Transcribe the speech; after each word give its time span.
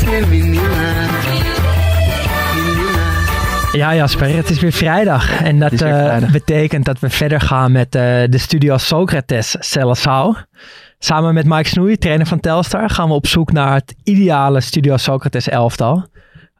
Você, 0.00 0.26
menina. 0.26 0.60
Menina. 2.54 3.08
Ja, 3.72 3.94
Jasper, 3.94 4.36
het 4.36 4.50
is 4.50 4.60
weer 4.60 4.72
vrijdag. 4.72 5.42
En 5.42 5.58
dat 5.58 5.72
eh, 5.72 6.30
betekent 6.32 6.84
dat 6.84 6.98
we 6.98 7.10
verder 7.10 7.40
gaan 7.40 7.72
met 7.72 7.94
eh, 7.94 8.02
de 8.28 8.38
studio 8.38 8.76
Socrates 8.76 9.56
Celassau. 9.58 10.36
Samen 10.98 11.34
met 11.34 11.46
Mike 11.46 11.68
Snoei, 11.68 11.96
trainer 11.96 12.26
van 12.26 12.40
Telstar, 12.40 12.90
gaan 12.90 13.08
we 13.08 13.14
op 13.14 13.26
zoek 13.26 13.52
naar 13.52 13.74
het 13.74 13.94
ideale 14.04 14.60
studio 14.60 14.96
Socrates 14.96 15.48
elftal. 15.48 16.06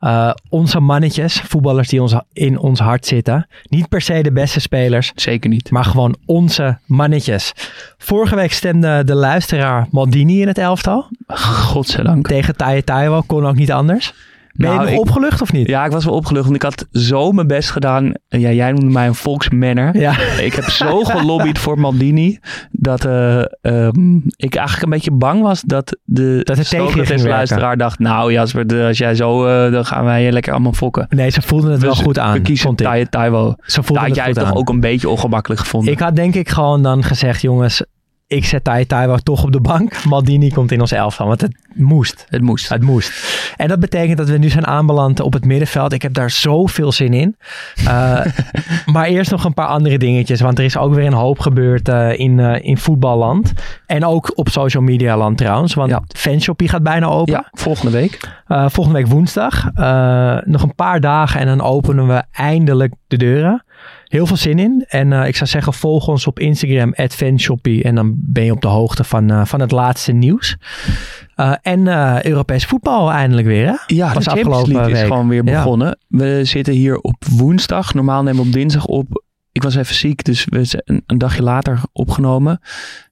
Eh, 0.01 0.31
onze 0.49 0.81
mannetjes, 0.81 1.41
voetballers 1.41 1.89
die 1.89 2.03
ons, 2.03 2.15
in 2.33 2.59
ons 2.59 2.79
hart 2.81 3.07
zitten. 3.07 3.47
Niet 3.69 3.89
per 3.89 4.01
se 4.01 4.23
de 4.23 4.33
beste 4.33 4.61
spelers, 4.61 5.13
Zeker 5.15 5.51
niet. 5.51 5.71
maar 5.71 5.85
gewoon 5.85 6.17
onze 6.27 6.79
mannetjes. 6.87 7.53
Vorige 7.99 8.35
week 8.35 8.53
stemde 8.53 9.05
de 9.05 9.15
luisteraar 9.15 9.87
Maldini 9.91 10.41
in 10.41 10.47
het 10.49 10.59
elftal. 10.59 11.09
Godzijdank. 11.27 12.27
Tegen 12.27 12.57
Taiwo, 12.85 13.21
kon 13.27 13.47
ook 13.47 13.57
niet 13.57 13.73
anders. 13.73 14.15
Ben 14.53 14.69
Nou, 14.69 14.81
je 14.81 14.85
nog 14.85 14.95
ik- 14.95 15.01
opgelucht 15.09 15.43
of 15.43 15.53
niet? 15.53 15.67
Ja, 15.67 15.85
ik 15.85 15.93
was 15.93 16.05
wel 16.05 16.15
opgelucht, 16.15 16.45
want 16.45 16.57
ik 16.57 16.63
had 16.63 16.87
zo 16.93 17.33
mijn 17.33 17.47
best 17.47 17.71
gedaan. 17.71 18.13
Ja, 18.29 18.51
jij 18.51 18.73
noemde 18.73 18.93
mij 18.93 19.07
een 19.07 19.15
volksmanner. 19.15 19.99
Ja. 19.99 20.19
Ik 20.21 20.55
heb 20.55 20.65
zo 20.65 21.05
gelobbyd 21.05 21.59
voor 21.59 21.81
Maldini 21.81 22.39
dat 22.71 23.05
eh, 23.05 23.39
ehm, 23.61 24.17
ik 24.37 24.55
eigenlijk 24.55 24.83
een 24.83 24.91
beetje 24.91 25.11
bang 25.11 25.43
was 25.43 25.63
dat 25.63 25.97
de 26.05 26.41
Dat 26.43 26.57
het 26.57 27.23
luisteraar 27.23 27.77
dacht, 27.77 27.99
nou 27.99 28.33
Jasper, 28.33 28.87
als 28.87 28.99
jij 28.99 29.15
zo, 29.15 29.47
eh, 29.47 29.73
dan 29.73 29.85
gaan 29.87 30.05
wij 30.05 30.25
je 30.25 30.33
lekker 30.33 30.53
allemaal 30.53 30.73
fokken. 30.73 31.07
Nee, 31.09 31.31
ze 31.31 31.43
voelden 31.43 31.71
het 31.71 31.81
wel 31.83 31.95
goed 31.95 32.19
aan. 32.19 32.33
We 32.33 32.41
kiezen 32.41 32.75
Taiwo. 33.11 33.55
Ze 33.61 33.83
voelden 33.83 33.97
had 33.97 34.07
het 34.07 34.17
jij 34.17 34.27
het 34.27 34.35
toch 34.35 34.49
aan. 34.49 34.57
ook 34.57 34.69
een 34.69 34.81
beetje 34.81 35.09
ongemakkelijk 35.09 35.61
gevonden. 35.61 35.93
Ik 35.93 35.99
had 35.99 36.17
denk 36.17 36.35
ik 36.35 36.49
gewoon 36.49 36.83
dan 36.83 37.03
gezegd, 37.03 37.41
jongens, 37.41 37.85
ik 38.31 38.45
zet 38.45 38.65
Tai 38.65 38.87
Taiwo 38.87 39.17
toch 39.17 39.43
op 39.45 39.53
de 39.53 39.61
bank. 39.61 40.05
Maldini 40.09 40.51
komt 40.51 40.73
in 40.73 40.81
ons 40.81 40.93
elftal, 40.93 41.27
want 41.27 41.41
het 41.41 41.57
moest. 41.75 42.27
het 42.29 42.43
moest. 42.43 42.69
Het 42.69 42.83
moest. 42.83 43.13
En 43.57 43.69
dat 43.69 43.81
betekent 43.81 44.19
dat 44.19 44.29
we 44.29 44.39
nu 44.39 44.49
zijn 44.49 44.67
aanbeland 44.67 45.21
op 45.21 45.33
het 45.33 45.45
middenveld. 45.45 45.93
Ik 45.93 46.03
heb 46.03 46.15
daar 46.15 46.31
zoveel 46.31 46.93
zin 46.93 47.13
in. 47.15 47.37
Eh, 47.85 48.21
maar 48.93 49.07
eerst 49.07 49.31
nog 49.31 49.45
een 49.45 49.55
paar 49.55 49.67
andere 49.67 49.99
dingetjes. 49.99 50.41
Want 50.41 50.59
er 50.59 50.65
is 50.65 50.77
ook 50.77 50.95
weer 50.95 51.07
een 51.07 51.13
hoop 51.13 51.39
gebeurd 51.39 51.89
eh, 51.89 52.19
in, 52.19 52.41
eh, 52.41 52.65
in 52.65 52.79
voetballand. 52.79 53.53
En 53.87 54.05
ook 54.05 54.33
op 54.35 54.49
social 54.49 54.83
media 54.83 55.17
land 55.17 55.39
trouwens. 55.39 55.75
Want 55.75 55.91
Ja. 55.91 56.03
Fanshoppie 56.17 56.69
gaat 56.69 56.83
bijna 56.83 57.07
open. 57.07 57.33
Ja, 57.33 57.49
volgende 57.53 57.93
week. 57.93 58.19
Volgende 58.47 58.99
week 58.99 59.07
woensdag. 59.07 59.65
Nog 60.45 60.63
een 60.63 60.75
paar 60.75 61.01
dagen 61.01 61.41
en 61.41 61.47
dan 61.47 61.61
openen 61.61 62.07
we 62.07 62.23
eindelijk 62.33 62.95
de 63.07 63.17
deuren. 63.17 63.65
Heel 64.11 64.27
veel 64.27 64.37
zin 64.37 64.59
in. 64.59 64.85
En 64.89 65.13
eh, 65.13 65.27
ik 65.29 65.37
zou 65.37 65.51
zeggen, 65.51 65.73
volg 65.73 66.09
ons 66.09 66.27
op 66.27 66.39
Instagram, 66.39 66.95
fanshoppie. 67.09 67.83
En 67.83 67.95
dan 67.95 68.13
ben 68.17 68.45
je 68.45 68.53
op 68.53 68.61
de 68.61 68.69
hoogte 68.69 69.05
van, 69.05 69.31
eh, 69.31 69.45
van 69.45 69.61
het 69.61 69.71
laatste 69.71 70.13
nieuws. 70.13 70.57
Eh, 71.35 71.53
en 71.63 71.87
Europees 72.27 72.65
voetbal 72.67 73.11
eindelijk 73.11 73.47
weer, 73.47 73.67
hè? 73.67 73.75
Ja, 73.87 74.15
Was 74.15 74.25
de 74.25 74.31
Champions 74.31 74.67
League 74.67 74.93
is 74.93 74.99
week. 74.99 75.07
gewoon 75.07 75.29
weer 75.29 75.45
Ja. 75.45 75.53
begonnen. 75.53 75.99
We 76.09 76.41
zitten 76.45 76.75
hier 76.75 76.99
op 76.99 77.25
woensdag. 77.31 77.95
Normaal 77.95 78.23
nemen 78.23 78.41
we 78.41 78.47
op 78.47 78.53
dinsdag 78.53 78.85
op. 78.85 79.25
Ik 79.53 79.63
was 79.63 79.75
even 79.77 79.95
ziek, 79.95 80.25
dus 80.25 80.47
we 80.49 80.65
zijn 80.65 80.83
een 81.07 81.19
dagje 81.19 81.43
later 81.43 81.81
opgenomen. 81.93 82.61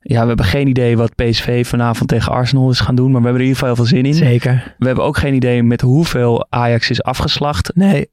Ja, 0.00 0.20
we 0.22 0.26
hebben 0.26 0.46
geen 0.46 0.68
idee 0.68 0.96
wat 0.96 1.14
PSV 1.14 1.66
vanavond 1.66 2.08
tegen 2.08 2.32
Arsenal 2.32 2.70
is 2.70 2.80
gaan 2.80 2.94
doen. 2.94 3.10
Maar 3.10 3.20
we 3.20 3.26
hebben 3.26 3.42
er 3.44 3.48
in 3.48 3.54
ieder 3.54 3.58
geval 3.68 3.74
heel 3.74 3.84
veel 3.86 3.96
zin 3.96 4.06
in. 4.06 4.14
Zeker. 4.28 4.74
We 4.78 4.86
hebben 4.86 5.04
ook 5.04 5.16
geen 5.18 5.34
idee 5.34 5.62
met 5.62 5.80
hoeveel 5.80 6.46
Ajax 6.50 6.90
is 6.90 7.02
afgeslacht. 7.02 7.70
Nee, 7.74 8.08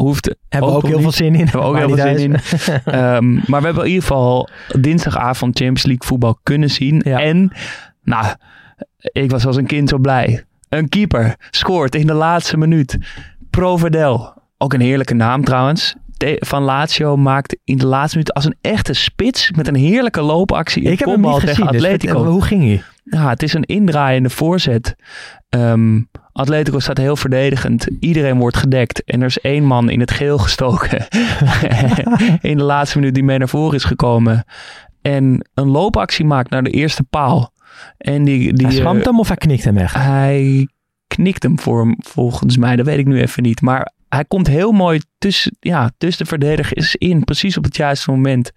Hoeft 0.00 0.34
hebben 0.48 0.70
we 0.70 0.76
ook 0.76 0.86
heel 0.86 1.00
veel 1.00 1.12
zin 1.12 1.34
in. 1.34 1.44
Hebben 1.46 1.60
we 1.60 1.66
ook 1.66 1.76
heel 1.76 1.96
veel 1.96 2.18
zin 2.18 2.18
in. 2.18 2.34
Ehm, 2.84 3.34
maar 3.34 3.60
we 3.60 3.66
hebben 3.66 3.82
in 3.82 3.88
ieder 3.88 4.02
geval 4.02 4.48
dinsdagavond 4.80 5.56
Champions 5.56 5.84
League 5.84 6.06
voetbal 6.06 6.38
kunnen 6.42 6.70
zien. 6.70 7.00
Ja. 7.04 7.20
En, 7.20 7.52
nou, 8.02 8.26
ik 8.98 9.30
was 9.30 9.46
als 9.46 9.56
een 9.56 9.66
kind 9.66 9.88
zo 9.88 9.98
blij. 9.98 10.44
Een 10.68 10.88
keeper 10.88 11.36
scoort 11.50 11.94
in 11.94 12.06
de 12.06 12.12
laatste 12.12 12.56
minuut. 12.56 12.98
Provedel, 13.50 14.32
ook 14.58 14.72
een 14.72 14.80
heerlijke 14.80 15.14
naam 15.14 15.44
trouwens. 15.44 15.94
Van 16.38 16.62
Lazio 16.62 17.16
maakt 17.16 17.56
in 17.64 17.76
de 17.78 17.86
laatste 17.86 18.16
minuut 18.18 18.34
als 18.34 18.44
een 18.44 18.56
echte 18.60 18.92
spits 18.92 19.50
met 19.50 19.68
een 19.68 19.74
heerlijke 19.74 20.22
loopactie. 20.22 20.82
Ik 20.82 20.98
heb 20.98 21.08
hem 21.08 21.20
niet 21.20 21.30
gezien. 21.30 21.48
tegen 21.48 21.72
Dus 21.72 21.82
Atletico. 21.84 22.24
hoe 22.24 22.42
ging 22.42 22.62
hij? 22.62 22.82
Ja, 23.04 23.28
het 23.28 23.42
is 23.42 23.54
een 23.54 23.64
indraaiende 23.64 24.30
voorzet. 24.30 24.96
Ehm, 25.48 26.00
Atletico 26.38 26.78
staat 26.78 26.98
heel 26.98 27.16
verdedigend. 27.16 27.86
Iedereen 28.00 28.38
wordt 28.38 28.56
gedekt. 28.56 29.04
En 29.04 29.20
er 29.20 29.26
is 29.26 29.40
één 29.40 29.64
man 29.64 29.90
in 29.90 30.00
het 30.00 30.10
geel 30.10 30.38
gestoken. 30.38 31.06
in 32.50 32.56
de 32.56 32.62
laatste 32.62 32.98
minuut 32.98 33.14
die 33.14 33.24
mee 33.24 33.38
naar 33.38 33.48
voren 33.48 33.74
is 33.74 33.84
gekomen. 33.84 34.44
En 35.02 35.48
een 35.54 35.68
loopactie 35.68 36.24
maakt 36.24 36.50
naar 36.50 36.62
de 36.62 36.70
eerste 36.70 37.02
paal. 37.02 37.52
En 37.98 38.24
die, 38.24 38.52
die, 38.52 38.66
hij 38.66 38.78
eh, 38.78 39.02
hem 39.02 39.18
of 39.18 39.28
hij 39.28 39.36
knikt 39.36 39.64
hem 39.64 39.76
echt? 39.76 39.94
hij 39.94 40.68
knikt 41.06 41.42
hem 41.42 41.58
voor 41.58 41.80
hem, 41.80 41.96
volgens 41.98 42.56
mij. 42.56 42.76
Dat 42.76 42.86
weet 42.86 42.98
ik 42.98 43.06
nu 43.06 43.20
even 43.20 43.42
niet. 43.42 43.60
Maar 43.60 43.92
hij 44.08 44.24
komt 44.24 44.46
heel 44.46 44.72
mooi 44.72 45.00
tussen, 45.18 45.56
ja, 45.60 45.90
tussen 45.98 46.22
de 46.22 46.28
verdedigers 46.30 46.96
in. 46.96 47.24
Precies 47.24 47.56
op 47.56 47.64
het 47.64 47.76
juiste 47.76 48.10
moment. 48.10 48.50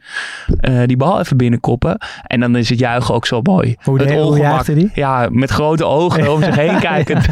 eh, 0.59 0.81
die 0.85 0.97
bal 0.97 1.19
even 1.19 1.37
binnenkoppen. 1.37 1.97
En 2.23 2.39
dan 2.39 2.55
is 2.55 2.69
het 2.69 2.79
juichen 2.79 3.13
ook 3.15 3.25
zo 3.25 3.39
mooi. 3.41 3.75
Hoe 3.83 3.99
het 3.99 4.07
de- 4.07 4.13
hoe 4.13 4.23
ongemak. 4.25 4.65
die? 4.65 4.91
Ja, 4.93 5.27
met 5.31 5.49
grote 5.49 5.85
ogen 5.85 6.31
om 6.33 6.43
zich 6.43 6.55
heen 6.55 6.79
kijkend. 6.89 7.25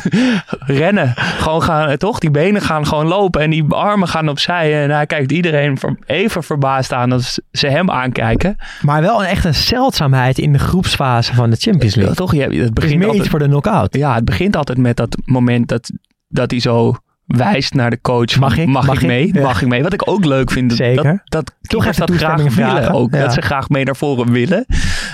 Rennen. 0.60 1.14
Gewoon 1.16 1.62
gaan, 1.64 1.90
eh, 1.90 1.96
toch? 1.96 2.20
Die 2.20 2.32
benen 2.32 2.62
gaan 2.62 2.88
gewoon 2.88 3.08
lopen. 3.08 3.42
En 3.42 3.50
die 3.50 3.64
armen 3.74 4.08
gaan 4.08 4.30
opzij. 4.30 4.84
En 4.84 4.90
hij 4.90 5.06
kijkt 5.06 5.32
iedereen 5.32 5.78
even 6.06 6.44
verbaasd 6.44 6.94
aan 6.94 7.12
als 7.12 7.40
ze 7.52 7.68
hem 7.68 7.90
aankijken. 7.92 8.56
Maar 8.82 9.02
wel 9.02 9.20
een, 9.22 9.28
echt 9.30 9.46
een 9.46 9.54
zeldzaamheid 9.56 10.38
in 10.38 10.54
de 10.54 10.60
groepsfase 10.60 11.34
van 11.36 11.50
de 11.50 11.56
Champions 11.56 11.94
Ja, 11.94 12.00
League. 12.02 12.18
toch? 12.18 12.34
Je, 12.36 12.42
het 12.42 12.52
Het 12.54 12.62
is 12.64 12.70
begint 12.70 12.94
meer 12.96 13.02
altijd, 13.04 13.22
iets 13.22 13.30
voor 13.30 13.40
de 13.40 13.46
knockout. 13.48 13.96
Ja, 13.96 14.16
het 14.16 14.26
begint 14.26 14.56
altijd 14.56 14.78
met 14.78 14.98
dat 14.98 15.18
moment 15.26 15.68
dat, 15.68 15.92
dat 16.28 16.52
hij 16.52 16.60
zo 16.60 16.96
wijst 17.38 17.74
naar 17.74 17.90
de 17.90 18.02
coach. 18.02 18.40
Mag 18.40 18.58
ik? 18.58 18.68
Mag, 18.68 18.86
Mag 18.86 18.96
ik 18.96 19.02
ik? 19.02 19.08
mee? 19.08 19.34
Ja. 19.34 19.42
Mag 19.42 19.62
ik 19.62 19.68
mee? 19.68 19.84
Wat 19.84 19.94
ik 19.94 20.10
ook 20.10 20.26
leuk 20.26 20.52
vind. 20.52 20.70
dat- 20.70 20.78
Zeker. 20.78 21.22
Dat, 21.26 21.56
dat 21.62 21.86
even 21.86 22.06
dat 22.08 22.16
graag 22.16 22.36
willen 22.38 22.52
vragen. 22.52 22.92
ook. 22.94 23.14
Ja. 23.14 23.20
Dat 23.20 23.34
ze 23.34 23.42
graag 23.42 23.70
mee 23.70 23.86
naar 23.86 23.96
voren 23.96 24.32
willen. 24.32 24.66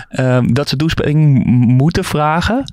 Ehm, 0.10 0.48
dat 0.54 0.70
ze 0.70 0.76
toestemming 0.76 1.46
m- 1.46 1.50
moeten 1.52 2.04
vragen. 2.04 2.64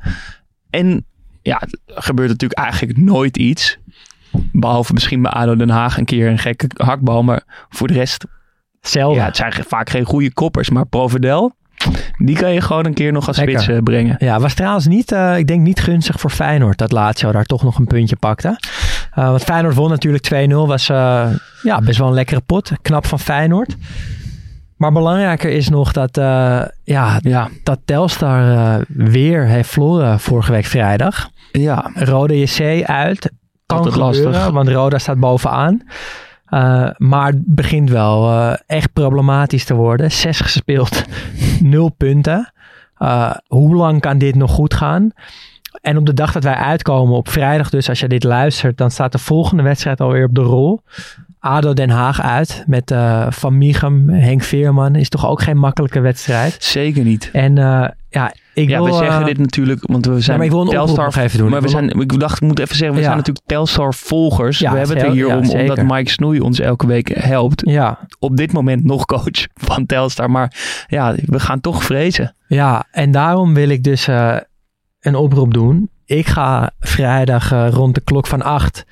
En 0.71 1.05
ja, 1.43 1.61
er 1.87 2.03
gebeurt 2.03 2.29
natuurlijk 2.29 2.61
eigenlijk 2.61 2.99
nooit 2.99 3.37
iets. 3.37 3.79
Behalve 4.53 4.93
misschien 4.93 5.23
bij 5.23 5.31
ADO 5.33 5.57
Den 5.57 5.71
Haag 5.71 5.99
een 5.99 6.05
keer 6.05 6.29
een 6.29 6.39
gekke 6.39 6.67
hakbal. 6.77 7.23
Maar 7.23 7.43
voor 7.69 7.87
de 7.89 7.95
rest, 7.95 8.25
Zelden. 8.81 9.19
ja, 9.19 9.25
het 9.25 9.37
zijn 9.37 9.53
vaak 9.53 9.91
geen 9.91 10.05
goede 10.05 10.33
koppers. 10.33 10.71
Maar 10.71 10.87
Provedel, 10.87 11.55
die 12.19 12.37
kan 12.37 12.53
je 12.53 12.61
gewoon 12.61 12.87
een 12.87 12.95
keer 12.95 13.13
nog 13.13 13.27
als 13.29 13.37
spits 13.37 13.69
eh, 13.69 13.79
brengen. 13.79 14.17
Ja, 14.19 14.41
was 14.41 14.55
trouwens 14.55 14.87
niet, 14.87 15.13
eh, 15.13 15.39
ik 15.39 15.47
denk 15.47 15.61
niet 15.61 15.81
gunstig 15.81 16.21
voor 16.21 16.31
Feyenoord 16.31 16.79
dat 16.79 16.93
Lazio 16.93 17.33
daar 17.33 17.45
toch 17.45 17.63
nog 17.63 17.79
een 17.79 17.87
puntje 17.87 18.17
pakte. 18.17 18.59
Want 19.15 19.43
Feyenoord 19.45 19.75
won 19.75 19.91
natuurlijk 19.91 20.25
2-0, 20.25 20.67
was 20.67 20.87
ja, 21.63 21.81
best 21.85 21.99
wel 21.99 22.09
een 22.09 22.15
lekkere 22.15 22.41
pot. 22.41 22.71
Knap 22.83 23.07
van 23.07 23.19
Feyenoord. 23.19 23.77
Maar 24.77 24.93
belangrijker 24.93 25.51
is 25.51 25.69
nog 25.69 25.93
dat, 25.93 26.17
ja, 26.85 27.19
Ja, 27.23 27.49
dat 27.63 27.79
Telstar 27.85 28.81
weer 28.89 29.47
heeft 29.47 29.69
verloren 29.71 30.21
vorige 30.21 30.53
week 30.53 30.65
vrijdag. 30.65 31.29
ja. 31.53 31.91
Rode 31.95 32.39
JC 32.41 32.85
uit. 32.85 33.31
Kan 33.67 33.77
Altijd 33.79 33.95
gebeuren, 33.95 34.31
lastig. 34.33 34.53
want 34.53 34.69
Roda 34.69 34.99
staat 34.99 35.19
bovenaan. 35.19 35.83
Maar 36.97 37.27
het 37.27 37.43
begint 37.45 37.91
wel 37.91 38.33
echt 38.67 38.93
problematisch 38.93 39.65
te 39.65 39.75
worden. 39.75 40.11
Zes 40.13 40.41
gespeeld, 40.41 41.03
nul 41.63 41.89
punten. 41.89 42.53
Eh, 42.97 43.35
hoe 43.47 43.75
lang 43.75 44.01
kan 44.01 44.19
dit 44.19 44.35
nog 44.35 44.51
goed 44.51 44.75
gaan? 44.75 45.11
En 45.81 45.97
op 45.97 46.07
de 46.07 46.15
dag 46.15 46.33
dat 46.33 46.45
wij 46.45 46.55
uitkomen, 46.55 47.17
op 47.17 47.29
vrijdag 47.29 47.71
dus, 47.71 47.89
als 47.89 48.01
je 48.01 48.09
dit 48.09 48.25
luistert, 48.25 48.79
dan 48.79 48.91
staat 48.91 49.13
de 49.13 49.19
volgende 49.19 49.63
wedstrijd 49.63 50.01
alweer 50.01 50.25
op 50.25 50.35
de 50.35 50.41
rol. 50.41 50.83
ADO 51.45 51.73
Den 51.73 51.91
Haag 51.91 52.21
uit 52.21 52.65
met 52.67 52.91
eh, 52.91 53.27
Van 53.31 53.59
Micham, 53.59 54.09
Henk 54.09 54.43
Veerman. 54.43 54.95
Is 54.95 55.09
toch 55.09 55.27
ook 55.27 55.43
geen 55.43 55.59
makkelijke 55.59 56.01
wedstrijd. 56.01 56.57
Zeker 56.59 57.05
niet. 57.05 57.31
En 57.33 57.59
eh, 57.59 57.89
ja, 58.09 58.33
ik 58.55 58.69
ja, 58.69 58.83
wil... 58.83 58.87
we 58.87 58.93
zeggen 58.93 59.21
eh, 59.21 59.27
dit 59.27 59.39
natuurlijk, 59.39 59.81
want 59.87 60.07
we 60.07 60.21
zijn 60.21 60.37
maar 60.37 60.47
ik 60.47 60.53
wil 60.53 60.65
Telstar 60.65 61.19
even 61.19 61.39
doen. 61.39 61.51
Maar 61.51 61.63
we 61.63 61.69
zijn, 61.69 61.89
ik 61.91 62.21
dacht, 62.21 62.43
ik 62.43 62.49
moet 62.49 62.59
even 62.59 62.77
zeggen, 62.77 62.95
we 62.95 63.01
Ja. 63.01 63.07
zijn 63.07 63.17
natuurlijk 63.17 63.47
Telstar 63.47 63.95
volgers. 63.95 64.59
Ja, 64.59 64.73
we 64.73 64.79
hebben 64.79 64.97
het 64.97 65.07
er 65.07 65.13
hier 65.13 65.27
ja, 65.27 65.37
om, 65.37 65.51
omdat 65.51 65.83
Mike 65.83 66.11
Snoei 66.11 66.41
ons 66.41 66.61
elke 66.61 66.87
week 66.87 67.09
helpt. 67.19 67.63
Ja, 67.65 67.99
Op 68.19 68.37
dit 68.37 68.53
moment 68.53 68.85
nog 68.85 69.05
coach 69.05 69.47
van 69.69 69.87
Telstar. 69.87 70.31
Maar 70.31 70.57
ja, 70.87 71.15
we 71.27 71.41
gaan 71.41 71.61
toch 71.61 71.85
vrezen. 71.85 72.35
ja, 72.47 72.85
en 72.91 73.11
daarom 73.11 73.55
wil 73.55 73.69
ik 73.69 73.83
dus 73.83 74.07
een 75.01 75.15
oproep 75.15 75.55
doen. 75.55 75.91
Ik 76.19 76.27
ga 76.27 76.71
vrijdag 76.81 77.53
eh, 77.53 77.69
rond 77.71 77.95
de 77.95 78.01
klok 78.01 78.27
van 78.27 78.43
acht 78.43 78.85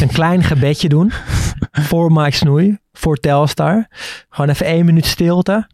een 0.00 0.08
klein 0.08 0.42
gebedje 0.42 0.88
doen. 0.88 1.12
voor 1.88 2.12
Mike 2.12 2.36
Snoei, 2.36 2.78
voor 2.92 3.16
Telstar. 3.16 3.86
Gewoon 4.28 4.50
even 4.50 4.66
één 4.66 4.84
minuut 4.84 5.06
stilte. 5.06 5.66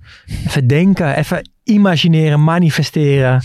Even 0.46 0.66
denken, 0.66 1.16
even 1.16 1.50
imagineren, 1.64 2.44
manifesteren. 2.44 3.42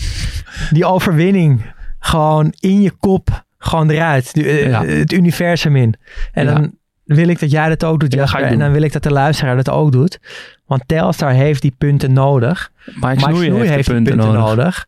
Die 0.70 0.84
overwinning 0.86 1.62
gewoon 1.98 2.52
in 2.58 2.82
je 2.82 2.90
kop, 2.90 3.44
gewoon 3.58 3.90
eruit. 3.90 4.34
De- 4.34 4.48
eh, 4.48 4.68
Ja. 4.68 4.84
Het 4.84 5.12
universum 5.12 5.76
in. 5.76 5.94
En 6.32 6.44
Ja. 6.44 6.52
dan 6.52 6.72
wil 7.04 7.28
ik 7.28 7.40
dat 7.40 7.50
jij 7.50 7.68
dat 7.68 7.84
ook 7.84 8.00
doet, 8.00 8.12
Ja, 8.12 8.18
Jasper. 8.20 8.42
En 8.42 8.58
dan 8.58 8.72
wil 8.72 8.82
ik 8.82 8.92
dat 8.92 9.02
de 9.02 9.10
luisteraar 9.12 9.56
dat 9.56 9.70
ook 9.70 9.92
doet. 9.92 10.18
Want 10.66 10.82
Telstar 10.86 11.30
heeft 11.32 11.62
die 11.62 11.74
punten 11.78 12.12
nodig. 12.12 12.70
Mike 12.86 13.06
Mike 13.06 13.20
Snoei 13.20 13.68
heeft, 13.68 13.88
punten, 13.88 14.16
nodig. 14.16 14.40
nodig. 14.40 14.86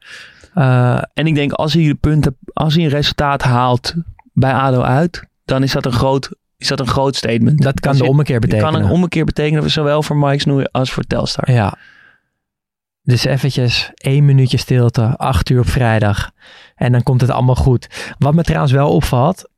Eh, 0.55 1.03
En 1.15 1.27
ik 1.27 1.35
denk, 1.35 1.53
als 1.53 1.73
hij 1.73 1.83
de 1.85 1.95
punten, 1.95 2.37
als 2.53 2.75
hij 2.75 2.85
een 2.85 2.91
resultaat 2.91 3.43
haalt 3.43 3.95
bij 4.33 4.53
ADO 4.53 4.81
uit, 4.81 5.27
dan 5.45 5.63
is 5.63 5.73
dat 5.73 5.85
een 5.87 5.93
groot, 5.93 6.31
is 6.57 6.69
dat 6.69 6.81
een 6.81 6.87
groot 6.87 7.17
statement. 7.17 7.63
dat 7.63 7.81
kan 7.81 7.91
Als 7.91 8.01
de 8.01 8.07
ommekeer 8.09 8.41
betekenen. 8.41 8.73
kan 8.73 8.83
een 8.83 8.91
ommekeer 8.91 9.25
betekenen, 9.25 9.71
zowel 9.71 10.03
voor 10.03 10.17
Mike 10.17 10.39
Snoei 10.41 10.65
als 10.71 10.93
voor 10.93 11.03
Telstar. 11.03 11.51
Ja. 11.51 11.75
Dus 13.03 13.25
eventjes 13.25 13.91
één 13.95 14.25
minuutje 14.25 14.57
stilte, 14.57 15.03
acht 15.17 15.51
uur 15.51 15.61
op 15.61 15.69
vrijdag. 15.69 16.31
En 16.77 16.93
dan 16.93 17.03
komt 17.03 17.21
het 17.21 17.31
allemaal 17.31 17.55
goed. 17.55 18.15
Wat 18.19 18.35
me 18.35 18.43
trouwens 18.43 18.73
wel 18.73 18.91
opvalt, 18.91 19.49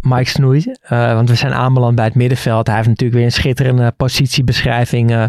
Mike 0.00 0.28
Snoei, 0.30 0.64
eh, 0.80 1.12
want 1.14 1.28
we 1.28 1.34
zijn 1.34 1.52
aanbeland 1.54 1.94
bij 1.94 2.04
het 2.04 2.14
middenveld. 2.14 2.66
Hij 2.66 2.76
heeft 2.76 2.88
natuurlijk 2.88 3.16
weer 3.18 3.26
een 3.26 3.32
schitterende 3.32 3.92
positiebeschrijving 3.96 5.10
eh, 5.10 5.22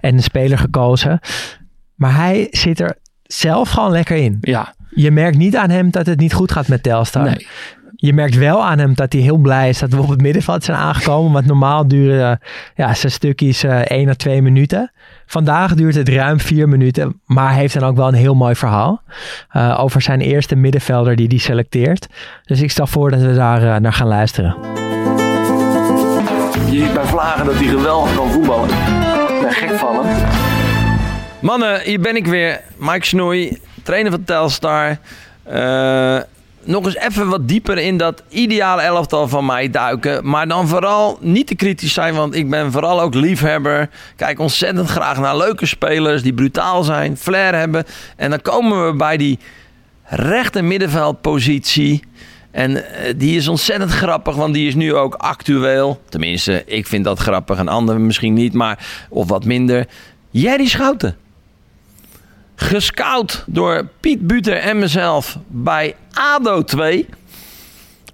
en 0.00 0.14
een 0.14 0.22
speler 0.22 0.58
gekozen. 0.58 1.18
Maar 1.94 2.14
hij 2.14 2.46
zit 2.50 2.80
er 2.80 2.96
zelf 3.32 3.70
gewoon 3.70 3.90
lekker 3.90 4.16
in. 4.16 4.38
Ja, 4.40 4.74
Je 4.90 5.10
merkt 5.10 5.36
niet 5.36 5.56
aan 5.56 5.70
hem 5.70 5.90
dat 5.90 6.06
het 6.06 6.20
niet 6.20 6.32
goed 6.34 6.52
gaat 6.52 6.68
met 6.68 6.82
Telstar. 6.82 7.22
nee. 7.24 7.46
Je 7.96 8.12
merkt 8.12 8.36
wel 8.36 8.64
aan 8.64 8.78
hem 8.78 8.94
dat 8.94 9.12
hij 9.12 9.22
heel 9.22 9.36
blij 9.36 9.68
is 9.68 9.78
dat 9.78 9.90
we 9.92 10.00
op 10.02 10.08
het 10.08 10.20
middenveld 10.20 10.64
zijn 10.64 10.76
aangekomen. 10.76 11.32
Want 11.32 11.46
normaal 11.46 11.88
duren 11.88 12.38
ja, 12.74 12.94
zijn 12.94 13.12
stukjes 13.12 13.62
eh 13.62 13.80
1 13.84 14.08
à 14.08 14.12
2 14.14 14.42
minuten. 14.42 14.92
Vandaag 15.26 15.74
duurt 15.74 15.94
het 15.94 16.08
ruim 16.08 16.40
4 16.40 16.68
minuten. 16.68 17.20
Maar 17.26 17.48
hij 17.50 17.58
heeft 17.58 17.74
dan 17.78 17.88
ook 17.88 17.96
wel 17.96 18.08
een 18.08 18.14
heel 18.14 18.34
mooi 18.34 18.54
verhaal. 18.54 19.02
eh, 19.50 19.78
over 19.80 20.02
zijn 20.02 20.20
eerste 20.20 20.56
middenvelder 20.56 21.16
die 21.16 21.26
hij 21.28 21.38
selecteert. 21.38 22.06
Dus 22.44 22.60
ik 22.60 22.70
stel 22.70 22.86
voor 22.86 23.10
dat 23.10 23.20
we 23.20 23.34
daar 23.34 23.74
eh, 23.74 23.80
naar 23.80 23.92
gaan 23.92 24.08
luisteren. 24.08 24.56
Je 26.70 26.78
ziet 26.78 26.94
bij 26.94 27.04
Vlagen 27.04 27.44
dat 27.44 27.54
hij 27.54 27.66
geweldig 27.66 28.14
kan 28.14 28.30
voetballen. 28.30 28.68
Ik 28.68 29.40
ben 29.42 29.52
gek 29.52 29.70
van 29.78 30.06
hem. 30.06 30.41
Mannen, 31.42 31.80
hier 31.80 32.00
ben 32.00 32.16
ik 32.16 32.26
weer. 32.26 32.60
Mike 32.76 33.06
Snoei, 33.06 33.58
trainer 33.82 34.10
van 34.10 34.24
Telstar. 34.24 34.98
Eh, 35.42 36.18
nog 36.64 36.84
eens 36.84 36.96
even 36.96 37.28
wat 37.28 37.48
dieper 37.48 37.78
in 37.78 37.96
dat 37.96 38.22
ideale 38.28 38.82
elftal 38.82 39.28
van 39.28 39.46
mij 39.46 39.70
duiken. 39.70 40.28
Maar 40.28 40.48
dan 40.48 40.68
vooral 40.68 41.18
niet 41.20 41.46
te 41.46 41.54
kritisch 41.54 41.92
zijn, 41.92 42.14
want 42.14 42.34
ik 42.34 42.50
ben 42.50 42.72
vooral 42.72 43.00
ook 43.00 43.14
liefhebber. 43.14 43.88
Kijk 44.16 44.38
ontzettend 44.38 44.88
graag 44.88 45.18
naar 45.18 45.36
leuke 45.36 45.66
spelers 45.66 46.22
die 46.22 46.34
brutaal 46.34 46.82
zijn, 46.82 47.16
flair 47.16 47.54
hebben. 47.54 47.84
En 48.16 48.30
dan 48.30 48.40
komen 48.40 48.86
we 48.86 48.96
bij 48.96 49.16
die 49.16 49.38
rechter 50.04 50.64
middenveldpositie. 50.64 52.02
En 52.50 52.94
eh, 52.94 53.14
die 53.16 53.36
is 53.36 53.48
ontzettend 53.48 53.90
grappig, 53.90 54.36
want 54.36 54.54
die 54.54 54.68
is 54.68 54.74
nu 54.74 54.94
ook 54.94 55.14
actueel. 55.14 56.02
Tenminste, 56.08 56.62
ik 56.66 56.86
vind 56.86 57.04
dat 57.04 57.18
grappig 57.18 57.58
en 57.58 57.68
anderen 57.68 58.06
misschien 58.06 58.34
niet, 58.34 58.52
maar 58.52 58.86
of 59.08 59.28
wat 59.28 59.44
minder. 59.44 59.86
Jerry 60.30 60.66
Schouten. 60.66 61.16
Gescout 62.54 63.44
door 63.46 63.88
Piet 64.00 64.26
Buter 64.26 64.56
en 64.56 64.78
mezelf 64.78 65.38
bij 65.46 65.94
ADO 66.12 66.62
2. 66.62 67.08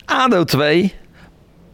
ADO 0.05 0.45
2. 0.45 0.95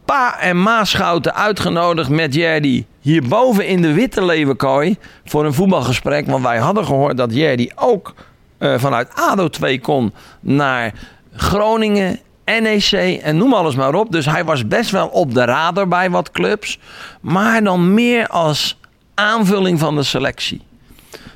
Pa 0.05 0.39
en 0.39 0.61
Ma 0.61 0.83
Schouten 0.83 1.35
uitgenodigd 1.35 2.09
met 2.09 2.33
Jerry 2.33 2.85
hierboven 2.99 3.67
in 3.67 3.81
de 3.81 3.93
Witte 3.93 4.25
Leeuwenkooi 4.25 4.97
voor 5.25 5.45
een 5.45 5.53
voetbalgesprek. 5.53 6.27
Want 6.27 6.43
wij 6.43 6.57
hadden 6.57 6.85
gehoord 6.85 7.17
dat 7.17 7.33
Jerry 7.33 7.71
ook 7.75 8.13
eh, 8.57 8.73
vanuit 8.77 9.09
ADO 9.13 9.47
2 9.47 9.79
kon 9.79 10.13
naar 10.39 10.93
Groningen, 11.35 12.19
NEC 12.45 13.19
en 13.21 13.37
noem 13.37 13.53
alles 13.53 13.75
maar 13.75 13.93
op. 13.93 14.11
Dus 14.11 14.25
hij 14.25 14.45
was 14.45 14.67
best 14.67 14.91
wel 14.91 15.07
op 15.07 15.33
de 15.33 15.45
radar 15.45 15.87
bij 15.87 16.09
wat 16.09 16.31
clubs. 16.31 16.79
Maar 17.21 17.63
dan 17.63 17.93
meer 17.93 18.27
als 18.27 18.77
aanvulling 19.13 19.79
van 19.79 19.95
de 19.95 20.03
selectie. 20.03 20.61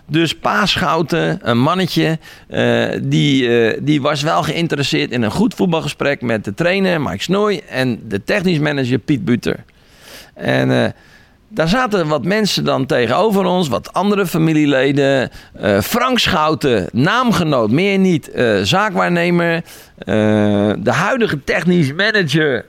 Dus 0.09 0.35
Pa 0.35 0.65
Schouten, 0.65 1.39
een 1.41 1.59
mannetje, 1.59 2.19
eh, 2.47 2.87
die, 3.01 3.47
eh, 3.47 3.79
die 3.81 4.01
was 4.01 4.21
wel 4.21 4.43
geïnteresseerd 4.43 5.11
in 5.11 5.21
een 5.21 5.31
goed 5.31 5.53
voetbalgesprek 5.53 6.21
met 6.21 6.45
de 6.45 6.53
trainer 6.53 7.01
Mike 7.01 7.23
Snoei 7.23 7.61
en 7.69 8.01
de 8.07 8.23
technisch 8.23 8.59
manager 8.59 8.97
Piet 8.97 9.25
Buter. 9.25 9.63
En 10.33 10.83
eh, 10.83 10.91
daar 11.47 11.67
zaten 11.67 12.07
wat 12.07 12.25
mensen 12.25 12.63
dan 12.63 12.85
tegenover 12.85 13.45
ons, 13.45 13.67
wat 13.67 13.93
andere 13.93 14.25
familieleden. 14.25 15.29
Frank 15.83 16.19
Schouten, 16.19 16.89
naamgenoot, 16.91 17.71
meer 17.71 17.97
niet, 17.97 18.31
zaakwaarnemer. 18.61 19.63
De 20.79 20.91
huidige 20.91 21.43
technisch 21.43 21.93
manager 21.93 22.65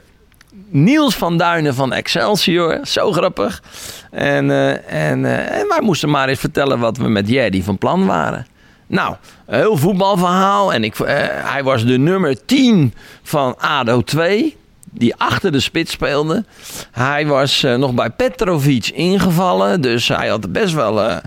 Niels 0.72 1.14
van 1.14 1.36
Duinen 1.36 1.74
van 1.74 1.92
Excelsior. 1.92 2.78
Zo 2.82 3.12
grappig. 3.12 3.62
En, 4.10 4.50
eh, 4.50 5.10
en, 5.10 5.24
eh, 5.24 5.58
en 5.58 5.68
wij 5.68 5.80
moesten 5.80 6.10
maar 6.10 6.28
eens 6.28 6.38
vertellen 6.38 6.78
wat 6.78 6.96
we 6.96 7.08
met 7.08 7.28
Jerry 7.28 7.62
van 7.62 7.78
plan 7.78 8.06
waren. 8.06 8.46
Nou, 8.86 9.16
heel 9.46 9.76
voetbalverhaal. 9.76 10.72
En 10.72 10.84
ik, 10.84 10.98
eh, 10.98 11.14
hij 11.28 11.62
was 11.62 11.84
de 11.84 11.98
nummer 11.98 12.44
10 12.44 12.94
van 13.22 13.56
ADO 13.58 14.02
2. 14.02 14.56
Die 14.92 15.14
achter 15.16 15.52
de 15.52 15.60
spits 15.60 15.92
speelde. 15.92 16.44
Hij 16.90 17.26
was 17.26 17.62
nog 17.62 17.94
bij 17.94 18.10
Petrovic 18.10 18.88
ingevallen. 18.88 19.80
Dus 19.80 20.08
hij 20.08 20.28
had 20.28 20.52
best 20.52 20.74
wel 20.74 21.20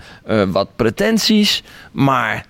wat 0.46 0.68
pretenties. 0.76 1.62
Maar 1.92 2.46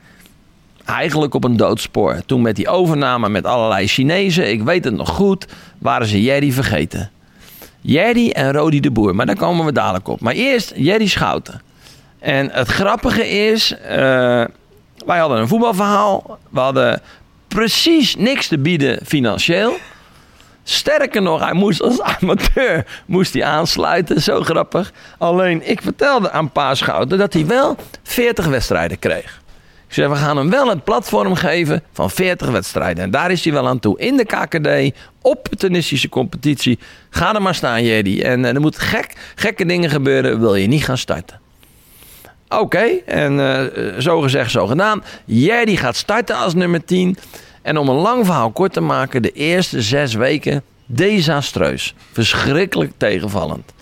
eigenlijk 0.84 1.34
op 1.34 1.44
een 1.44 1.56
doodspoor. 1.56 2.22
Toen 2.26 2.42
met 2.42 2.56
die 2.56 2.68
overname 2.68 3.28
met 3.28 3.46
allerlei 3.46 3.86
Chinezen, 3.86 4.50
ik 4.50 4.62
weet 4.62 4.84
het 4.84 4.94
nog 4.94 5.08
goed, 5.08 5.46
waren 5.78 6.06
ze 6.06 6.22
Jerry 6.22 6.52
vergeten. 6.52 7.10
Jerry 7.80 8.30
en 8.30 8.52
Rodi 8.52 8.80
de 8.80 8.90
Boer, 8.90 9.14
maar 9.14 9.26
daar 9.26 9.36
komen 9.36 9.64
we 9.64 9.72
dadelijk 9.72 10.08
op. 10.08 10.20
Maar 10.20 10.34
eerst 10.34 10.72
Jerry 10.76 11.06
Schouten. 11.06 11.62
En 12.18 12.50
het 12.52 12.68
grappige 12.68 13.28
is, 13.28 13.76
eh, 13.76 13.96
wij 15.06 15.18
hadden 15.18 15.38
een 15.38 15.48
voetbalverhaal. 15.48 16.38
We 16.50 16.60
hadden 16.60 17.00
precies 17.48 18.16
niks 18.16 18.48
te 18.48 18.58
bieden 18.58 18.98
financieel. 19.04 19.76
Sterker 20.62 21.22
nog, 21.22 21.40
hij 21.40 21.52
moest 21.52 21.82
als 21.82 22.02
amateur 22.20 22.86
moest 23.06 23.32
hij 23.32 23.44
aansluiten. 23.44 24.22
Zo 24.22 24.40
grappig. 24.40 24.92
Alleen, 25.18 25.70
ik 25.70 25.82
vertelde 25.82 26.30
aan 26.30 26.50
Schouten 26.76 27.18
dat 27.18 27.32
hij 27.32 27.46
wel 27.46 27.76
40 28.02 28.46
wedstrijden 28.46 28.98
kreeg. 28.98 29.42
We 29.94 30.16
gaan 30.16 30.36
hem 30.36 30.50
wel 30.50 30.70
een 30.70 30.82
platform 30.82 31.34
geven 31.34 31.82
van 31.92 32.10
40 32.10 32.50
wedstrijden. 32.50 33.04
En 33.04 33.10
daar 33.10 33.30
is 33.30 33.44
hij 33.44 33.52
wel 33.52 33.68
aan 33.68 33.78
toe. 33.78 33.98
In 33.98 34.16
de 34.16 34.24
KKD, 34.24 34.98
opportunistische 35.22 36.08
competitie. 36.08 36.78
Ga 37.10 37.34
er 37.34 37.42
maar 37.42 37.54
staan, 37.54 37.84
Jerry. 37.84 38.20
En 38.22 38.44
eh, 38.44 38.54
er 38.54 38.60
moeten 38.60 38.80
gek, 38.80 39.16
gekke 39.34 39.66
dingen 39.66 39.90
gebeuren, 39.90 40.40
wil 40.40 40.54
je 40.54 40.66
niet 40.66 40.84
gaan 40.84 40.98
starten. 40.98 41.40
Oké, 42.48 42.84
en 43.06 43.40
eh, 43.40 44.00
zo 44.00 44.20
gezegd, 44.20 44.50
zo 44.50 44.66
gedaan. 44.66 45.04
Jerry 45.24 45.76
gaat 45.76 45.96
starten 45.96 46.36
als 46.36 46.54
nummer 46.54 46.84
10. 46.84 47.16
En 47.62 47.78
om 47.78 47.88
een 47.88 47.94
lang 47.94 48.24
verhaal 48.24 48.50
kort 48.50 48.72
te 48.72 48.80
maken, 48.80 49.22
de 49.22 49.32
eerste 49.32 49.82
zes 49.82 50.14
weken 50.14 50.62
desastreus. 50.86 51.94
Verschrikkelijk 52.12 52.92
tegenvallend. 52.96 53.72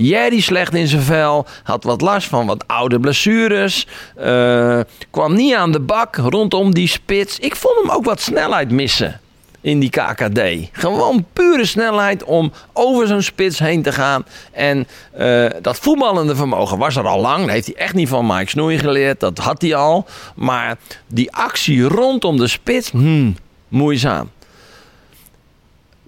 Jerry 0.00 0.40
slecht 0.40 0.74
in 0.74 0.86
zijn 0.86 1.02
vel, 1.02 1.46
had 1.62 1.84
wat 1.84 2.00
last 2.00 2.28
van 2.28 2.46
wat 2.46 2.64
oude 2.66 3.00
blessures. 3.00 3.86
eh, 4.16 4.80
kwam 5.10 5.34
niet 5.34 5.54
aan 5.54 5.72
de 5.72 5.80
bak 5.80 6.16
rondom 6.16 6.74
die 6.74 6.88
spits. 6.88 7.38
Ik 7.38 7.56
vond 7.56 7.78
hem 7.82 7.90
ook 7.90 8.04
wat 8.04 8.20
snelheid 8.20 8.70
missen 8.70 9.20
in 9.60 9.78
die 9.78 9.90
KKD. 9.90 10.40
Gewoon 10.72 11.26
pure 11.32 11.64
snelheid 11.66 12.24
om 12.24 12.52
over 12.72 13.06
zo'n 13.06 13.22
spits 13.22 13.58
heen 13.58 13.82
te 13.82 13.92
gaan. 13.92 14.24
En 14.52 14.86
eh, 15.12 15.46
dat 15.62 15.78
voetballende 15.78 16.36
vermogen 16.36 16.78
was 16.78 16.96
er 16.96 17.06
al 17.06 17.20
lang. 17.20 17.40
Dat 17.40 17.50
heeft 17.50 17.66
hij 17.66 17.74
echt 17.76 17.94
niet 17.94 18.08
van 18.08 18.26
Mike 18.26 18.50
Snoei 18.50 18.78
geleerd. 18.78 19.20
Dat 19.20 19.38
had 19.38 19.62
hij 19.62 19.74
al. 19.74 20.06
Maar 20.34 20.76
die 21.06 21.32
actie 21.32 21.82
rondom 21.82 22.36
de 22.36 22.48
spits, 22.48 22.90
hmm, 22.90 23.36
moeizaam. 23.68 24.30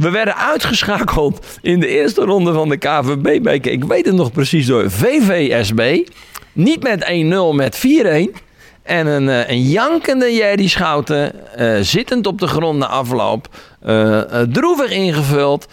We 0.01 0.11
werden 0.11 0.37
uitgeschakeld 0.37 1.47
in 1.63 1.81
de 1.81 1.87
eerste 1.87 2.25
ronde 2.25 2.53
van 2.53 2.69
de 2.69 2.77
KVB-beker. 2.77 3.73
Ik 3.73 3.85
weet 3.85 4.07
het 4.07 4.15
nog 4.15 4.33
precies 4.33 4.67
door 4.67 4.91
VVSB. 4.91 6.09
Niet 6.53 6.83
met 6.83 7.05
1-0, 7.05 7.55
met 7.55 7.77
4-1. 7.77 8.35
En 8.83 9.07
een, 9.07 9.29
eh, 9.29 9.49
een 9.49 9.63
jankende 9.63 10.35
Jerry 10.35 10.69
Schouten, 10.69 11.55
eh, 11.57 11.81
zittend 11.81 12.27
op 12.27 12.39
de 12.39 12.47
grond 12.47 12.79
na 12.79 12.87
afloop, 12.87 13.49
eh, 13.81 14.21
droevig 14.53 14.91
ingevuld. 14.91 15.67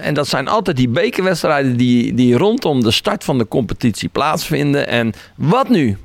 En 0.00 0.14
dat 0.14 0.28
zijn 0.28 0.48
altijd 0.48 0.76
die 0.76 0.88
bekerwedstrijden 0.88 1.76
die, 1.76 2.14
die 2.14 2.36
rondom 2.36 2.82
de 2.82 2.90
start 2.90 3.24
van 3.24 3.38
de 3.38 3.48
competitie 3.48 4.08
plaatsvinden. 4.08 4.88
En 4.88 5.12
wat 5.34 5.68
nu? 5.68 5.96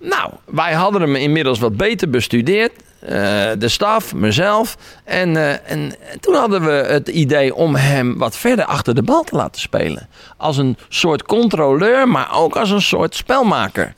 Nou, 0.00 0.30
wij 0.44 0.72
hadden 0.72 1.00
hem 1.00 1.16
inmiddels 1.16 1.58
wat 1.58 1.76
beter 1.76 2.10
bestudeerd. 2.10 2.72
Eh, 3.04 3.50
de 3.58 3.68
staf, 3.68 4.14
mezelf. 4.14 4.76
En, 5.04 5.36
eh, 5.36 5.70
en 5.70 5.94
toen 6.20 6.34
hadden 6.34 6.64
we 6.64 6.70
het 6.70 7.08
idee 7.08 7.54
om 7.54 7.74
hem 7.74 8.18
wat 8.18 8.36
verder 8.36 8.64
achter 8.64 8.94
de 8.94 9.02
bal 9.02 9.22
te 9.22 9.36
laten 9.36 9.60
spelen. 9.60 10.08
Als 10.36 10.56
een 10.56 10.76
soort 10.88 11.22
controleur, 11.22 12.08
maar 12.08 12.36
ook 12.36 12.56
als 12.56 12.70
een 12.70 12.82
soort 12.82 13.14
spelmaker. 13.14 13.94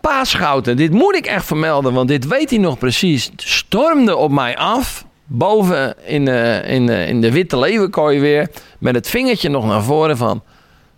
Paaschouten, 0.00 0.76
dit 0.76 0.90
moet 0.90 1.16
ik 1.16 1.26
echt 1.26 1.44
vermelden, 1.44 1.92
want 1.92 2.08
dit 2.08 2.26
weet 2.26 2.50
hij 2.50 2.58
nog 2.58 2.78
precies. 2.78 3.30
Stormde 3.36 4.16
op 4.16 4.30
mij 4.30 4.56
af, 4.56 5.04
boven 5.24 5.94
in, 6.06 6.28
eh, 6.28 6.70
in, 6.70 6.88
in 6.88 7.20
de 7.20 7.32
witte 7.32 7.58
leeuwenkooi 7.58 8.20
weer. 8.20 8.50
Met 8.78 8.94
het 8.94 9.08
vingertje 9.08 9.48
nog 9.48 9.66
naar 9.66 9.82
voren 9.82 10.16
van... 10.16 10.42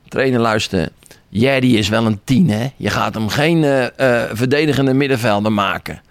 Trainer, 0.08 0.40
luister. 0.40 0.88
Jerry 1.28 1.76
is 1.76 1.88
wel 1.88 2.06
een 2.06 2.20
tien, 2.24 2.50
hè? 2.50 2.68
Je 2.76 2.90
gaat 2.90 3.14
hem 3.14 3.28
geen 3.28 3.90
verdedigende 4.32 4.94
middenvelder 4.94 5.52
maken. 5.52 6.03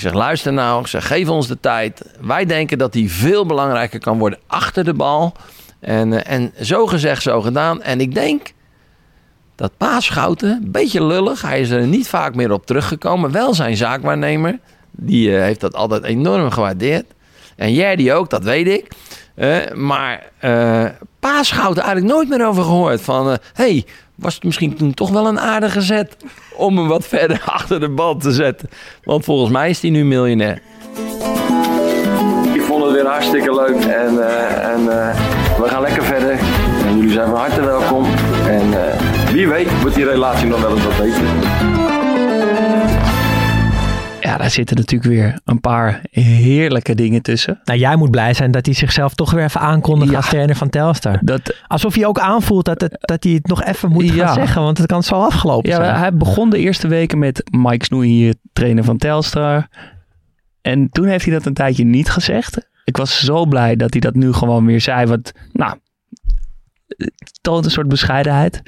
Ik 0.00 0.06
zeg, 0.06 0.14
luister 0.14 0.52
nou. 0.52 0.80
Ik 0.80 0.86
zeg, 0.86 1.06
geef 1.06 1.28
ons 1.28 1.46
de 1.46 1.60
tijd. 1.60 2.02
Wij 2.20 2.44
denken 2.44 2.78
dat 2.78 2.94
hij 2.94 3.08
veel 3.08 3.46
belangrijker 3.46 4.00
kan 4.00 4.18
worden 4.18 4.38
achter 4.46 4.84
de 4.84 4.94
bal. 4.94 5.32
En, 5.80 6.12
eh, 6.12 6.34
en 6.34 6.52
zo 6.60 6.86
gezegd, 6.86 7.22
zo 7.22 7.40
gedaan. 7.40 7.82
En 7.82 8.00
ik 8.00 8.14
denk 8.14 8.52
dat 9.54 9.76
Paaschouten, 9.76 10.50
een 10.50 10.70
beetje 10.70 11.04
lullig. 11.04 11.42
Hij 11.42 11.60
is 11.60 11.70
er 11.70 11.86
niet 11.86 12.08
vaak 12.08 12.34
meer 12.34 12.52
op 12.52 12.66
teruggekomen. 12.66 13.32
Wel 13.32 13.54
zijn 13.54 13.76
zaakwaarnemer. 13.76 14.58
Die 14.90 15.36
eh, 15.36 15.42
heeft 15.42 15.60
dat 15.60 15.74
altijd 15.74 16.04
enorm 16.04 16.50
gewaardeerd. 16.50 17.06
En 17.56 17.72
Jerdy 17.72 18.12
ook, 18.12 18.30
dat 18.30 18.44
weet 18.44 18.66
ik. 18.66 18.88
Eh, 19.34 19.72
maar 19.74 20.30
eh 20.38 20.84
Paaschouten 21.20 21.82
eigenlijk 21.82 22.14
nooit 22.14 22.28
meer 22.28 22.46
over 22.46 22.62
gehoord. 22.62 23.00
Van, 23.00 23.30
eh, 23.30 23.36
hey, 23.52 23.84
was 24.20 24.34
het 24.34 24.44
misschien 24.44 24.76
toen 24.76 24.94
toch 24.94 25.10
wel 25.10 25.26
een 25.26 25.40
aardige 25.40 25.80
zet... 25.80 26.16
om 26.56 26.78
hem 26.78 26.88
wat 26.88 27.06
verder 27.16 27.42
achter 27.44 27.80
de 27.80 27.88
bal 27.88 28.16
te 28.16 28.32
zetten. 28.32 28.68
Want 29.04 29.24
volgens 29.24 29.50
mij 29.50 29.70
is 29.70 29.82
hij 29.82 29.90
nu 29.90 30.04
miljonair. 30.04 30.62
Ik 32.54 32.62
vond 32.62 32.84
het 32.84 32.92
weer 32.92 33.06
hartstikke 33.06 33.54
leuk. 33.54 33.84
En, 33.84 34.28
eh, 34.28 34.68
en 34.68 34.80
eh, 34.80 35.16
we 35.60 35.68
gaan 35.68 35.82
lekker 35.82 36.02
verder. 36.02 36.38
En 36.86 36.96
jullie 36.96 37.12
zijn 37.12 37.28
van 37.28 37.38
harte 37.38 37.64
welkom. 37.64 38.04
En 38.46 38.88
eh, 38.88 39.32
wie 39.32 39.48
weet 39.48 39.80
wordt 39.80 39.96
die 39.96 40.04
relatie 40.04 40.46
nog 40.46 40.60
wel 40.60 40.70
eens 40.70 40.84
wat 40.84 40.96
beter. 40.96 41.79
Ja, 44.30 44.36
daar 44.36 44.50
zitten 44.50 44.76
natuurlijk 44.76 45.10
weer 45.10 45.40
een 45.44 45.60
paar 45.60 46.00
heerlijke 46.10 46.94
dingen 46.94 47.22
tussen. 47.22 47.60
Nou, 47.64 47.78
jij 47.78 47.96
moet 47.96 48.10
blij 48.10 48.34
zijn 48.34 48.50
dat 48.50 48.66
hij 48.66 48.74
zichzelf 48.74 49.14
toch 49.14 49.30
weer 49.30 49.44
even 49.44 49.60
aankondigt 49.60 50.10
Ja. 50.10 50.16
als 50.16 50.28
trainer 50.28 50.56
van 50.56 50.68
Telstar. 50.68 51.18
Dat, 51.22 51.54
Alsof 51.66 51.94
hij 51.94 52.06
ook 52.06 52.18
aanvoelt 52.18 52.64
dat, 52.64 52.80
het, 52.80 52.96
dat 53.00 53.24
hij 53.24 53.32
het 53.32 53.46
nog 53.46 53.62
even 53.64 53.90
moet 53.90 54.04
Ja. 54.08 54.26
gaan 54.26 54.34
zeggen, 54.34 54.62
want 54.62 54.78
het 54.78 54.86
kan 54.86 55.02
zo 55.02 55.14
afgelopen 55.14 55.70
ja, 55.70 55.76
zijn. 55.76 55.94
hij 55.96 56.14
begon 56.14 56.50
de 56.50 56.58
eerste 56.58 56.88
weken 56.88 57.18
met 57.18 57.42
Mike 57.50 57.84
Snoei 57.84 58.08
hier, 58.08 58.34
trainer 58.52 58.84
van 58.84 58.96
Telstar. 58.96 59.68
En 60.62 60.88
toen 60.90 61.06
heeft 61.06 61.24
hij 61.24 61.34
dat 61.34 61.46
een 61.46 61.54
tijdje 61.54 61.84
niet 61.84 62.10
gezegd. 62.10 62.68
Ik 62.84 62.96
was 62.96 63.24
zo 63.24 63.46
blij 63.46 63.76
dat 63.76 63.92
hij 63.92 64.00
dat 64.00 64.14
nu 64.14 64.32
gewoon 64.32 64.66
weer 64.66 64.80
zei. 64.80 65.06
Wat, 65.06 65.32
nou, 65.52 65.76
toont 67.40 67.64
een 67.64 67.70
soort 67.70 67.88
bescheidenheid. 67.88 68.62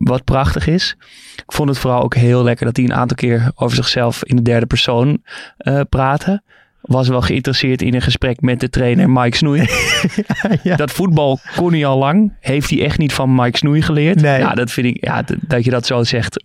Wat 0.00 0.24
prachtig 0.24 0.66
is. 0.66 0.96
Ik 1.36 1.52
vond 1.52 1.68
het 1.68 1.78
vooral 1.78 2.02
ook 2.02 2.14
heel 2.14 2.42
lekker 2.42 2.66
dat 2.66 2.76
hij 2.76 2.84
een 2.84 2.94
aantal 2.94 3.16
keer 3.16 3.50
over 3.54 3.76
zichzelf 3.76 4.24
in 4.24 4.36
de 4.36 4.42
derde 4.42 4.66
persoon 4.66 5.22
eh 5.56 5.80
praatte. 5.88 6.42
Was 6.80 7.08
wel 7.08 7.20
geïnteresseerd 7.20 7.82
in 7.82 7.94
een 7.94 8.02
gesprek 8.02 8.40
met 8.40 8.60
de 8.60 8.70
trainer 8.70 9.10
Mike 9.10 9.36
Snoei. 9.36 9.68
Ja. 10.62 10.76
Dat 10.76 10.90
voetbal 10.90 11.38
kon 11.56 11.72
hij 11.72 11.86
al 11.86 11.98
lang. 11.98 12.36
Heeft 12.40 12.70
hij 12.70 12.84
echt 12.84 12.98
niet 12.98 13.12
van 13.12 13.34
Mike 13.34 13.56
Snoei 13.56 13.82
geleerd. 13.82 14.20
Nee. 14.20 14.38
Ja, 14.38 14.54
dat 14.54 14.70
vind 14.70 14.86
ik, 14.86 15.04
ja, 15.04 15.24
dat 15.40 15.64
je 15.64 15.70
dat 15.70 15.86
zo 15.86 16.04
zegt. 16.04 16.44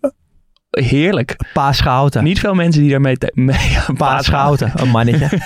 Heerlijk. 0.69 1.35
Paas 1.53 1.77
Schouten. 1.77 2.23
Niet 2.23 2.39
veel 2.39 2.53
mensen 2.53 2.81
die 2.81 2.91
daarmee 2.91 3.17
mee 3.33 3.77
Paas 3.97 4.27
een 4.73 4.89
mannetje. 4.89 5.29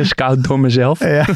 gescout 0.00 0.44
door 0.44 0.60
mezelf. 0.60 1.00
ja. 1.00 1.26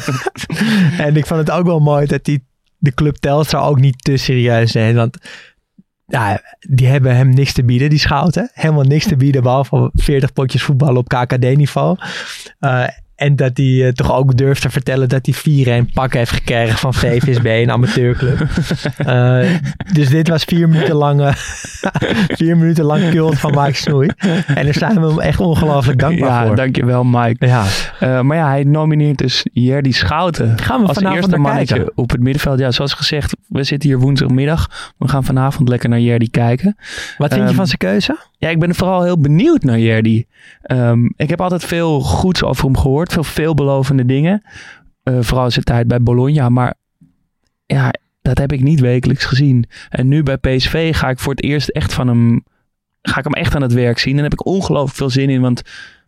En 0.97 1.15
ik 1.15 1.25
vond 1.25 1.39
het 1.39 1.51
ook 1.51 1.65
wel 1.65 1.79
mooi 1.79 2.05
dat 2.05 2.23
die 2.23 2.43
de 2.81 2.93
club 2.93 3.15
Telstra 3.15 3.59
ook 3.59 3.79
niet 3.79 4.03
te 4.03 4.17
serieus 4.17 4.71
neemt. 4.71 4.95
Want 4.95 5.17
ja, 6.07 6.41
die 6.59 6.87
hebben 6.87 7.15
hem 7.15 7.29
niks 7.29 7.53
te 7.53 7.63
bieden, 7.63 7.89
die 7.89 7.99
Schouten. 7.99 8.49
Helemaal 8.53 8.83
niks 8.83 9.07
te 9.07 9.15
bieden, 9.15 9.43
behalve 9.43 9.89
40 9.93 10.33
potjes 10.33 10.63
voetbal 10.63 10.95
op 10.95 11.07
KKD-niveau. 11.07 11.97
Eh, 12.59 12.87
en 13.21 13.35
dat 13.35 13.57
hij 13.57 13.85
eh, 13.85 13.91
toch 13.91 14.13
ook 14.15 14.37
durft 14.37 14.61
te 14.61 14.69
vertellen 14.69 15.09
dat 15.09 15.29
hij 15.43 15.83
4-1 15.83 15.93
pak 15.93 16.13
heeft 16.13 16.31
gekregen 16.31 16.77
van 16.77 16.93
VVSB, 16.93 17.45
een 17.45 17.71
amateurclub. 17.77 18.39
Eh, 18.97 19.39
dus 19.93 20.09
dit 20.09 20.27
was 20.27 20.43
vier 20.43 20.69
minuten 20.69 20.95
lang, 20.95 21.21
eh, 21.21 21.33
vier 22.39 22.57
minuten 22.57 22.83
lang 22.83 23.09
cult 23.09 23.39
van 23.39 23.51
Mike 23.55 23.73
Snoei. 23.77 24.09
En 24.47 24.65
daar 24.65 24.73
zijn 24.73 25.01
we 25.01 25.07
hem 25.07 25.19
echt 25.19 25.39
ongelooflijk 25.39 25.99
dankbaar 25.99 26.29
Ja, 26.41 26.45
voor. 26.47 26.55
dankjewel 26.55 27.03
Mike. 27.03 27.45
Ja, 27.47 27.65
maar 28.23 28.37
ja, 28.37 28.47
hij 28.47 28.63
nomineert 28.63 29.17
dus 29.17 29.45
Jerdy 29.53 29.91
Schouten 29.91 30.59
Gaan 30.59 30.81
we 30.81 30.87
als 30.87 31.01
eerste 31.01 31.37
mannetje 31.37 31.75
kijken? 31.75 31.91
op 31.95 32.09
het 32.11 32.19
middenveld. 32.21 32.59
Ja, 32.59 32.71
zoals 32.71 32.93
gezegd, 32.93 33.35
we 33.47 33.63
zitten 33.63 33.89
hier 33.89 33.99
woensdagmiddag. 33.99 34.93
We 34.97 35.07
gaan 35.07 35.23
vanavond 35.23 35.69
lekker 35.69 35.89
naar 35.89 35.99
Jerdy 35.99 36.29
kijken. 36.31 36.75
wat 37.17 37.29
vind 37.33 37.41
je 37.41 37.47
Ehm, 37.47 37.55
van 37.55 37.65
zijn 37.67 37.77
keuze? 37.77 38.17
Ja, 38.41 38.49
ik 38.49 38.59
ben 38.59 38.75
vooral 38.75 39.03
heel 39.03 39.19
benieuwd 39.19 39.63
naar 39.63 39.79
Jerdy. 39.79 40.25
Ehm, 40.61 41.05
ik 41.15 41.29
heb 41.29 41.41
altijd 41.41 41.63
veel 41.63 41.99
goeds 41.99 42.43
over 42.43 42.65
hem 42.65 42.77
gehoord. 42.77 43.13
Veel 43.13 43.23
veelbelovende 43.23 44.05
dingen. 44.05 44.41
Eh, 45.03 45.17
vooral 45.19 45.51
zijn 45.51 45.65
tijd 45.65 45.87
bij 45.87 46.01
Bologna. 46.01 46.49
Maar 46.49 46.73
ja, 47.65 47.93
dat 48.21 48.37
heb 48.37 48.51
ik 48.51 48.61
niet 48.61 48.79
wekelijks 48.79 49.25
gezien. 49.25 49.65
En 49.89 50.07
nu 50.07 50.23
bij 50.23 50.37
PSV 50.37 50.95
ga 50.95 51.09
ik 51.09 51.19
voor 51.19 51.33
het 51.33 51.43
eerst 51.43 51.69
echt 51.69 51.93
van 51.93 52.07
hem... 52.07 52.43
Ga 53.01 53.17
ik 53.17 53.23
hem 53.23 53.33
echt 53.33 53.55
aan 53.55 53.61
het 53.61 53.73
werk 53.73 53.99
zien. 53.99 54.11
En 54.11 54.21
daar 54.21 54.29
heb 54.29 54.39
ik 54.39 54.45
ongelooflijk 54.45 54.95
veel 54.95 55.09
zin 55.09 55.29
in. 55.29 55.41
Want 55.41 55.61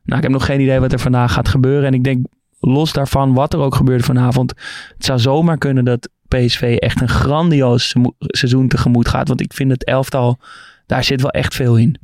nou, 0.03 0.17
ik 0.17 0.23
heb 0.23 0.31
nog 0.31 0.45
geen 0.45 0.61
idee 0.61 0.79
wat 0.79 0.91
er 0.91 0.99
vandaag 0.99 1.33
gaat 1.33 1.47
gebeuren. 1.47 1.87
En 1.87 1.93
ik 1.93 2.03
denk, 2.03 2.25
los 2.59 2.93
daarvan, 2.93 3.33
wat 3.33 3.53
er 3.53 3.59
ook 3.59 3.75
gebeurt 3.75 4.05
vanavond... 4.05 4.53
Het 4.95 5.05
zou 5.05 5.19
zomaar 5.19 5.57
kunnen 5.57 5.85
dat 5.85 6.09
PSV 6.27 6.77
echt 6.79 7.01
een 7.01 7.09
grandioos 7.09 7.95
seizoen 8.17 8.67
tegemoet 8.67 9.07
gaat. 9.07 9.27
Want 9.27 9.41
ik 9.41 9.53
vind 9.53 9.71
het 9.71 9.85
elftal... 9.85 10.39
Daar 10.85 11.03
zit 11.03 11.21
wel 11.21 11.31
echt 11.31 11.55
veel 11.55 11.77
in. 11.77 11.97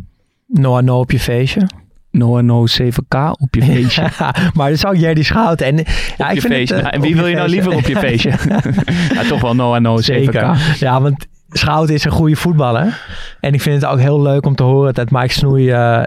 No 0.51 0.79
no 0.81 0.99
op 0.99 1.11
je 1.11 1.19
feestje. 1.19 1.67
No 2.11 2.37
en 2.37 2.45
no 2.45 2.65
7K 2.81 3.17
op 3.39 3.55
je 3.55 3.63
feestje. 3.63 4.01
maar 4.55 4.69
dat 4.69 4.77
is 4.77 4.85
ook 4.85 4.95
Jerdy 4.95 5.23
Schouten. 5.23 5.67
En, 5.67 5.75
ja, 6.17 6.29
ik 6.29 6.41
vind 6.41 6.53
het, 6.53 6.71
eh, 6.71 6.77
Nou, 6.77 6.93
en 6.93 7.01
wie 7.01 7.15
wil 7.15 7.27
je 7.27 7.35
nou 7.35 7.49
liever 7.49 7.75
op 7.75 7.85
je 7.85 7.97
feestje? 7.97 8.29
ja, 9.13 9.23
toch 9.27 9.41
wel 9.41 9.55
no 9.55 9.75
en 9.75 9.81
no 9.81 9.97
7K. 9.97 10.03
Zeker. 10.03 10.75
Ja, 10.79 11.01
want 11.01 11.27
Schouten 11.49 11.95
is 11.95 12.03
een 12.03 12.11
goede 12.11 12.35
voetballer. 12.35 13.01
En 13.39 13.53
ik 13.53 13.61
vind 13.61 13.81
het 13.81 13.91
ook 13.91 13.99
heel 13.99 14.21
leuk 14.21 14.45
om 14.45 14.55
te 14.55 14.63
horen 14.63 14.93
dat 14.93 15.11
Mike 15.11 15.33
Snoei... 15.33 15.69
eh, 15.69 16.03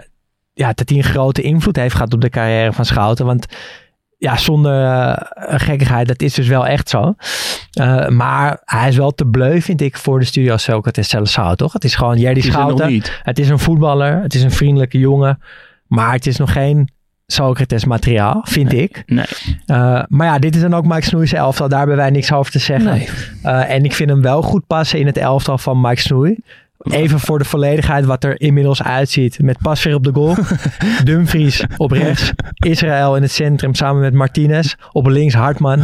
ja, 0.53 0.71
dat 0.73 0.89
hij 0.89 0.97
een 0.97 1.03
grote 1.03 1.41
invloed 1.41 1.75
heeft 1.75 1.95
gehad 1.95 2.13
op 2.13 2.21
de 2.21 2.29
carrière 2.29 2.73
van 2.73 2.85
Schouten. 2.85 3.25
Want 3.25 3.45
ja, 4.23 4.37
zonder 4.37 4.85
eh, 4.85 5.59
gekkigheid, 5.59 6.07
dat 6.07 6.21
is 6.21 6.33
dus 6.33 6.47
wel 6.47 6.67
echt 6.67 6.89
zo. 6.89 7.15
Eh, 7.71 8.07
maar 8.07 8.61
hij 8.65 8.87
is 8.87 8.95
wel 8.95 9.11
te 9.11 9.25
bleu, 9.25 9.61
vind 9.61 9.81
ik, 9.81 9.97
voor 9.97 10.19
de 10.19 10.25
studio 10.25 10.57
Socrates 10.57 11.09
Celestao, 11.09 11.55
toch? 11.55 11.73
Het 11.73 11.83
is 11.83 11.95
gewoon 11.95 12.17
er 12.17 12.33
nog 12.33 12.43
Schouten. 12.43 12.87
niet. 12.87 13.19
Het 13.23 13.39
is 13.39 13.49
een 13.49 13.59
voetballer, 13.59 14.21
het 14.21 14.33
is 14.33 14.43
een 14.43 14.51
vriendelijke 14.51 14.99
jongen. 14.99 15.39
Maar 15.87 16.13
het 16.13 16.25
is 16.25 16.37
nog 16.37 16.51
geen 16.51 16.89
Socrates 17.25 17.85
materiaal, 17.85 18.41
vind 18.43 18.73
ik. 18.73 19.03
Nee. 19.05 19.25
Uh, 19.67 20.03
maar 20.07 20.27
ja, 20.27 20.39
dit 20.39 20.55
is 20.55 20.61
dan 20.61 20.73
ook 20.73 20.85
Mike 20.85 21.05
Snoei's 21.05 21.33
elftal. 21.33 21.69
Daar 21.69 21.79
hebben 21.79 21.97
wij 21.97 22.09
niks 22.09 22.31
over 22.31 22.51
te 22.51 22.59
zeggen. 22.59 22.91
Nee. 22.91 23.09
Uh, 23.45 23.69
en 23.69 23.83
ik 23.83 23.93
vind 23.93 24.09
hem 24.09 24.21
wel 24.21 24.41
goed 24.41 24.67
passen 24.67 24.99
in 24.99 25.05
het 25.05 25.17
elftal 25.17 25.57
van 25.57 25.81
Mike 25.81 26.01
Snoei. 26.01 26.37
Even 26.91 27.19
voor 27.19 27.39
de 27.39 27.45
volledigheid 27.45 28.05
wat 28.05 28.23
er 28.23 28.41
inmiddels 28.41 28.83
uitziet. 28.83 29.39
Met 29.41 29.57
Pasveer 29.57 29.95
op 29.95 30.03
de 30.03 30.13
goal. 30.13 30.35
Dumfries 31.03 31.65
op 31.77 31.91
rechts. 31.91 32.31
Israël 32.53 33.15
in 33.15 33.21
het 33.21 33.31
centrum 33.31 33.75
samen 33.75 34.01
met 34.01 34.13
Martinez. 34.13 34.75
Op 34.91 35.05
links 35.05 35.33
Hartman. 35.33 35.83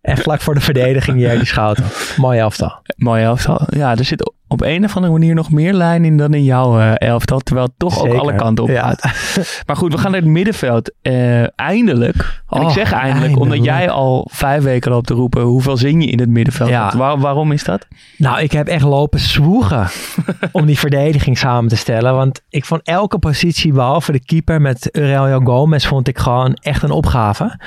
En 0.00 0.16
vlak 0.16 0.40
voor 0.40 0.54
de 0.54 0.60
verdediging 0.60 1.20
Jerdy 1.20 1.44
Schouten. 1.44 1.84
Mooi 2.16 2.38
elftal. 2.38 2.82
Mooi 2.96 3.22
elftal. 3.22 3.60
Ja, 3.70 3.96
er 3.96 4.04
zit 4.04 4.32
op 4.48 4.62
een 4.62 4.84
of 4.84 4.94
andere 4.94 5.12
manier 5.12 5.34
nog 5.34 5.50
meer 5.50 5.72
lijn 5.72 6.04
in 6.04 6.16
dan 6.16 6.34
in 6.34 6.44
jouw 6.44 6.78
eh, 6.80 7.08
elftal. 7.08 7.38
Terwijl 7.38 7.66
het 7.66 7.78
toch 7.78 7.94
Zeker. 7.94 8.10
ook 8.14 8.20
alle 8.20 8.34
kanten 8.34 8.64
op 8.64 8.70
Ja. 8.70 8.82
gaat. 8.82 9.02
Maar 9.66 9.76
goed, 9.76 9.92
we 9.92 9.98
gaan 9.98 10.10
naar 10.10 10.20
het 10.20 10.30
middenveld. 10.30 10.92
Eh, 11.02 11.58
eindelijk. 11.60 12.16
En 12.48 12.60
ik 12.60 12.66
Oh, 12.66 12.70
zeg 12.72 12.92
eindelijk, 12.92 13.02
eindelijk. 13.02 13.40
omdat 13.40 13.64
jij 13.64 13.90
al 13.90 14.28
vijf 14.32 14.62
weken 14.62 14.90
loopt 14.90 15.06
te 15.06 15.14
roepen. 15.14 15.42
Hoeveel 15.42 15.76
zin 15.76 16.00
je 16.00 16.06
in 16.06 16.20
het 16.20 16.28
middenveld? 16.28 16.68
Ja. 16.70 16.96
Waar- 16.96 17.18
waarom 17.18 17.52
is 17.52 17.64
dat? 17.64 17.86
Nou, 18.16 18.40
ik 18.40 18.52
heb 18.52 18.66
echt 18.66 18.84
lopen 18.84 19.18
zwoegen 19.20 19.86
om 20.52 20.66
die 20.66 20.78
verdediging 20.78 21.38
samen 21.38 21.68
te 21.68 21.76
stellen. 21.76 22.14
Want 22.14 22.42
ik 22.48 22.64
vond 22.64 22.82
elke 22.82 23.18
positie, 23.18 23.72
behalve 23.72 24.12
de 24.12 24.20
keeper 24.24 24.60
met 24.60 24.88
Aurelio 24.96 25.40
Gomez, 25.40 25.86
vond 25.86 26.08
ik 26.08 26.18
gewoon 26.18 26.54
echt 26.54 26.82
een 26.82 26.90
opgave. 26.90 27.58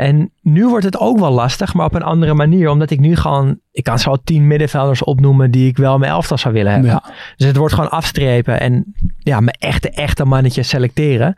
En 0.00 0.30
nu 0.42 0.68
wordt 0.68 0.84
het 0.84 0.98
ook 0.98 1.18
wel 1.18 1.30
lastig, 1.30 1.74
maar 1.74 1.86
op 1.86 1.94
een 1.94 2.02
andere 2.02 2.34
manier. 2.34 2.68
Omdat 2.68 2.90
ik 2.90 3.00
nu 3.00 3.16
gewoon, 3.16 3.58
ik 3.72 3.84
kan 3.84 3.98
zo 3.98 4.16
tien 4.24 4.46
middenvelders 4.46 5.04
opnoemen 5.04 5.50
die 5.50 5.68
ik 5.68 5.76
wel 5.76 5.98
mijn 5.98 6.12
elftal 6.12 6.38
zou 6.38 6.54
willen 6.54 6.72
hebben. 6.72 6.90
Ja. 6.90 7.02
Dus 7.36 7.46
het 7.46 7.56
wordt 7.56 7.74
gewoon 7.74 7.90
afstrepen 7.90 8.60
en 8.60 8.94
ja, 9.18 9.40
mijn 9.40 9.56
echte, 9.58 9.90
echte 9.90 10.24
mannetjes 10.24 10.68
selecteren. 10.68 11.34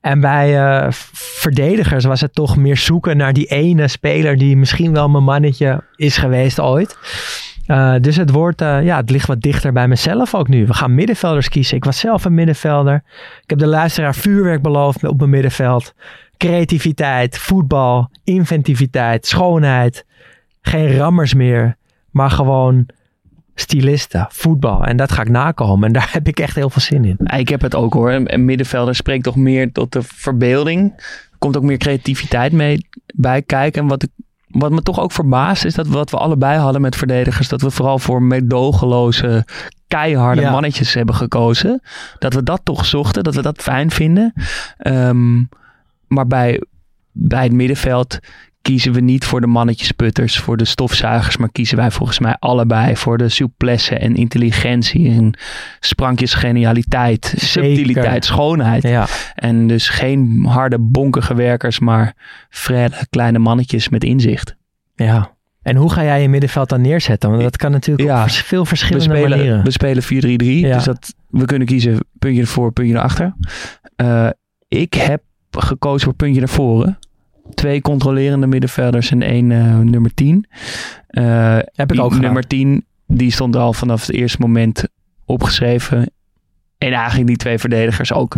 En 0.00 0.20
bij 0.20 0.58
eh, 0.58 0.86
verdedigers 1.12 2.04
was 2.04 2.20
het 2.20 2.34
toch 2.34 2.56
meer 2.56 2.76
zoeken 2.76 3.16
naar 3.16 3.32
die 3.32 3.46
ene 3.46 3.88
speler 3.88 4.36
die 4.36 4.56
misschien 4.56 4.92
wel 4.92 5.08
mijn 5.08 5.24
mannetje 5.24 5.84
is 5.96 6.16
geweest 6.16 6.60
ooit. 6.60 6.98
Eh, 7.66 7.94
dus 8.00 8.16
het, 8.16 8.30
wordt, 8.30 8.60
eh, 8.60 8.84
ja, 8.84 8.96
het 8.96 9.10
ligt 9.10 9.26
wat 9.26 9.40
dichter 9.40 9.72
bij 9.72 9.88
mezelf 9.88 10.34
ook 10.34 10.48
nu. 10.48 10.66
We 10.66 10.74
gaan 10.74 10.94
middenvelders 10.94 11.48
kiezen. 11.48 11.76
Ik 11.76 11.84
was 11.84 11.98
zelf 11.98 12.24
een 12.24 12.34
middenvelder. 12.34 13.02
Ik 13.42 13.50
heb 13.50 13.58
de 13.58 13.66
luisteraar 13.66 14.14
vuurwerk 14.14 14.62
beloofd 14.62 15.04
op 15.04 15.18
mijn 15.18 15.30
middenveld. 15.30 15.94
Creativiteit, 16.40 17.38
voetbal, 17.38 18.10
inventiviteit, 18.24 19.26
schoonheid. 19.26 20.04
Geen 20.62 20.96
rammers 20.96 21.34
meer, 21.34 21.76
maar 22.10 22.30
gewoon 22.30 22.86
stilisten, 23.54 24.26
voetbal. 24.30 24.84
En 24.84 24.96
dat 24.96 25.12
ga 25.12 25.22
ik 25.22 25.28
nakomen. 25.28 25.86
En 25.86 25.92
daar 25.98 26.08
heb 26.12 26.28
ik 26.28 26.40
echt 26.40 26.54
heel 26.54 26.70
veel 26.70 26.82
zin 26.82 27.04
in. 27.04 27.16
Ik 27.38 27.48
heb 27.48 27.60
het 27.60 27.74
ook 27.74 27.92
hoor. 27.92 28.12
Een 28.12 28.44
middenvelder 28.44 28.94
spreekt 28.94 29.24
toch 29.24 29.36
meer 29.36 29.72
tot 29.72 29.92
de 29.92 30.02
verbeelding. 30.02 30.92
Er 31.30 31.38
komt 31.38 31.56
ook 31.56 31.62
meer 31.62 31.76
creativiteit 31.78 32.52
mee 32.52 32.88
bij 33.14 33.42
kijken. 33.42 33.82
En 33.82 33.88
wat, 33.88 34.02
ik, 34.02 34.10
wat 34.46 34.70
me 34.70 34.82
toch 34.82 35.00
ook 35.00 35.12
verbaast 35.12 35.64
is 35.64 35.74
dat 35.74 35.86
wat 35.86 36.10
we 36.10 36.16
allebei 36.16 36.58
hadden 36.58 36.80
met 36.80 36.96
verdedigers. 36.96 37.48
Dat 37.48 37.60
we 37.60 37.70
vooral 37.70 37.98
voor 37.98 38.22
meedogenloze, 38.22 39.44
keiharde 39.88 40.40
Ja. 40.40 40.50
mannetjes 40.50 40.94
hebben 40.94 41.14
gekozen. 41.14 41.82
Dat 42.18 42.34
we 42.34 42.42
dat 42.42 42.60
toch 42.64 42.84
zochten, 42.86 43.24
dat 43.24 43.34
we 43.34 43.42
dat 43.42 43.62
fijn 43.62 43.90
vinden. 43.90 44.32
Ehm, 44.78 45.42
maar 46.10 46.26
bij, 46.26 46.60
bij 47.12 47.42
het 47.42 47.52
middenveld 47.52 48.18
kiezen 48.62 48.92
we 48.92 49.00
niet 49.00 49.24
voor 49.24 49.40
de 49.40 49.46
mannetjesputters, 49.46 50.38
voor 50.38 50.56
de 50.56 50.64
stofzuigers, 50.64 51.36
maar 51.36 51.50
kiezen 51.52 51.76
wij 51.76 51.90
volgens 51.90 52.18
mij 52.18 52.36
allebei 52.38 52.96
voor 52.96 53.18
de 53.18 53.28
souplesse 53.28 53.94
en 53.94 54.14
intelligentie 54.14 55.10
en 55.10 55.38
sprankjes 55.80 56.34
genialiteit, 56.34 57.34
subtiliteit, 57.36 58.24
schoonheid. 58.24 58.82
Ja, 58.82 59.06
En 59.34 59.66
dus 59.66 59.88
geen 59.88 60.44
harde, 60.48 60.78
bonkige 60.78 61.34
werkers, 61.34 61.78
maar 61.78 62.14
frelle, 62.48 63.06
kleine 63.10 63.38
mannetjes 63.38 63.88
met 63.88 64.04
inzicht. 64.04 64.56
ja. 64.94 65.38
En 65.62 65.76
hoe 65.76 65.92
ga 65.92 66.02
jij 66.02 66.22
je 66.22 66.28
middenveld 66.28 66.68
dan 66.68 66.80
neerzetten? 66.80 67.30
Want 67.30 67.42
dat 67.42 67.56
kan 67.56 67.70
natuurlijk 67.70 68.08
Ja. 68.08 68.22
op 68.22 68.28
veel 68.30 68.60
We 68.62 68.68
verschillende 68.68 69.04
spelen, 69.04 69.30
manieren. 69.30 69.64
we 69.64 69.70
spelen 69.70 70.02
4-3-3, 70.02 70.06
Ja. 70.66 70.74
dus 70.74 70.84
dat, 70.84 71.14
we 71.28 71.44
kunnen 71.44 71.66
kiezen 71.66 71.98
puntje 72.18 72.40
ervoor, 72.40 72.72
puntje 72.72 72.94
erachter. 72.94 73.34
Eh 73.96 74.28
ik 74.68 74.94
heb 74.94 75.22
gekozen 75.50 76.04
voor 76.04 76.14
puntje 76.14 76.40
naar 76.40 76.48
voren. 76.48 76.98
Twee 77.54 77.80
controlerende 77.80 78.46
middenvelders 78.46 79.10
en 79.10 79.22
één 79.22 79.52
eh, 79.52 79.78
nummer 79.78 80.14
10. 80.14 80.46
Eh, 81.06 81.58
Heb 81.74 81.92
ik 81.92 82.00
ook 82.00 82.06
gedaan. 82.08 82.20
Nummer 82.24 82.46
10, 82.46 82.84
die 83.06 83.30
stond 83.32 83.56
al 83.56 83.72
vanaf 83.72 84.06
het 84.06 84.14
eerste 84.16 84.38
moment 84.40 84.84
opgeschreven. 85.24 86.10
En 86.78 86.92
eigenlijk 86.92 87.26
die 87.26 87.36
twee 87.36 87.58
verdedigers 87.58 88.12
ook. 88.12 88.36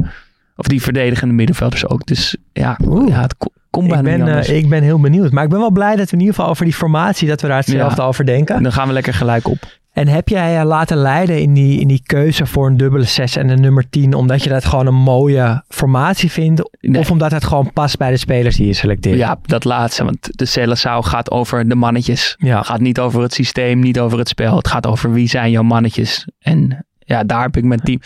Of 0.56 0.66
die 0.66 0.82
verdedigende 0.82 1.34
middenvelders 1.34 1.86
ook. 1.88 2.06
Dus 2.06 2.36
ja, 2.52 2.78
Oeh. 2.86 3.08
ja 3.08 3.20
het 3.20 3.36
ko- 3.36 3.52
komt 3.70 3.88
bijna 3.88 4.10
Ik 4.10 4.24
ben, 4.24 4.36
niet 4.36 4.46
eh, 4.48 4.56
ik 4.56 4.68
ben 4.68 4.82
heel 4.82 5.00
benieuwd. 5.00 5.32
Maar 5.32 5.44
ik 5.44 5.50
ben 5.50 5.58
wel 5.58 5.70
blij 5.70 5.96
dat 5.96 6.06
we 6.10 6.12
in 6.12 6.18
ieder 6.20 6.34
geval 6.34 6.50
over 6.50 6.64
die 6.64 6.74
formatie, 6.74 7.28
dat 7.28 7.40
we 7.40 7.46
daar 7.48 7.56
hetzelfde 7.56 8.00
Ja. 8.00 8.06
over 8.06 8.24
denken. 8.26 8.56
En 8.56 8.62
dan 8.62 8.72
gaan 8.72 8.86
we 8.86 8.92
lekker 8.92 9.14
gelijk 9.14 9.48
op. 9.48 9.80
En 9.92 10.08
heb 10.08 10.28
jij 10.28 10.52
je 10.58 10.64
laten 10.64 10.96
leiden 10.96 11.40
in 11.40 11.54
die, 11.54 11.80
in 11.80 11.88
die 11.88 12.02
keuze 12.06 12.46
voor 12.46 12.66
een 12.66 12.76
dubbele 12.76 13.04
6 13.04 13.36
en 13.36 13.48
een 13.48 13.60
nummer 13.60 13.88
10, 13.90 14.14
omdat 14.14 14.42
je 14.42 14.48
dat 14.48 14.64
gewoon 14.64 14.86
een 14.86 14.94
mooie 14.94 15.64
formatie 15.68 16.30
vindt? 16.30 16.70
Nee. 16.80 17.00
Of 17.00 17.10
omdat 17.10 17.30
het 17.30 17.44
gewoon 17.44 17.72
past 17.72 17.98
bij 17.98 18.10
de 18.10 18.16
spelers 18.16 18.56
die 18.56 18.66
je 18.66 18.72
selecteert? 18.72 19.16
Ja, 19.16 19.38
dat 19.42 19.64
laatste. 19.64 20.04
Want 20.04 20.28
de 20.38 20.44
Celesau 20.44 21.04
gaat 21.04 21.30
over 21.30 21.68
de 21.68 21.74
mannetjes. 21.74 22.34
Ja. 22.38 22.56
Het 22.56 22.66
gaat 22.66 22.80
niet 22.80 23.00
over 23.00 23.22
het 23.22 23.32
systeem, 23.34 23.78
niet 23.80 24.00
over 24.00 24.18
het 24.18 24.28
spel. 24.28 24.56
Het 24.56 24.68
gaat 24.68 24.86
over 24.86 25.12
wie 25.12 25.28
zijn 25.28 25.50
jouw 25.50 25.62
mannetjes. 25.62 26.26
En 26.38 26.86
ja, 26.98 27.24
daar 27.24 27.42
heb 27.42 27.56
ik 27.56 27.64
mijn 27.64 27.80
team. 27.80 28.00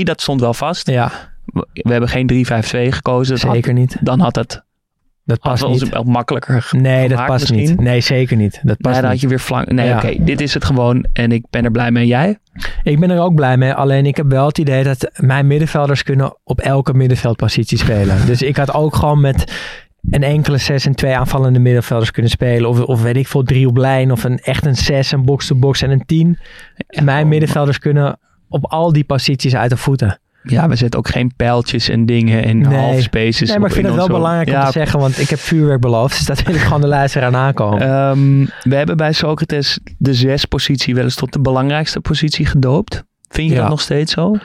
4-3-3, 0.00 0.02
dat 0.02 0.20
stond 0.20 0.40
wel 0.40 0.54
vast. 0.54 0.90
Ja, 0.90 1.10
We 1.44 1.66
we 1.72 1.90
hebben 1.90 2.08
geen 2.08 2.26
3-5-2 2.26 2.92
gekozen. 2.92 3.34
Dat 3.34 3.42
had- 3.44 3.54
zeker 3.54 3.72
niet. 3.72 3.96
dan 4.00 4.20
had 4.20 4.34
het 4.36 4.62
Dat 5.24 5.38
had 5.40 5.52
past 5.60 5.82
niet. 5.82 5.88
wel 5.88 6.02
makkelijker 6.02 6.68
Nee, 6.70 7.08
dat 7.08 7.26
past 7.26 7.50
misschien. 7.50 7.58
niet. 7.76 7.80
Nee, 7.80 8.00
zeker 8.00 8.36
niet. 8.36 8.52
Dat 8.52 8.62
Nee, 8.64 8.76
past 8.76 9.00
dan 9.00 9.10
had 9.10 9.20
je 9.20 9.28
weer 9.28 9.38
flank. 9.38 9.70
Nee, 9.70 9.86
Ja. 9.86 9.96
oké, 9.96 10.14
dit 10.24 10.40
is 10.40 10.54
het 10.54 10.64
gewoon. 10.64 11.06
En 11.12 11.32
ik 11.32 11.44
ben 11.50 11.64
er 11.64 11.70
blij 11.70 11.90
mee. 11.90 12.06
Jij? 12.06 12.38
Ik 12.82 13.00
ben 13.00 13.10
er 13.10 13.20
ook 13.20 13.34
blij 13.34 13.56
mee. 13.56 13.72
Alleen 13.72 14.06
ik 14.06 14.16
heb 14.16 14.26
wel 14.30 14.46
het 14.46 14.58
idee 14.58 14.82
dat 14.84 15.10
mijn 15.16 15.46
middenvelders 15.46 16.02
kunnen 16.02 16.38
op 16.44 16.60
elke 16.60 16.94
middenveldpositie 16.94 17.78
spelen. 17.78 18.16
dus 18.26 18.42
ik 18.42 18.56
had 18.56 18.74
ook 18.74 18.94
gewoon 18.96 19.20
met 19.20 19.52
een 20.10 20.22
enkele 20.22 20.58
zes 20.58 20.86
en 20.86 20.94
twee 20.94 21.16
aanvallende 21.16 21.58
middenvelders 21.58 22.10
kunnen 22.10 22.30
spelen. 22.30 22.68
Of, 22.68 22.80
of 22.80 23.02
weet 23.02 23.16
ik 23.16 23.28
veel, 23.28 23.42
drie 23.42 23.66
op 23.68 23.76
lijn. 23.76 24.12
Of 24.12 24.24
een, 24.24 24.38
echt 24.38 24.66
een 24.66 24.76
zes, 24.76 25.12
een 25.12 25.24
box-to-box 25.24 25.82
en 25.82 25.90
een 25.90 26.06
tien. 26.06 26.38
mijn 27.02 27.28
middenvelders 27.28 27.78
kunnen 27.78 28.18
op 28.48 28.66
al 28.66 28.92
die 28.92 29.04
posities 29.04 29.56
uit 29.56 29.70
de 29.70 29.76
voeten. 29.76 30.20
Ja, 30.42 30.68
we 30.68 30.76
zetten 30.76 30.98
ook 30.98 31.08
geen 31.08 31.32
pijltjes 31.36 31.88
en 31.88 32.06
dingen 32.06 32.44
en 32.44 32.58
Nee. 32.58 32.78
half 32.78 33.00
spaces. 33.00 33.48
nee, 33.48 33.58
maar 33.58 33.68
ik 33.68 33.74
vind 33.74 33.86
in 33.86 33.92
het 33.92 34.06
wel 34.06 34.16
belangrijk 34.16 34.48
ja, 34.48 34.60
om 34.60 34.66
te 34.66 34.72
zeggen. 34.72 35.00
Want 35.00 35.18
ik 35.18 35.28
heb 35.28 35.38
vuurwerk 35.38 35.80
beloofd. 35.80 36.16
Dus 36.16 36.26
dat 36.26 36.42
wil 36.42 36.54
ik 36.54 36.60
gewoon 36.60 36.80
de 36.80 36.86
luisteraar 36.86 37.34
aankomen. 37.34 37.80
Ehm, 37.80 38.46
we 38.68 38.74
hebben 38.76 38.96
bij 38.96 39.12
Socrates 39.12 39.78
de 39.98 40.14
zes 40.14 40.44
positie 40.44 40.94
wel 40.94 41.04
eens 41.04 41.14
tot 41.14 41.32
de 41.32 41.40
belangrijkste 41.40 42.00
positie 42.00 42.46
gedoopt. 42.46 43.04
Vind 43.28 43.48
je 43.48 43.54
Ja. 43.54 43.60
dat 43.60 43.70
nog 43.70 43.80
steeds 43.80 44.12
zo? 44.12 44.36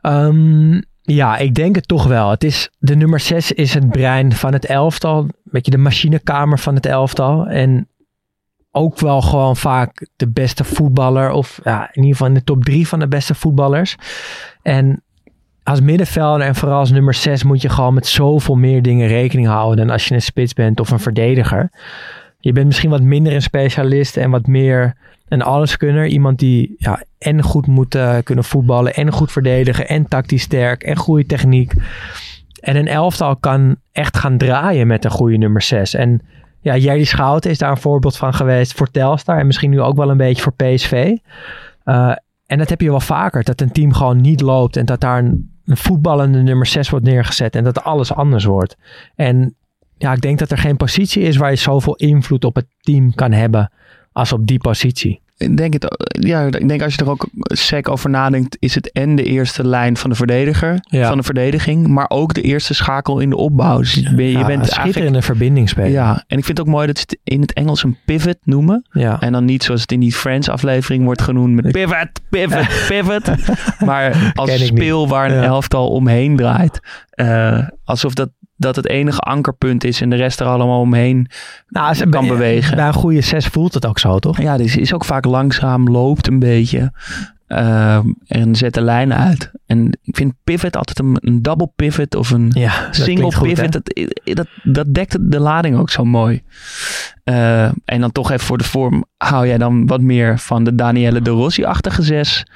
Ehm, 0.00 0.80
ja, 1.02 1.36
ik 1.36 1.54
denk 1.54 1.74
het 1.74 1.88
toch 1.88 2.06
wel. 2.06 2.30
Het 2.30 2.44
is, 2.44 2.70
de 2.78 2.96
nummer 2.96 3.20
6 3.20 3.52
is 3.52 3.74
het 3.74 3.88
brein 3.90 4.32
van 4.32 4.52
het 4.52 4.64
elftal. 4.66 5.18
Een 5.22 5.32
beetje 5.44 5.70
de 5.70 5.78
machinekamer 5.78 6.58
van 6.58 6.74
het 6.74 6.86
elftal. 6.86 7.46
En 7.46 7.88
ook 8.72 9.00
wel 9.00 9.22
gewoon 9.22 9.56
vaak 9.56 10.08
de 10.16 10.28
beste 10.28 10.64
voetballer. 10.64 11.30
Of 11.30 11.60
ja, 11.64 11.82
in 11.82 12.02
ieder 12.02 12.10
geval 12.10 12.26
in 12.26 12.34
de 12.34 12.44
top 12.44 12.64
3 12.64 12.88
van 12.88 12.98
de 12.98 13.08
beste 13.08 13.34
voetballers. 13.34 13.96
En 14.62 15.02
als 15.62 15.80
middenvelder 15.80 16.46
en 16.46 16.54
vooral 16.54 16.78
als 16.78 16.90
nummer 16.90 17.14
6 17.14 17.42
moet 17.42 17.62
je 17.62 17.68
gewoon 17.68 17.94
met 17.94 18.06
zoveel 18.06 18.54
meer 18.54 18.82
dingen 18.82 19.08
rekening 19.08 19.48
houden 19.48 19.76
dan 19.76 19.90
als 19.90 20.08
je 20.08 20.14
een 20.14 20.22
spits 20.22 20.52
bent 20.52 20.80
of 20.80 20.90
een 20.90 21.00
verdediger. 21.00 21.70
Je 22.40 22.52
bent 22.52 22.66
misschien 22.66 22.90
wat 22.90 23.02
minder 23.02 23.34
een 23.34 23.42
specialist 23.42 24.16
en 24.16 24.30
wat 24.30 24.46
meer 24.46 24.94
een 25.28 25.42
alleskunner. 25.42 26.06
Iemand 26.06 26.38
die 26.38 26.74
ja, 26.78 27.02
en 27.18 27.42
goed 27.42 27.66
moet 27.66 27.94
eh, 27.94 28.16
kunnen 28.24 28.44
voetballen 28.44 28.94
en 28.94 29.12
goed 29.12 29.32
verdedigen 29.32 29.88
en 29.88 30.08
tactisch 30.08 30.42
sterk 30.42 30.82
en 30.82 30.96
goede 30.96 31.26
techniek. 31.26 31.72
En 32.60 32.76
een 32.76 32.88
elftal 32.88 33.36
kan 33.36 33.76
echt 33.92 34.16
gaan 34.16 34.38
draaien 34.38 34.86
met 34.86 35.04
een 35.04 35.10
goede 35.10 35.36
nummer 35.36 35.62
6. 35.62 35.94
En 35.94 36.22
ja, 36.60 36.76
Jerry 36.76 37.04
Schouten 37.04 37.50
is 37.50 37.58
daar 37.58 37.70
een 37.70 37.76
voorbeeld 37.76 38.16
van 38.16 38.34
geweest 38.34 38.74
voor 38.74 38.90
Telstar 38.90 39.38
en 39.38 39.46
misschien 39.46 39.70
nu 39.70 39.80
ook 39.80 39.96
wel 39.96 40.10
een 40.10 40.16
beetje 40.16 40.42
voor 40.42 40.54
PSV. 40.54 41.16
Eh, 41.84 42.12
en 42.46 42.58
dat 42.58 42.68
heb 42.68 42.80
je 42.80 42.90
wel 42.90 43.00
vaker, 43.00 43.44
dat 43.44 43.60
een 43.60 43.72
team 43.72 43.92
gewoon 43.92 44.20
niet 44.20 44.40
loopt 44.40 44.76
en 44.76 44.86
dat 44.86 45.00
daar 45.00 45.18
een, 45.18 45.50
een 45.64 45.76
voetballende 45.76 46.42
nummer 46.42 46.66
6 46.66 46.90
wordt 46.90 47.04
neergezet 47.04 47.56
en 47.56 47.64
dat 47.64 47.84
alles 47.84 48.12
anders 48.12 48.44
wordt. 48.44 48.76
En 49.14 49.54
ja, 49.98 50.12
ik 50.12 50.20
denk 50.20 50.38
dat 50.38 50.50
er 50.50 50.58
geen 50.58 50.76
positie 50.76 51.22
is 51.22 51.36
waar 51.36 51.50
je 51.50 51.56
zoveel 51.56 51.94
invloed 51.94 52.44
op 52.44 52.54
het 52.54 52.66
team 52.80 53.14
kan 53.14 53.32
hebben 53.32 53.72
als 54.12 54.32
op 54.32 54.46
die 54.46 54.58
positie. 54.58 55.22
Ik 55.40 55.56
denk, 55.56 55.72
het, 55.72 56.12
ja, 56.20 56.42
ik 56.46 56.68
denk 56.68 56.82
als 56.82 56.94
je 56.94 57.00
er 57.00 57.10
ook 57.10 57.26
sec 57.42 57.88
over 57.88 58.10
nadenkt, 58.10 58.56
is 58.58 58.74
het 58.74 58.92
en 58.92 59.14
de 59.16 59.22
eerste 59.22 59.66
lijn 59.66 59.96
van 59.96 60.10
de 60.10 60.16
verdediger, 60.16 60.78
Ja. 60.82 61.08
van 61.08 61.16
de 61.16 61.22
verdediging, 61.22 61.86
maar 61.86 62.04
ook 62.08 62.34
de 62.34 62.40
eerste 62.40 62.74
schakel 62.74 63.18
in 63.18 63.30
de 63.30 63.36
opbouw. 63.36 63.78
Dus 63.78 63.94
je, 63.94 64.14
ben- 64.14 64.24
je 64.24 64.30
Ja, 64.30 64.36
bent 64.38 64.48
eigenlijk... 64.48 64.72
schitterende 64.80 65.22
verbinding 65.22 65.68
spelen. 65.68 65.90
Ja, 65.90 66.24
en 66.26 66.38
ik 66.38 66.44
vind 66.44 66.58
het 66.58 66.60
ook 66.60 66.72
mooi 66.72 66.86
dat 66.86 66.96
ze 66.98 67.04
het 67.08 67.18
in 67.24 67.40
het 67.40 67.52
Engels 67.52 67.82
een 67.84 67.96
pivot 68.04 68.36
noemen. 68.44 68.86
ja. 68.92 69.20
En 69.20 69.32
dan 69.32 69.44
niet 69.44 69.62
zoals 69.62 69.80
het 69.80 69.92
in 69.92 70.00
die 70.00 70.12
Friends-aflevering 70.12 71.04
wordt 71.04 71.22
genoemd 71.22 71.54
met 71.62 71.72
pivot, 71.72 72.08
pivot, 72.30 72.66
pivot. 72.88 73.30
maar 73.84 74.32
als 74.34 74.50
niet. 74.50 74.60
speel 74.66 75.08
waar 75.08 75.30
een 75.30 75.42
elftal 75.44 75.88
omheen 75.88 76.36
draait. 76.36 76.80
Eh, 77.10 77.68
alsof 77.84 78.14
dat, 78.14 78.30
dat 78.60 78.76
het 78.76 78.88
enige 78.88 79.18
ankerpunt 79.20 79.84
is 79.84 80.00
en 80.00 80.10
de 80.10 80.16
rest 80.16 80.40
er 80.40 80.46
allemaal 80.46 80.80
omheen 80.80 81.26
Nou, 81.68 82.08
kan 82.08 82.26
bij- 82.26 82.28
bewegen. 82.36 82.76
Bij 82.76 82.86
een 82.86 82.92
goede 82.92 83.20
6 83.20 83.46
voelt 83.46 83.74
het 83.74 83.86
ook 83.86 83.98
zo, 83.98 84.18
toch? 84.18 84.40
Ja, 84.40 84.56
dus 84.56 84.76
is 84.76 84.94
ook 84.94 85.04
vaak 85.04 85.24
langzaam, 85.24 85.88
loopt 85.90 86.26
een 86.28 86.38
beetje. 86.38 86.92
eh, 87.46 87.98
en 88.26 88.54
zet 88.54 88.74
de 88.74 88.80
lijnen 88.80 89.16
uit. 89.16 89.50
En 89.66 89.98
ik 90.02 90.16
vind 90.16 90.32
pivot 90.44 90.76
altijd 90.76 90.98
een, 90.98 91.16
een 91.20 91.42
double 91.42 91.70
pivot 91.76 92.14
of 92.14 92.30
een 92.30 92.50
Ja, 92.54 92.88
single 92.90 93.32
goed, 93.32 93.48
pivot. 93.48 93.72
dat, 93.72 94.06
dat, 94.24 94.46
dat 94.62 94.94
dekt 94.94 95.16
de 95.32 95.40
lading 95.40 95.76
ook 95.76 95.90
zo 95.90 96.04
mooi. 96.04 96.42
Eh, 97.24 97.64
en 97.84 98.00
dan 98.00 98.12
toch 98.12 98.30
even 98.30 98.46
voor 98.46 98.58
de 98.58 98.64
vorm. 98.64 99.04
Hou 99.16 99.46
jij 99.46 99.58
dan 99.58 99.86
wat 99.86 100.00
meer 100.00 100.38
van 100.38 100.64
de 100.64 100.74
Danielle 100.74 101.22
de 101.22 101.30
Rossi-achtige 101.30 102.02
zes? 102.02 102.46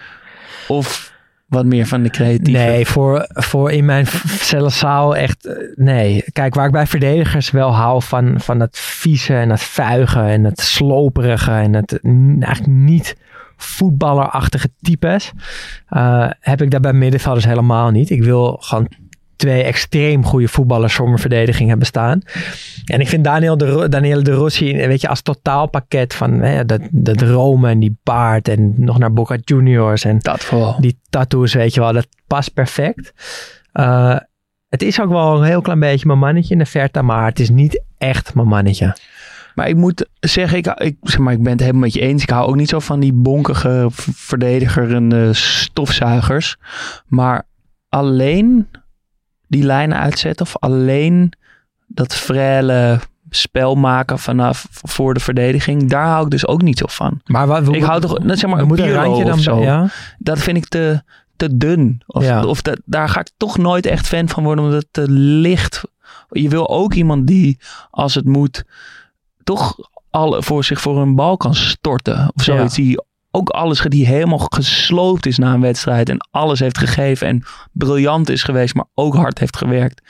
Of 0.69 1.14
wat 1.47 1.65
meer 1.65 1.87
van 1.87 2.03
de 2.03 2.11
creatieve? 2.11 2.59
Nee, 2.59 2.87
voor, 2.87 3.27
voor 3.29 3.71
in 3.71 3.85
mijn 3.85 4.07
Celsaal 4.27 5.17
echt 5.17 5.47
eh, 5.47 5.55
nee. 5.75 6.25
Kijk, 6.33 6.55
waar 6.55 6.67
ik 6.67 6.73
bij 6.73 6.87
verdedigers 6.87 7.51
wel 7.51 7.75
hou 7.75 8.03
van, 8.03 8.41
van 8.41 8.61
het 8.61 8.79
vieze 8.79 9.35
en 9.35 9.51
het 9.51 9.63
vuigen 9.63 10.25
en 10.25 10.45
het 10.45 10.61
sloperige 10.61 11.51
en 11.51 11.75
het 11.75 12.01
eigenlijk 12.03 12.67
niet 12.67 13.17
voetballerachtige 13.57 14.69
types, 14.81 15.33
eh, 15.89 16.31
heb 16.41 16.63
ik 16.63 16.71
daar 16.71 16.81
bij 16.81 16.93
middenvelders 16.93 17.45
helemaal 17.45 17.91
niet. 17.91 18.11
Ik 18.11 18.23
wil 18.23 18.57
gewoon 18.61 18.89
twee 19.37 19.63
extreem 19.63 20.25
goede 20.25 20.49
voetballers 20.49 20.95
voor 20.95 21.07
mijn 21.07 21.19
verdediging 21.19 21.69
hebben 21.69 21.87
staan. 21.87 22.21
En 22.85 23.01
ik 23.01 23.09
vind 23.09 23.25
Daniel 23.25 23.57
de, 23.57 23.87
Daniele 23.89 24.23
de 24.23 24.33
Rossi, 24.33 24.77
weet 24.87 25.01
je, 25.01 25.09
als 25.09 25.23
totaalpakket 25.23 26.15
van 26.15 26.33
hè, 26.41 26.65
dat, 26.65 26.81
dat 26.91 27.21
Rome 27.21 27.69
en 27.69 27.79
die 27.79 27.97
baard 28.03 28.49
en 28.49 28.75
nog 28.77 28.99
naar 28.99 29.13
Boca 29.13 29.37
Juniors 29.45 30.05
en 30.05 30.19
Dat 30.19 30.45
vooral. 30.45 30.81
die 30.81 30.99
tattoos, 31.11 31.55
weet 31.55 31.75
je 31.75 31.81
wel, 31.81 31.93
dat 31.93 32.07
past 32.27 32.53
perfect. 32.55 33.13
Eh, 33.73 34.17
het 34.69 34.83
is 34.83 35.01
ook 35.01 35.11
wel 35.11 35.37
een 35.37 35.45
heel 35.45 35.61
klein 35.61 35.81
beetje 35.81 36.07
mijn 36.07 36.19
mannetje 36.19 36.53
in 36.53 36.59
de 36.59 36.67
verte, 36.67 37.03
maar 37.03 37.27
het 37.27 37.41
is 37.41 37.51
niet 37.51 37.83
echt 37.99 38.35
mijn 38.35 38.49
mannetje. 38.49 38.97
Maar 39.55 39.69
ik 39.69 39.77
moet 39.77 40.09
zeggen, 40.21 40.59
ik, 40.59 40.67
ik, 40.67 40.97
zeg 41.03 41.19
maar, 41.19 41.33
ik 41.33 41.43
ben 41.43 41.53
het 41.53 41.61
helemaal 41.61 41.81
met 41.81 41.93
je 41.93 42.01
eens. 42.01 42.23
Ik 42.23 42.31
hou 42.31 42.49
ook 42.49 42.57
niet 42.57 42.69
zo 42.69 42.79
van 42.79 43.01
die 43.01 43.13
bonkige 43.13 43.87
v- 43.91 44.09
verdedigerende 44.15 45.33
stofzuigers. 45.33 46.57
Maar 47.07 47.43
alleen 47.89 48.69
die 49.49 49.63
lijnen 49.65 49.99
uitzetten 49.99 50.47
of 50.47 50.57
alleen 50.59 51.33
dat 51.87 52.15
frele 52.15 53.01
spel 53.31 53.75
maken 53.75 54.19
vanaf 54.19 54.67
voor 54.71 55.15
de 55.15 55.21
verdediging, 55.21 55.89
daar 55.91 56.07
hou 56.07 56.25
ik 56.25 56.31
dus 56.31 56.47
ook 56.47 56.63
niet 56.63 56.79
zo 56.79 56.87
van. 56.89 57.21
Maar 57.25 57.47
wat, 57.47 57.75
Ik 57.75 57.83
hou 57.83 58.01
toch, 58.01 58.19
zeg 58.27 58.51
maar, 58.51 58.59
een 58.59 58.93
randje 58.93 59.25
dan 59.25 59.39
zo. 59.39 59.63
Ja? 59.63 59.89
Dat 60.19 60.39
vind 60.39 60.57
ik 60.57 60.69
te, 60.69 61.03
te 61.37 61.57
dun. 61.57 62.03
Of, 62.07 62.25
Ja. 62.25 62.45
of 62.45 62.63
dat, 62.63 62.81
daar 62.85 63.09
ga 63.09 63.21
ik 63.21 63.31
toch 63.37 63.59
nooit 63.59 63.87
echt 63.87 64.07
fan 64.07 64.29
van 64.29 64.45
worden, 64.45 64.65
omdat 64.65 64.81
het 64.83 64.93
te 64.93 65.11
licht. 65.11 65.83
Je 66.31 66.49
wil 66.49 66.69
ook 66.69 66.95
iemand 66.95 67.27
die, 67.27 67.59
als 67.91 68.15
het 68.15 68.25
moet, 68.25 68.65
toch 69.45 69.77
alle, 70.11 70.43
voor 70.43 70.65
zich 70.65 70.81
voor 70.81 70.99
een 70.99 71.15
bal 71.15 71.37
kan 71.37 71.55
storten. 71.55 72.31
Of 72.35 72.43
zoiets. 72.43 72.75
Die 72.75 73.05
ook 73.35 73.49
alles, 73.49 73.81
die 73.81 74.07
helemaal 74.07 74.39
gesloopt 74.39 75.27
is 75.27 75.39
na 75.39 75.55
een 75.55 75.61
wedstrijd. 75.61 76.09
En 76.09 76.29
alles 76.31 76.61
heeft 76.61 76.79
gegeven. 76.79 77.27
En 77.27 77.43
briljant 77.73 78.31
is 78.31 78.43
geweest, 78.43 78.75
maar 78.75 78.85
ook 78.95 79.15
hard 79.15 79.39
heeft 79.39 79.57
gewerkt. 79.57 80.03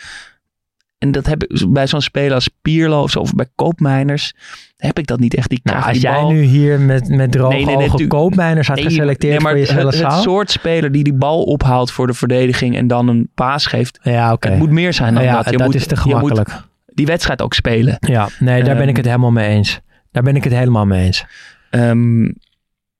En 0.99 1.13
dat 1.13 1.27
heb 1.27 1.45
ik 1.45 1.65
bij 1.73 1.87
zo'n 1.87 2.01
speler 2.01 2.35
als 2.35 2.49
Pierlo 2.63 3.03
of 3.03 3.11
zo, 3.11 3.19
of 3.21 3.35
bij 3.35 3.47
Koopmijners, 3.55 4.35
heb 4.77 4.99
ik 4.99 5.07
dat 5.07 5.21
niet 5.21 5.35
echt. 5.35 5.49
Die 5.49 5.61
Nou, 5.63 5.83
als 5.83 5.93
die 5.93 6.01
jij 6.01 6.13
bal. 6.13 6.31
nu 6.31 6.43
hier 6.43 6.81
met, 6.81 7.09
met 7.09 7.33
droge 7.33 7.49
Nee, 7.55 7.57
nee, 7.57 7.67
nee, 7.67 7.75
ogen 7.75 7.85
natuurlijk- 7.91 8.21
koopmijners 8.21 8.69
had 8.69 8.81
geselecteerd 8.81 9.33
nee, 9.33 9.41
maar 9.43 9.67
voor 9.67 9.93
je 9.93 10.05
het, 10.07 10.23
soort 10.23 10.51
speler 10.51 10.93
die 10.93 11.05
die 11.05 11.15
bal 11.15 11.43
ophaalt 11.43 11.91
voor 11.91 12.07
de 12.07 12.15
verdediging 12.15 12.77
en 12.77 12.87
dan 12.87 13.09
een 13.09 13.31
paas 13.35 13.67
geeft. 13.67 13.99
Ja, 14.03 14.33
oké. 14.33 14.49
Het 14.49 14.59
moet 14.59 14.71
meer 14.71 14.93
zijn 14.93 15.15
dan 15.15 15.23
ja, 15.23 15.37
dat. 15.37 15.51
Je 15.51 15.57
dat 15.57 15.67
moet, 15.67 15.75
is 15.75 15.87
te 15.87 15.95
je 15.95 16.01
moet 16.01 16.11
gemakkelijk. 16.19 16.51
die 16.87 17.07
wedstrijd 17.07 17.43
ook 17.43 17.55
spelen. 17.55 17.97
Ja, 18.01 18.29
nee, 18.39 18.63
daar 18.63 18.73
ben 18.75 18.81
Ehm, 18.81 18.89
ik 18.89 18.97
het 18.97 19.07
helemaal 19.07 19.31
mee 19.33 19.49
eens. 19.49 19.81
Daar 20.13 20.23
ben 20.23 20.37
ik 20.37 20.45
het 20.45 20.53
helemaal 20.53 20.87
mee 20.87 21.05
eens. 21.05 21.25
Ehm, 21.71 22.25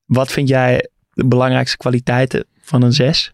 wat 0.05 0.33
vind 0.33 0.49
jij 0.49 0.89
de 1.13 1.27
belangrijkste 1.27 1.77
kwaliteiten 1.77 2.45
van 2.61 2.83
een 2.83 2.93
zes? 2.93 3.33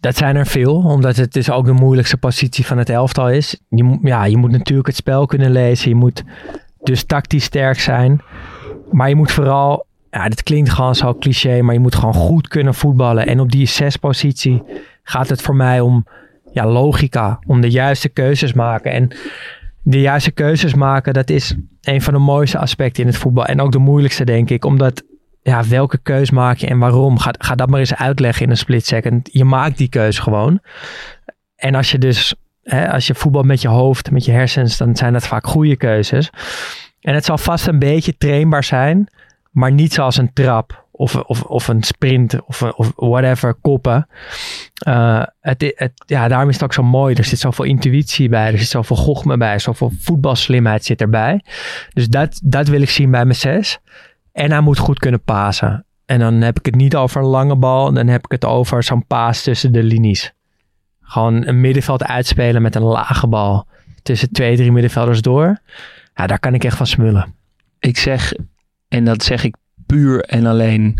Dat 0.00 0.16
zijn 0.16 0.36
er 0.36 0.46
veel, 0.46 0.74
omdat 0.74 1.16
het 1.16 1.32
dus 1.32 1.50
ook 1.50 1.64
de 1.64 1.72
moeilijkste 1.72 2.16
positie 2.16 2.66
van 2.66 2.78
het 2.78 2.88
elftal 2.88 3.30
is. 3.30 3.60
Je, 3.68 3.98
ja, 4.02 4.24
je 4.24 4.36
moet 4.36 4.50
natuurlijk 4.50 4.86
het 4.86 4.96
spel 4.96 5.26
kunnen 5.26 5.50
lezen. 5.50 5.88
Je 5.88 5.94
moet 5.94 6.22
dus 6.82 7.04
tactisch 7.04 7.44
sterk 7.44 7.80
zijn. 7.80 8.22
Maar 8.90 9.08
je 9.08 9.14
moet 9.14 9.32
vooral, 9.32 9.86
ja, 10.10 10.28
dit 10.28 10.42
klinkt 10.42 10.70
gewoon 10.70 10.94
zo 10.94 11.14
cliché, 11.14 11.62
maar 11.62 11.74
je 11.74 11.80
moet 11.80 11.94
gewoon 11.94 12.14
goed 12.14 12.48
kunnen 12.48 12.74
voetballen. 12.74 13.26
En 13.26 13.40
op 13.40 13.50
die 13.50 13.66
zespositie 13.66 14.62
gaat 15.02 15.28
het 15.28 15.42
voor 15.42 15.56
mij 15.56 15.80
om 15.80 16.06
ja, 16.52 16.66
logica, 16.66 17.38
om 17.46 17.60
de 17.60 17.70
juiste 17.70 18.08
keuzes 18.08 18.52
maken. 18.52 18.92
En 18.92 19.08
de 19.82 20.00
juiste 20.00 20.30
keuzes 20.30 20.74
maken, 20.74 21.12
dat 21.12 21.30
is 21.30 21.56
een 21.80 22.02
van 22.02 22.12
de 22.12 22.20
mooiste 22.20 22.58
aspecten 22.58 23.02
in 23.02 23.08
het 23.08 23.18
voetbal. 23.18 23.46
En 23.46 23.60
ook 23.60 23.72
de 23.72 23.78
moeilijkste, 23.78 24.24
denk 24.24 24.50
ik, 24.50 24.64
omdat 24.64 25.02
ja, 25.42 25.64
welke 25.64 25.98
keus 25.98 26.30
maak 26.30 26.56
je 26.56 26.66
en 26.66 26.78
waarom? 26.78 27.18
Ga, 27.18 27.34
ga 27.38 27.54
dat 27.54 27.68
maar 27.68 27.80
eens 27.80 27.94
uitleggen 27.94 28.44
in 28.44 28.50
een 28.50 28.56
split 28.56 28.86
second. 28.86 29.28
Je 29.32 29.44
maakt 29.44 29.78
die 29.78 29.88
keus 29.88 30.18
gewoon. 30.18 30.60
En 31.56 31.74
als 31.74 31.90
je 31.90 31.98
dus, 31.98 32.34
hè, 32.62 32.92
als 32.92 33.06
je 33.06 33.14
voetbal 33.14 33.42
met 33.42 33.62
je 33.62 33.68
hoofd, 33.68 34.10
met 34.10 34.24
je 34.24 34.32
hersens, 34.32 34.76
dan 34.76 34.96
zijn 34.96 35.12
dat 35.12 35.26
vaak 35.26 35.46
goede 35.46 35.76
keuzes. 35.76 36.30
En 37.00 37.14
het 37.14 37.24
zal 37.24 37.38
vast 37.38 37.66
een 37.66 37.78
beetje 37.78 38.16
trainbaar 38.16 38.64
zijn, 38.64 39.08
maar 39.50 39.72
niet 39.72 39.92
zoals 39.92 40.16
een 40.16 40.32
trap 40.32 40.86
of, 40.90 41.16
of, 41.16 41.42
of 41.42 41.68
een 41.68 41.82
sprint 41.82 42.42
of, 42.42 42.62
of 42.62 42.92
whatever, 42.96 43.54
koppen. 43.54 44.06
Eh, 44.74 45.22
het, 45.40 45.72
het, 45.76 45.92
ja, 46.06 46.28
daarom 46.28 46.48
is 46.48 46.54
het 46.54 46.64
ook 46.64 46.72
zo 46.72 46.82
mooi. 46.82 47.14
Er 47.14 47.24
zit 47.24 47.38
zoveel 47.38 47.64
intuïtie 47.64 48.28
bij, 48.28 48.52
er 48.52 48.58
zit 48.58 48.68
zoveel 48.68 48.96
gochme 48.96 49.36
bij, 49.36 49.58
zoveel 49.58 49.92
voetbalslimheid 49.98 50.84
zit 50.84 51.00
erbij. 51.00 51.44
Dus 51.92 52.08
dat, 52.08 52.40
dat 52.44 52.68
wil 52.68 52.80
ik 52.80 52.90
zien 52.90 53.10
bij 53.10 53.24
mijn 53.24 53.38
zes. 53.38 53.78
En 54.32 54.50
hij 54.50 54.60
moet 54.60 54.78
goed 54.78 54.98
kunnen 54.98 55.22
pasen. 55.22 55.84
En 56.04 56.18
dan 56.18 56.34
heb 56.34 56.58
ik 56.58 56.66
het 56.66 56.74
niet 56.74 56.96
over 56.96 57.20
een 57.20 57.26
lange 57.26 57.56
bal. 57.56 57.92
Dan 57.92 58.06
heb 58.06 58.24
ik 58.24 58.32
het 58.32 58.44
over 58.44 58.82
zo'n 58.82 59.06
paas 59.06 59.42
tussen 59.42 59.72
de 59.72 59.82
linies. 59.82 60.32
Gewoon 61.00 61.46
een 61.46 61.60
middenveld 61.60 62.04
uitspelen 62.04 62.62
met 62.62 62.74
een 62.74 62.82
lage 62.82 63.26
bal. 63.26 63.66
Tussen 64.02 64.32
twee, 64.32 64.56
drie 64.56 64.72
middenvelders 64.72 65.22
door. 65.22 65.58
Ja, 66.14 66.26
daar 66.26 66.38
kan 66.38 66.54
ik 66.54 66.64
echt 66.64 66.76
van 66.76 66.86
smullen. 66.86 67.34
Ik 67.78 67.98
zeg, 67.98 68.32
en 68.88 69.04
dat 69.04 69.22
zeg 69.22 69.44
ik 69.44 69.56
puur 69.86 70.20
en 70.20 70.46
alleen 70.46 70.98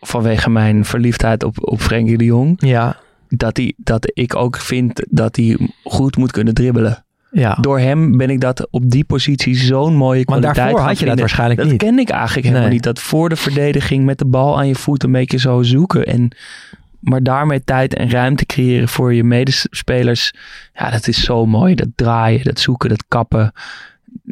vanwege 0.00 0.50
mijn 0.50 0.84
verliefdheid 0.84 1.42
op, 1.42 1.68
op 1.68 1.80
Frenkie 1.80 2.18
de 2.18 2.24
Jong, 2.24 2.54
Ja, 2.56 2.96
dat, 3.28 3.56
hij, 3.56 3.74
dat 3.76 4.10
ik 4.14 4.34
ook 4.34 4.56
vind 4.56 5.06
dat 5.10 5.36
hij 5.36 5.70
goed 5.84 6.16
moet 6.16 6.32
kunnen 6.32 6.54
dribbelen. 6.54 7.04
Ja. 7.32 7.54
Door 7.60 7.78
hem 7.78 8.16
ben 8.16 8.30
ik 8.30 8.40
dat 8.40 8.66
op 8.70 8.90
die 8.90 9.04
positie 9.04 9.56
zo'n 9.56 9.94
mooie 9.96 10.14
Maar 10.16 10.24
kwaliteit 10.24 10.56
daarvoor 10.56 10.78
gaan 10.78 10.88
had 10.88 10.98
je 10.98 11.04
dat 11.06 11.18
waarschijnlijk 11.18 11.60
Dat 11.60 11.70
niet. 11.70 11.78
ken 11.82 11.98
ik 11.98 12.08
eigenlijk 12.10 12.46
helemaal 12.46 12.66
Nee. 12.66 12.74
niet. 12.74 12.82
Dat 12.82 12.98
voor 13.00 13.28
de 13.28 13.36
verdediging 13.36 14.04
met 14.04 14.18
de 14.18 14.26
bal 14.26 14.58
aan 14.58 14.66
je 14.68 14.74
voet 14.74 15.02
een 15.02 15.12
beetje 15.12 15.38
zo 15.38 15.62
zoeken. 15.62 16.06
En, 16.06 16.36
maar 17.00 17.22
daarmee 17.22 17.64
tijd 17.64 17.94
en 17.94 18.10
ruimte 18.10 18.46
creëren 18.46 18.88
voor 18.88 19.14
je 19.14 19.24
medespelers. 19.24 20.32
Ja, 20.74 20.90
dat 20.90 21.08
is 21.08 21.24
zo 21.24 21.46
mooi. 21.46 21.74
Dat 21.74 21.88
draaien, 21.94 22.44
dat 22.44 22.60
zoeken, 22.60 22.88
dat 22.88 23.04
kappen. 23.08 23.52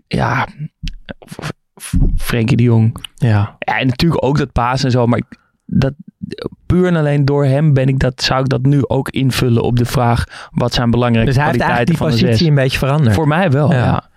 Ja, 0.06 0.48
Frenkie 2.16 2.56
de 2.56 2.62
Jong. 2.62 3.04
ja. 3.16 3.56
Ja, 3.58 3.78
en 3.78 3.86
natuurlijk 3.86 4.24
ook 4.24 4.38
dat 4.38 4.52
paas 4.52 4.84
en 4.84 4.90
zo. 4.90 5.06
Maar 5.06 5.22
dat, 5.66 5.92
puur 6.72 6.86
en 6.86 6.96
alleen 6.96 7.24
door 7.24 7.44
hem 7.44 7.72
ben 7.72 7.88
ik 7.88 7.98
dat, 7.98 8.22
zou 8.22 8.40
ik 8.40 8.48
dat 8.48 8.62
nu 8.62 8.80
ook 8.86 9.08
invullen 9.08 9.62
op 9.62 9.76
de 9.76 9.84
vraag. 9.84 10.24
Wat 10.50 10.74
zijn 10.74 10.90
belangrijke 10.90 11.28
Dus 11.30 11.36
hij 11.38 11.46
heeft 11.46 11.56
kwaliteiten 11.58 11.86
eigenlijk 11.86 11.88
die 11.88 11.96
van 11.96 12.06
een 12.06 12.12
zes? 12.18 12.28
positie 12.28 12.48
een 12.48 12.54
beetje 12.62 12.78
veranderd. 12.78 13.14
Voor 13.14 13.28
mij 13.28 13.50
wel, 13.50 13.72
Ja. 13.72 13.78
ja. 13.84 14.08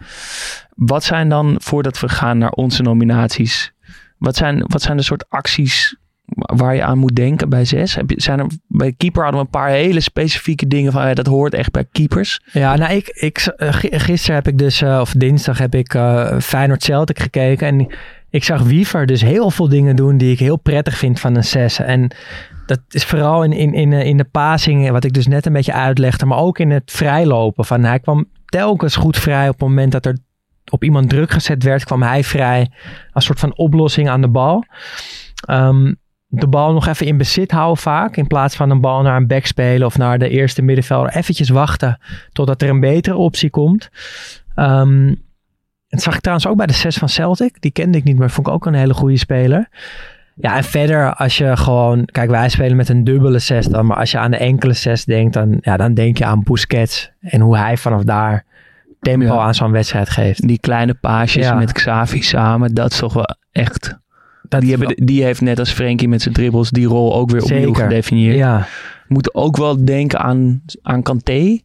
Wat 0.76 1.04
zijn 1.04 1.30
dan, 1.30 1.56
voordat 1.60 2.00
we 2.00 2.10
gaan 2.10 2.38
naar 2.38 2.52
onze 2.52 2.82
nominaties, 2.82 3.74
wat 4.18 4.36
zijn, 4.36 4.64
wat 4.68 4.82
zijn 4.82 4.98
de 4.98 5.04
soort 5.04 5.26
acties 5.30 5.96
waar 6.36 6.76
je 6.76 6.84
aan 6.84 6.98
moet 6.98 7.16
denken 7.16 7.50
bij 7.50 7.66
zes? 7.66 7.96
Heb 7.96 8.10
je, 8.10 8.22
zijn 8.22 8.40
er, 8.40 8.48
bij 8.68 8.94
keeper 8.98 9.24
hadden 9.24 9.40
we 9.42 9.46
een 9.46 9.60
paar 9.62 9.70
hele 9.70 10.00
specifieke 10.00 10.68
dingen 10.68 10.92
van, 10.92 11.08
ja, 11.08 11.14
dat 11.14 11.26
hoort 11.28 11.54
echt 11.54 11.72
bij 11.72 11.86
keepers. 11.92 12.42
Ja, 12.52 12.76
nou, 12.76 12.94
ik, 12.94 13.08
ik, 13.08 13.38
eh, 13.38 13.74
gi- 13.74 14.00
gisteren 14.00 14.36
heb 14.36 14.48
ik 14.48 14.58
dus, 14.58 14.82
eh, 14.82 14.98
of 15.02 15.12
dinsdag 15.18 15.58
heb 15.58 15.76
ik 15.76 15.94
eh 15.94 16.40
Feyenoord 16.40 16.84
Celtic 16.84 17.20
gekeken. 17.20 17.68
En 17.68 17.88
ik 18.34 18.44
zag 18.44 18.62
Wiever 18.62 19.06
dus 19.06 19.22
heel 19.22 19.52
veel 19.52 19.70
dingen 19.70 19.96
doen 19.96 20.18
die 20.18 20.32
ik 20.32 20.40
heel 20.40 20.58
prettig 20.58 20.98
vind 20.98 21.20
van 21.20 21.36
een 21.36 21.44
6. 21.44 21.80
En 21.80 22.12
dat 22.66 22.80
is 22.90 23.06
vooral 23.06 23.44
in, 23.44 23.52
in, 23.52 23.74
in, 23.74 23.94
eh, 23.94 24.06
in 24.06 24.18
de 24.18 24.24
passing, 24.24 24.90
wat 24.90 25.04
ik 25.04 25.14
dus 25.14 25.28
net 25.28 25.46
een 25.46 25.54
beetje 25.54 25.74
uitlegde. 25.74 26.26
Maar 26.26 26.38
ook 26.38 26.60
in 26.60 26.72
het 26.72 26.92
vrijlopen. 26.92 27.66
Van, 27.66 27.84
hij 27.84 28.00
kwam 28.00 28.26
telkens 28.46 28.96
goed 28.96 29.18
vrij 29.18 29.48
op 29.48 29.54
het 29.54 29.68
moment 29.68 29.92
dat 29.92 30.06
er 30.06 30.18
op 30.72 30.84
iemand 30.84 31.10
druk 31.10 31.32
gezet 31.32 31.64
werd, 31.64 31.84
kwam 31.84 32.02
hij 32.02 32.24
vrij. 32.24 32.72
Als 33.12 33.26
soort 33.26 33.40
van 33.40 33.58
oplossing 33.58 34.10
aan 34.10 34.22
de 34.22 34.30
bal. 34.30 34.66
Ehm, 35.46 35.94
de 36.28 36.48
bal 36.48 36.74
nog 36.74 36.88
even 36.88 37.06
in 37.06 37.18
bezit 37.18 37.52
houden 37.52 37.84
vaak. 37.84 38.18
In 38.18 38.28
plaats 38.28 38.56
van 38.56 38.70
een 38.70 38.82
bal 38.82 39.02
naar 39.02 39.18
een 39.18 39.28
back 39.28 39.46
spelen 39.46 39.88
of 39.88 39.98
naar 39.98 40.20
de 40.20 40.30
eerste 40.30 40.62
middenvelder. 40.62 41.16
Eventjes 41.16 41.50
wachten 41.50 42.00
totdat 42.32 42.62
er 42.62 42.70
een 42.70 42.80
betere 42.80 43.16
optie 43.16 43.50
komt. 43.50 43.90
Ehm 44.56 45.14
dat 45.94 46.02
zag 46.02 46.14
ik 46.16 46.20
trouwens 46.22 46.48
ook 46.48 46.58
bij 46.58 46.66
de 46.66 46.74
6 46.74 46.98
van 46.98 47.10
Celtic. 47.10 47.62
Die 47.62 47.72
kende 47.72 47.98
ik 47.98 48.04
niet, 48.04 48.18
maar 48.18 48.30
vond 48.30 48.48
ik 48.48 48.54
ook 48.54 48.66
een 48.66 48.74
hele 48.74 48.94
goede 48.94 49.18
speler. 49.18 49.68
Ja, 50.36 50.56
en 50.56 50.64
verder 50.64 51.14
als 51.14 51.38
je 51.38 51.58
gewoon... 51.58 52.06
Kijk, 52.06 52.30
wij 52.30 52.50
spelen 52.50 52.76
met 52.76 52.90
een 52.90 53.04
dubbele 53.04 53.40
6 53.40 53.66
dan. 53.66 53.86
Maar 53.86 53.98
als 53.98 54.12
je 54.12 54.18
aan 54.18 54.32
de 54.32 54.38
enkele 54.38 54.74
6 54.74 55.06
denkt, 55.06 55.34
dan, 55.34 55.58
ja, 55.62 55.78
dan 55.78 55.94
denk 55.94 56.18
je 56.18 56.26
aan 56.26 56.44
Busquets. 56.44 57.12
En 57.20 57.40
hoe 57.42 57.58
hij 57.58 57.78
vanaf 57.78 58.04
daar 58.04 58.46
tempo 59.02 59.26
Ja. 59.26 59.38
aan 59.40 59.56
zo'n 59.56 59.72
wedstrijd 59.72 60.10
geeft. 60.10 60.48
Die 60.48 60.60
kleine 60.60 60.94
paasjes 60.94 61.46
Ja. 61.46 61.54
met 61.56 61.72
Xavi 61.72 62.22
samen, 62.22 62.74
dat 62.74 62.92
is 62.92 62.98
toch 62.98 63.14
wel 63.14 63.36
echt... 63.52 63.98
Dat 64.50 64.62
die, 64.96 65.24
heeft 65.24 65.42
net 65.42 65.60
als 65.60 65.72
Frenkie 65.72 66.08
met 66.08 66.22
zijn 66.22 66.34
dribbles 66.34 66.70
die 66.70 66.86
rol 66.88 67.16
ook 67.16 67.30
weer 67.32 67.44
opnieuw 67.44 67.60
Zeker. 67.74 67.84
gedefinieerd. 67.84 68.36
Ja, 68.38 68.68
Moet 69.08 69.36
ook 69.36 69.58
wel 69.58 69.86
denken 69.86 70.20
aan, 70.20 70.62
aan 70.82 71.02
Kanté. 71.02 71.60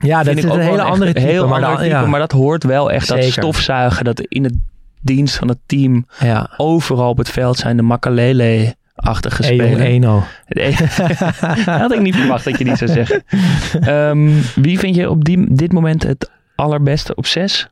Ja 0.00 0.22
dat 0.22 0.36
is 0.36 0.44
een 0.44 0.60
hele 0.60 0.82
andere 0.82 1.12
type. 1.12 1.26
heel 1.26 1.48
maar, 1.48 1.76
type, 1.76 1.84
ja, 1.84 2.06
maar 2.06 2.20
dat 2.20 2.32
hoort 2.32 2.64
wel 2.64 2.90
echt. 2.90 3.08
Dat 3.08 3.16
Zeker. 3.16 3.32
stofzuigen, 3.32 4.04
dat 4.04 4.20
in 4.20 4.44
het 4.44 4.54
dienst 5.00 5.36
van 5.36 5.48
het 5.48 5.58
team 5.66 6.06
ja. 6.18 6.50
overal 6.56 7.08
op 7.08 7.18
het 7.18 7.30
veld 7.30 7.56
zijn 7.56 7.76
de 7.76 7.82
Makalele-achtige 7.82 9.42
Eyo 9.42 9.54
spelers. 9.54 9.80
Eno. 9.80 10.22
dat 10.48 11.64
had 11.82 11.92
ik 11.92 12.00
niet 12.00 12.16
verwacht 12.16 12.44
dat 12.44 12.58
je 12.58 12.64
die 12.64 12.76
zou 12.76 12.90
zeggen. 12.90 13.22
Ehm, 13.80 14.30
wie 14.54 14.78
vind 14.78 14.94
je 14.94 15.10
op 15.10 15.24
die, 15.24 15.54
dit 15.54 15.72
moment 15.72 16.02
het 16.02 16.30
allerbeste 16.54 17.14
op 17.14 17.26
zes? 17.26 17.68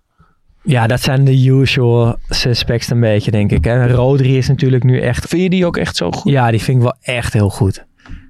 Ja, 0.63 0.87
dat 0.87 1.01
zijn 1.01 1.25
de 1.25 1.47
usual 1.47 2.17
suspects 2.29 2.91
een 2.91 3.01
beetje, 3.01 3.31
denk 3.31 3.51
ik. 3.51 3.65
Hè. 3.65 3.87
Rodri 3.93 4.37
is 4.37 4.49
natuurlijk 4.49 4.85
nu 4.85 5.01
echt... 5.01 5.27
Vind 5.29 5.43
je 5.43 5.51
die 5.51 5.67
ook 5.67 5.77
echt 5.77 5.97
zo 5.97 6.11
goed? 6.11 6.33
Ja, 6.33 6.51
die 6.51 6.63
vind 6.63 6.77
ik 6.77 6.83
wel 6.83 6.97
echt 7.01 7.33
heel 7.33 7.51
goed. 7.51 7.87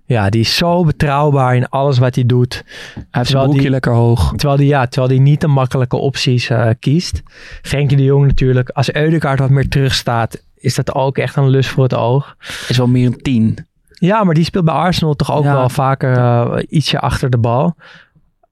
Ja, 0.08 0.28
die 0.30 0.40
is 0.40 0.56
zo 0.56 0.84
betrouwbaar 0.84 1.56
in 1.56 1.68
alles 1.68 1.98
wat 1.98 2.14
hij 2.14 2.26
doet. 2.26 2.64
Hij 2.94 3.04
heeft 3.10 3.30
zijn 3.30 3.50
die- 3.50 3.70
lekker 3.70 3.92
hoog. 3.92 4.32
Terwijl 4.36 4.58
hij 4.58 4.66
ja, 4.68 4.86
terwijl 4.86 5.12
die 5.12 5.20
niet 5.20 5.40
de 5.40 5.46
makkelijke 5.46 5.96
opties 5.96 6.48
eh, 6.50 6.68
kiest. 6.78 7.22
Frenkie 7.62 7.96
de 7.96 8.04
Jong 8.04 8.26
natuurlijk. 8.26 8.68
Als 8.68 8.92
Eudegaard 8.92 9.38
wat 9.38 9.50
meer 9.50 9.68
terugstaat, 9.68 10.42
is 10.56 10.74
dat 10.74 10.94
ook 10.94 11.18
echt 11.18 11.36
een 11.36 11.48
lust 11.48 11.70
voor 11.70 11.82
het 11.82 11.94
oog. 11.94 12.36
Is 12.68 12.76
wel 12.76 12.86
meer 12.88 13.06
een 13.06 13.22
tien. 13.22 13.66
Ja, 13.88 14.24
maar 14.24 14.34
die 14.34 14.44
speelt 14.44 14.64
bij 14.64 14.74
Arsenal 14.74 15.14
toch 15.14 15.32
ook 15.32 15.44
Ja. 15.44 15.52
wel 15.52 15.68
vaker 15.68 16.16
eh, 16.16 16.62
ietsje 16.68 17.00
achter 17.00 17.30
de 17.30 17.38
bal. 17.38 17.76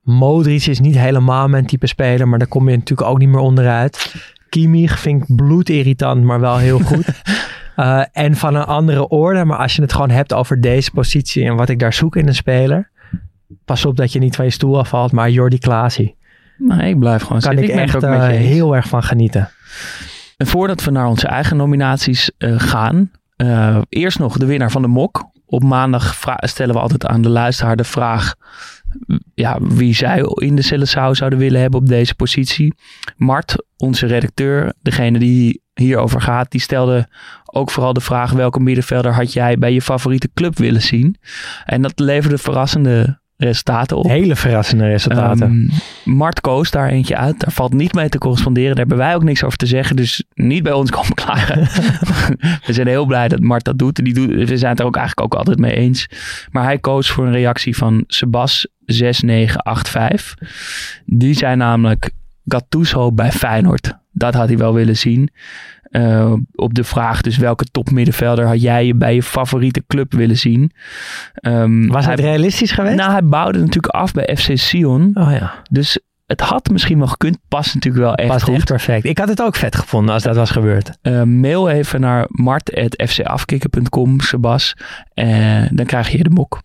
Modric 0.03 0.67
is 0.67 0.81
niet 0.81 0.99
helemaal 0.99 1.49
mijn 1.49 1.67
type 1.67 1.87
speler, 1.87 2.29
maar 2.29 2.39
daar 2.39 2.49
kom 2.49 2.69
je 2.69 2.77
natuurlijk 2.77 3.09
ook 3.09 3.19
niet 3.19 3.29
meer 3.29 3.39
onderuit. 3.41 4.15
Kimmich 4.49 4.99
vind 4.99 5.23
ik 5.29 5.37
bloedirritant, 5.37 6.23
maar 6.25 6.41
wel 6.41 6.57
heel 6.57 6.79
goed. 6.79 7.05
Eh, 7.77 8.03
en 8.13 8.37
van 8.37 8.55
een 8.55 8.65
andere 8.65 9.09
orde, 9.09 9.45
maar 9.45 9.59
als 9.59 9.77
je 9.77 9.83
het 9.83 9.93
gewoon 9.93 10.11
hebt 10.11 10.33
over 10.33 10.61
deze 10.61 10.91
positie 10.91 11.45
en 11.45 11.57
wat 11.57 11.69
ik 11.69 11.79
daar 11.79 11.93
zoek 11.93 12.17
in 12.17 12.27
een 12.27 12.35
speler. 12.35 12.91
Pas 13.65 13.85
op 13.85 13.97
dat 13.97 14.13
je 14.13 14.19
niet 14.19 14.37
van 14.37 14.45
je 14.45 14.51
stoel 14.51 14.79
afvalt, 14.79 15.13
maar 15.13 15.31
Jordi 15.31 15.59
Klaasie. 15.59 16.17
Nee, 16.59 16.91
ik 16.91 16.99
blijf 16.99 17.23
gewoon 17.23 17.41
Kan 17.41 17.57
zitten. 17.57 17.75
ik, 17.75 17.81
echt 17.81 17.97
ook 17.97 18.03
eh, 18.03 18.27
heel 18.27 18.77
erg 18.77 18.89
van 18.89 19.03
genieten. 19.03 19.51
En 20.37 20.47
voordat 20.47 20.85
we 20.85 20.91
naar 20.91 21.07
onze 21.07 21.27
eigen 21.27 21.57
nominaties 21.57 22.31
eh, 22.39 22.55
gaan, 22.57 23.11
eerst 23.89 24.19
nog 24.19 24.37
de 24.37 24.47
winnaar 24.47 24.71
van 24.71 24.83
de 24.83 24.89
mok. 24.89 25.31
Op 25.47 25.63
maandag 25.63 26.19
stellen 26.37 26.75
we 26.75 26.81
altijd 26.81 27.07
aan 27.07 27.23
de 27.23 27.29
luisteraar 27.29 27.77
de 27.77 27.85
vraag 27.85 28.35
ja, 29.35 29.59
wie 29.61 29.95
zij 29.95 30.23
in 30.35 30.57
de 30.57 30.63
Celesau 30.63 31.15
zouden 31.15 31.39
willen 31.39 31.61
hebben 31.61 31.81
op 31.81 31.87
deze 31.87 32.15
positie. 32.15 32.75
Mart, 33.17 33.65
onze 33.77 34.07
redacteur, 34.07 34.73
degene 34.83 35.19
die 35.19 35.65
hierover 35.81 36.21
gaat, 36.21 36.51
die 36.51 36.61
stelde 36.61 37.09
ook 37.45 37.71
vooral 37.71 37.93
de 37.93 38.01
vraag 38.01 38.33
welke 38.33 38.61
middenvelder 38.61 39.15
had 39.15 39.33
jij 39.33 39.59
bij 39.59 39.73
je 39.73 39.83
favoriete 39.83 40.31
club 40.35 40.59
willen 40.59 40.83
zien. 40.83 41.17
En 41.65 41.83
dat 41.83 41.99
leverde 41.99 42.39
verrassende 42.39 43.19
resultaten 43.37 43.97
op. 43.97 44.07
Hele 44.07 44.37
verrassende 44.37 44.87
resultaten. 44.87 45.71
Ehm, 46.05 46.15
Mart 46.17 46.41
koos 46.41 46.71
daar 46.71 46.89
eentje 46.89 47.17
uit. 47.17 47.41
Daar 47.41 47.53
valt 47.53 47.73
niet 47.73 47.95
mee 47.95 48.09
te 48.09 48.19
corresponderen. 48.19 48.69
Daar 48.69 48.79
hebben 48.79 48.97
wij 48.97 49.15
ook 49.15 49.23
niks 49.23 49.45
over 49.45 49.59
te 49.59 49.67
zeggen. 49.67 49.97
Dus 49.97 50.25
niet 50.35 50.63
bij 50.63 50.73
ons 50.73 50.91
komen 50.91 51.15
klagen. 51.15 51.61
we 52.67 52.73
zijn 52.73 52.87
heel 52.87 53.07
blij 53.07 53.29
dat 53.29 53.41
Mart 53.41 53.65
dat 53.65 53.79
doet. 53.79 54.05
Die 54.05 54.15
doet. 54.15 54.49
We 54.49 54.57
zijn 54.57 54.71
het 54.71 54.81
er 54.81 54.87
ook 54.87 54.97
eigenlijk 54.97 55.27
ook 55.27 55.39
altijd 55.39 55.59
mee 55.59 55.75
eens. 55.75 56.09
Maar 56.51 56.65
hij 56.65 56.79
koos 56.79 57.11
voor 57.11 57.27
een 57.27 57.33
reactie 57.33 57.77
van 57.77 58.05
Sebas 58.07 58.67
6985. 58.85 60.35
Die 61.05 61.35
zei 61.35 61.57
namelijk 61.57 62.11
Gattuso 62.45 63.13
bij 63.13 63.33
Feyenoord. 63.33 63.95
Dat 64.19 64.35
had 64.35 64.49
hij 64.49 64.57
wel 64.59 64.75
willen 64.75 64.97
zien. 64.97 65.31
Eh, 65.91 66.33
op 66.55 66.75
de 66.75 66.85
vraag 66.85 67.21
dus 67.21 67.37
welke 67.37 67.65
topmiddenvelder 67.65 68.47
had 68.47 68.61
jij 68.63 68.93
bij 68.97 69.15
je 69.15 69.23
favoriete 69.23 69.85
club 69.87 70.13
willen 70.15 70.37
zien? 70.39 70.73
Ehm, 71.35 71.87
Was 71.87 72.05
hij- 72.05 72.15
het 72.15 72.23
realistisch 72.25 72.71
geweest? 72.73 72.97
nou, 72.97 73.11
hij 73.13 73.25
bouwde 73.25 73.59
natuurlijk 73.59 73.95
af 73.95 74.13
bij 74.13 74.37
FC 74.37 74.51
Sion. 74.59 75.11
oh 75.15 75.31
ja, 75.33 75.55
Dus 75.71 75.99
het 76.27 76.41
had 76.41 76.69
misschien 76.71 76.99
wel 76.99 77.07
gekund. 77.07 77.39
Past 77.49 77.75
natuurlijk 77.75 78.05
wel 78.05 78.15
echt 78.15 78.29
past 78.29 78.45
goed. 78.45 78.55
echt 78.55 78.65
perfect. 78.67 79.05
Ik 79.05 79.19
had 79.19 79.29
het 79.29 79.43
ook 79.43 79.57
vet 79.57 79.77
gevonden 79.77 80.15
als 80.15 80.23
dat 80.23 80.37
was 80.37 80.51
gebeurd. 80.51 80.99
Eh, 81.03 81.23
mail 81.23 81.69
even 81.69 82.01
naar 82.01 82.25
mart.fcafkikken.com, 82.29 84.21
Sebas. 84.21 84.77
En 85.15 85.69
dan 85.77 85.87
krijg 85.87 86.09
je 86.09 86.23
de 86.23 86.31
mok. 86.31 86.61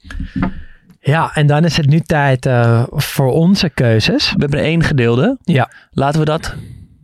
Ja, 1.00 1.32
en 1.34 1.48
dan 1.48 1.66
is 1.66 1.78
het 1.78 1.86
nu 1.90 2.00
tijd 2.00 2.46
eh, 2.46 2.84
voor 2.90 3.32
onze 3.32 3.70
keuzes. 3.70 4.32
We 4.34 4.40
hebben 4.40 4.60
één 4.60 4.84
gedeelde. 4.84 5.38
Ja. 5.44 5.72
Laten 5.92 6.20
we 6.20 6.26
dat 6.26 6.56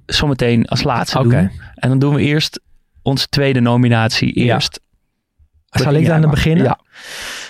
zometeen 0.08 0.68
als 0.68 0.84
laatste 0.84 1.22
doen. 1.22 1.34
En 1.76 1.90
dan 1.90 2.00
doen 2.00 2.14
we 2.16 2.22
eerst 2.22 2.60
onze 3.02 3.28
tweede 3.28 3.60
nominatie 3.60 4.44
Ja. 4.44 4.54
eerst. 4.54 4.80
Zal 5.70 5.86
Begin 5.86 6.02
ik 6.02 6.08
dan 6.08 6.20
maar. 6.22 6.30
beginnen? 6.30 6.64
Ja. 6.64 6.80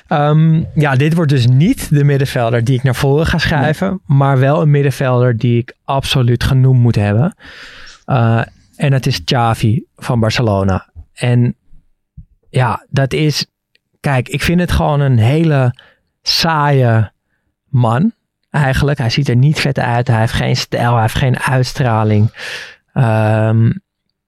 Ehm, 0.07 0.63
ja, 0.75 0.95
dit 0.95 1.13
wordt 1.13 1.31
dus 1.31 1.47
niet 1.47 1.89
de 1.89 2.03
middenvelder 2.03 2.63
die 2.63 2.75
ik 2.77 2.83
naar 2.83 2.95
voren 2.95 3.25
ga 3.25 3.37
schuiven. 3.37 4.01
Maar 4.05 4.39
wel 4.39 4.61
een 4.61 4.69
middenvelder 4.71 5.37
die 5.37 5.57
ik 5.57 5.75
absoluut 5.83 6.43
genoemd 6.43 6.79
moet 6.79 6.95
hebben. 6.95 7.35
Eh, 8.05 8.41
en 8.75 8.91
dat 8.91 9.05
is 9.05 9.23
Xavi 9.23 9.83
van 9.95 10.19
Barcelona. 10.19 10.89
En 11.13 11.55
ja, 12.49 12.85
dat 12.89 13.13
is... 13.13 13.45
Kijk, 13.99 14.29
ik 14.29 14.41
vind 14.41 14.59
het 14.59 14.71
gewoon 14.71 14.99
een 14.99 15.17
hele 15.17 15.75
saaie 16.21 17.11
man. 17.69 18.11
Eigenlijk. 18.63 18.97
Hij 18.97 19.09
ziet 19.09 19.29
er 19.29 19.35
niet 19.35 19.59
vet 19.59 19.79
uit. 19.79 20.07
Hij 20.07 20.19
heeft 20.19 20.33
geen 20.33 20.55
stijl. 20.55 20.91
Hij 20.91 21.01
heeft 21.01 21.15
geen 21.15 21.39
uitstraling. 21.39 22.31
Ehm, 22.93 23.71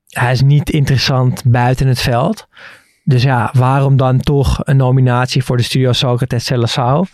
hij 0.10 0.32
is 0.32 0.42
niet 0.42 0.70
interessant 0.70 1.44
buiten 1.46 1.88
het 1.88 2.02
veld. 2.02 2.48
Dus 3.04 3.24
ja, 3.24 3.50
waarom 3.54 3.98
dan 3.98 4.20
toch 4.20 4.60
een 4.64 4.78
nominatie 4.78 5.44
voor 5.44 5.58
de 5.58 5.64
Studio 5.64 5.92
Socrates 5.92 6.46
Celesau? 6.46 7.06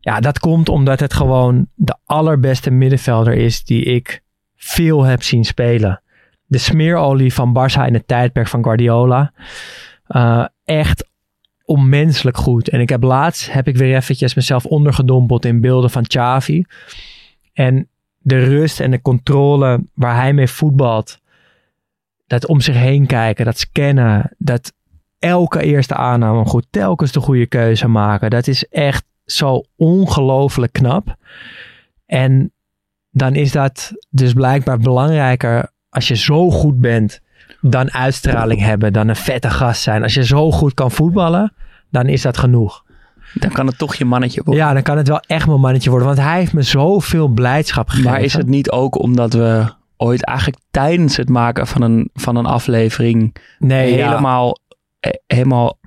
Ja, 0.00 0.20
dat 0.20 0.38
komt 0.38 0.68
omdat 0.68 1.00
het 1.00 1.14
gewoon 1.14 1.66
de 1.74 1.96
allerbeste 2.04 2.70
middenvelder 2.70 3.34
is 3.34 3.64
die 3.64 3.84
ik 3.84 4.22
veel 4.56 5.02
heb 5.02 5.22
zien 5.22 5.44
spelen. 5.44 6.02
De 6.46 6.58
smeerolie 6.58 7.34
van 7.34 7.58
Barça 7.58 7.86
in 7.86 7.94
het 7.94 8.08
tijdperk 8.08 8.48
van 8.48 8.62
Guardiola. 8.62 9.32
Eh, 10.06 10.44
echt 10.64 11.10
onmenselijk 11.64 12.36
goed. 12.36 12.68
En 12.68 12.80
ik 12.80 12.88
heb 12.88 13.02
laatst, 13.02 13.52
heb 13.52 13.68
ik 13.68 13.76
weer 13.76 13.96
eventjes 13.96 14.34
mezelf 14.34 14.64
ondergedompeld 14.64 15.44
in 15.44 15.60
beelden 15.60 15.90
van 15.90 16.06
Xavi. 16.06 16.64
En 17.52 17.88
de 18.18 18.44
rust 18.44 18.80
en 18.80 18.90
de 18.90 19.02
controle 19.02 19.84
waar 19.94 20.16
hij 20.16 20.32
mee 20.32 20.48
voetbalt. 20.48 21.20
Dat 22.26 22.46
om 22.46 22.60
zich 22.60 22.74
heen 22.76 23.06
kijken, 23.06 23.44
dat 23.44 23.58
scannen, 23.58 24.34
dat 24.38 24.72
elke 25.18 25.62
eerste 25.62 25.94
aanname 25.94 26.44
goed, 26.44 26.66
telkens 26.70 27.12
de 27.12 27.20
goede 27.20 27.46
keuze 27.46 27.88
maken. 27.88 28.30
Dat 28.30 28.46
is 28.46 28.68
echt 28.68 29.04
zo 29.24 29.64
ongelooflijk 29.76 30.72
knap. 30.72 31.16
En 32.06 32.52
dan 33.10 33.34
is 33.34 33.52
dat 33.52 33.92
dus 34.10 34.32
blijkbaar 34.32 34.78
belangrijker 34.78 35.72
als 35.88 36.08
je 36.08 36.16
zo 36.16 36.50
goed 36.50 36.80
bent 36.80 37.20
dan 37.60 37.92
uitstraling 37.92 38.60
hebben, 38.60 38.92
dan 38.92 39.08
een 39.08 39.16
vette 39.16 39.50
gast 39.50 39.82
zijn. 39.82 40.02
Als 40.02 40.14
je 40.14 40.24
zo 40.24 40.50
goed 40.50 40.74
kan 40.74 40.90
voetballen, 40.90 41.52
dan 41.90 42.06
is 42.06 42.22
dat 42.22 42.38
genoeg. 42.38 42.84
Dan 43.34 43.50
kan 43.50 43.66
het 43.66 43.78
toch 43.78 43.94
je 43.94 44.04
mannetje 44.04 44.42
worden. 44.44 44.64
Ja, 44.64 44.72
dan 44.72 44.82
kan 44.82 44.96
het 44.96 45.08
wel 45.08 45.20
echt 45.20 45.46
mijn 45.46 45.60
mannetje 45.60 45.90
worden, 45.90 46.08
want 46.08 46.20
hij 46.20 46.38
heeft 46.38 46.52
me 46.52 46.62
zoveel 46.62 47.28
blijdschap 47.28 47.88
gegeven. 47.88 48.10
Maar 48.10 48.20
is 48.20 48.32
het 48.32 48.48
niet 48.48 48.70
ook 48.70 48.98
omdat 48.98 49.32
we 49.32 49.72
ooit 49.96 50.24
eigenlijk 50.24 50.58
tijdens 50.70 51.16
het 51.16 51.28
maken 51.28 51.66
van 51.66 51.82
een, 51.82 52.10
van 52.14 52.36
een 52.36 52.46
aflevering 52.46 53.36
nee, 53.58 53.96
ja. 53.96 54.08
helemaal, 54.08 54.58
eh, 55.00 55.10
helemaal 55.26 55.78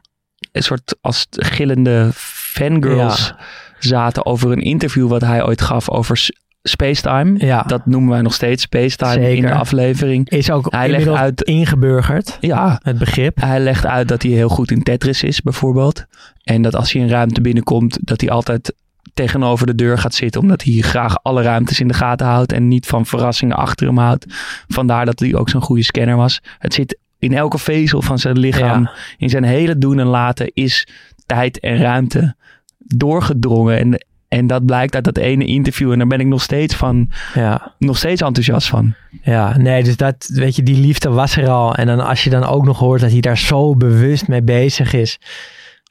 een 0.51 0.63
soort 0.63 0.95
als 1.01 1.27
gillende 1.29 2.09
fangirls 2.13 3.33
zaten 3.79 4.25
over 4.25 4.51
een 4.51 4.61
interview 4.61 5.07
wat 5.07 5.21
hij 5.21 5.45
ooit 5.45 5.61
gaf 5.61 5.89
over 5.89 6.29
Spacetime. 6.67 7.45
Ja, 7.45 7.61
Dat 7.61 7.85
noemen 7.85 8.09
wij 8.09 8.21
nog 8.21 8.33
steeds 8.33 8.63
Spacetime 8.63 9.35
in 9.35 9.41
de 9.41 9.53
aflevering. 9.53 10.29
is 10.29 10.51
ook 10.51 10.71
hij 10.71 10.89
legt 10.89 11.07
uit- 11.07 11.41
ingeburgerd, 11.41 12.37
Ja, 12.39 12.79
het 12.83 12.97
begrip. 12.97 13.41
hij 13.41 13.59
legt 13.59 13.85
uit 13.85 14.07
dat 14.07 14.21
hij 14.23 14.31
heel 14.31 14.49
goed 14.49 14.71
in 14.71 14.83
Tetris 14.83 15.23
is 15.23 15.41
bijvoorbeeld. 15.41 16.05
En 16.43 16.61
dat 16.61 16.75
als 16.75 16.91
hij 16.93 17.01
een 17.01 17.09
ruimte 17.09 17.41
binnenkomt, 17.41 17.97
dat 18.01 18.21
hij 18.21 18.29
altijd 18.29 18.73
tegenover 19.13 19.65
de 19.67 19.75
deur 19.75 19.97
gaat 19.97 20.13
zitten. 20.15 20.41
Omdat 20.41 20.63
hij 20.63 20.73
graag 20.73 21.23
alle 21.23 21.41
ruimtes 21.41 21.79
in 21.79 21.87
de 21.87 21.93
gaten 21.93 22.27
houdt 22.27 22.51
en 22.51 22.67
niet 22.67 22.85
van 22.85 23.05
verrassingen 23.05 23.55
achter 23.55 23.87
hem 23.87 23.97
houdt. 23.97 24.25
Vandaar 24.67 25.05
dat 25.05 25.19
hij 25.19 25.35
ook 25.35 25.49
zo'n 25.49 25.61
goede 25.61 25.83
scanner 25.83 26.15
was. 26.15 26.41
Het 26.59 26.73
zit 26.73 26.97
in 27.19 27.33
elke 27.33 27.57
vezel 27.57 28.01
van 28.01 28.19
zijn 28.19 28.39
lichaam. 28.39 28.81
Ja. 28.81 28.91
In 29.17 29.29
zijn 29.29 29.43
hele 29.43 29.77
doen 29.77 29.99
en 29.99 30.05
laten 30.07 30.51
is 30.53 30.87
tijd 31.25 31.59
en 31.59 31.77
ruimte 31.77 32.35
doorgedrongen. 32.77 33.77
En, 33.77 34.05
en 34.27 34.47
dat 34.47 34.65
blijkt 34.65 34.95
uit 34.95 35.03
dat 35.03 35.17
ene 35.17 35.45
interview. 35.45 35.91
En 35.91 35.97
daar 35.97 36.07
ben 36.07 36.19
ik 36.19 36.27
nog 36.27 36.41
steeds 36.41 36.75
van, 36.75 37.09
Ja. 37.33 37.73
nog 37.79 37.97
steeds 37.97 38.21
enthousiast 38.21 38.67
van. 38.67 38.93
Ja, 39.23 39.57
nee, 39.57 39.83
dus 39.83 39.97
dat, 39.97 40.29
weet 40.33 40.55
je, 40.55 40.63
die 40.63 40.79
liefde 40.79 41.09
was 41.09 41.37
er 41.37 41.49
al. 41.49 41.75
En 41.75 41.87
dan 41.87 41.99
als 41.99 42.23
je 42.23 42.29
dan 42.29 42.43
ook 42.43 42.65
nog 42.65 42.79
hoort 42.79 43.01
dat 43.01 43.11
hij 43.11 43.19
daar 43.19 43.37
zo 43.37 43.75
bewust 43.75 44.27
mee 44.27 44.41
bezig 44.43 44.93
is. 44.93 45.19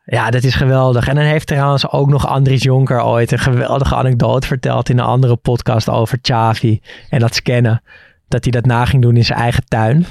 Ja, 0.05 0.31
dat 0.31 0.43
is 0.45 0.55
geweldig. 0.55 1.09
En 1.09 1.15
dan 1.15 1.25
heeft 1.25 1.47
trouwens 1.47 1.91
ook 1.91 2.09
nog 2.09 2.27
Andries 2.27 2.63
Jonker 2.63 3.03
ooit 3.05 3.33
een 3.33 3.39
geweldige 3.39 3.95
anekdote 3.97 4.47
verteld 4.47 4.89
in 4.89 4.99
een 4.99 5.05
andere 5.05 5.37
podcast 5.37 5.89
over 5.89 6.21
Xavi 6.21 6.81
en 7.11 7.19
dat 7.21 7.35
scannen. 7.35 7.83
Dat 8.29 8.43
hij 8.45 8.53
dat 8.53 8.67
na 8.67 8.85
ging 8.85 9.03
doen 9.03 9.17
in 9.17 9.25
zijn 9.25 9.39
eigen 9.39 9.65
tuin. 9.69 10.07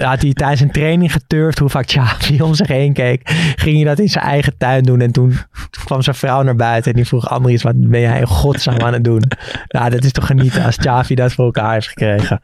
Had 0.00 0.22
hij 0.22 0.32
tijdens 0.32 0.60
een 0.60 0.70
training 0.70 1.12
geturfd 1.12 1.58
hoe 1.58 1.68
vaak 1.68 1.86
Xavi 1.86 2.42
om 2.42 2.54
zich 2.54 2.68
heen 2.68 2.92
keek. 2.92 3.20
Ging 3.56 3.76
hij 3.76 3.84
dat 3.84 3.98
in 3.98 4.08
zijn 4.08 4.24
eigen 4.24 4.54
tuin 4.58 4.82
doen. 4.82 5.00
En 5.00 5.12
toen 5.12 5.36
kwam 5.84 6.02
zijn 6.02 6.16
vrouw 6.16 6.42
naar 6.42 6.56
buiten 6.56 6.90
en 6.90 6.96
die 6.96 7.06
vroeg 7.06 7.28
Andries, 7.28 7.62
wat 7.62 7.88
ben 7.88 8.00
jij 8.00 8.18
in 8.20 8.26
godsnaam 8.26 8.80
aan 8.80 8.92
het 8.92 9.04
doen? 9.04 9.22
Ja, 9.66 9.88
dat 9.88 10.04
is 10.04 10.12
toch 10.12 10.26
genieten 10.26 10.64
als 10.64 10.76
Xavi 10.76 11.14
dat 11.14 11.32
voor 11.32 11.44
elkaar 11.44 11.72
heeft 11.72 11.88
gekregen. 11.88 12.40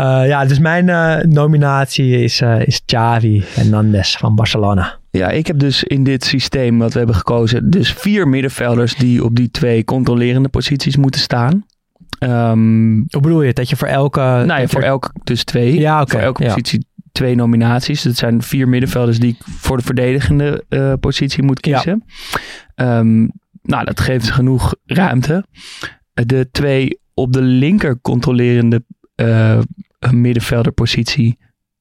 Uh, 0.00 0.26
ja, 0.26 0.44
dus 0.44 0.58
mijn 0.58 0.88
uh, 0.88 1.16
nominatie 1.16 2.22
is, 2.22 2.40
uh, 2.40 2.66
is 2.66 2.82
Xavi 2.84 3.44
Hernandez 3.54 4.16
van 4.16 4.34
Barcelona. 4.34 5.00
Ja, 5.10 5.28
ik 5.28 5.46
heb 5.46 5.58
dus 5.58 5.84
in 5.84 6.04
dit 6.04 6.24
systeem 6.24 6.78
wat 6.78 6.92
we 6.92 6.98
hebben 6.98 7.16
gekozen, 7.16 7.70
dus 7.70 7.92
vier 7.92 8.28
middenvelders 8.28 8.94
die 8.94 9.24
op 9.24 9.36
die 9.36 9.50
twee 9.50 9.84
controlerende 9.84 10.48
posities 10.48 10.96
moeten 10.96 11.20
staan. 11.20 11.64
Um, 12.22 12.94
Hoe 13.10 13.20
bedoel 13.20 13.42
je? 13.42 13.52
Dat 13.52 13.70
je 13.70 13.76
voor 13.76 13.88
elke... 13.88 14.20
Nou 14.20 14.60
ja, 14.60 14.66
voor 14.66 14.82
elke 14.82 15.10
dus 15.24 15.44
twee. 15.44 15.78
Ja, 15.78 16.00
okay, 16.00 16.06
voor 16.06 16.20
elke 16.20 16.44
positie 16.44 16.86
twee 17.12 17.34
nominaties. 17.34 18.02
Dat 18.02 18.16
zijn 18.16 18.42
vier 18.42 18.68
middenvelders 18.68 19.18
die 19.18 19.30
ik 19.30 19.44
voor 19.44 19.76
de 19.76 19.82
verdedigende 19.82 20.64
uh, 20.68 20.92
positie 21.00 21.42
moet 21.42 21.60
kiezen. 21.60 22.04
Um, 22.76 23.32
nou, 23.62 23.84
dat 23.84 24.00
geeft 24.00 24.30
genoeg 24.30 24.74
ruimte. 24.84 25.44
De 26.12 26.48
twee 26.50 27.00
op 27.14 27.32
de 27.32 27.42
linker 27.42 28.00
controlerende 28.00 28.84
uh, 29.16 29.58
middenvelderpositie, 30.10 31.38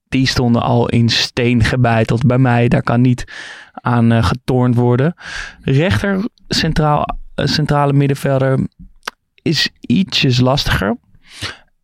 die 0.08 0.28
stonden 0.28 0.62
al 0.62 0.90
in 0.90 1.10
steen 1.10 1.64
gebeiteld 1.64 2.26
bij 2.26 2.38
mij. 2.38 2.68
Daar 2.68 2.84
kan 2.84 3.02
niet 3.02 3.24
aan 3.72 4.12
uh, 4.12 4.24
getornd 4.24 4.76
worden. 4.76 5.14
Rechter 5.62 6.30
centraal, 6.48 7.06
uh, 7.36 7.46
centrale 7.46 7.94
middenvelder 7.94 8.68
is 9.42 9.70
ietsjes 9.80 10.40
lastiger. 10.40 10.98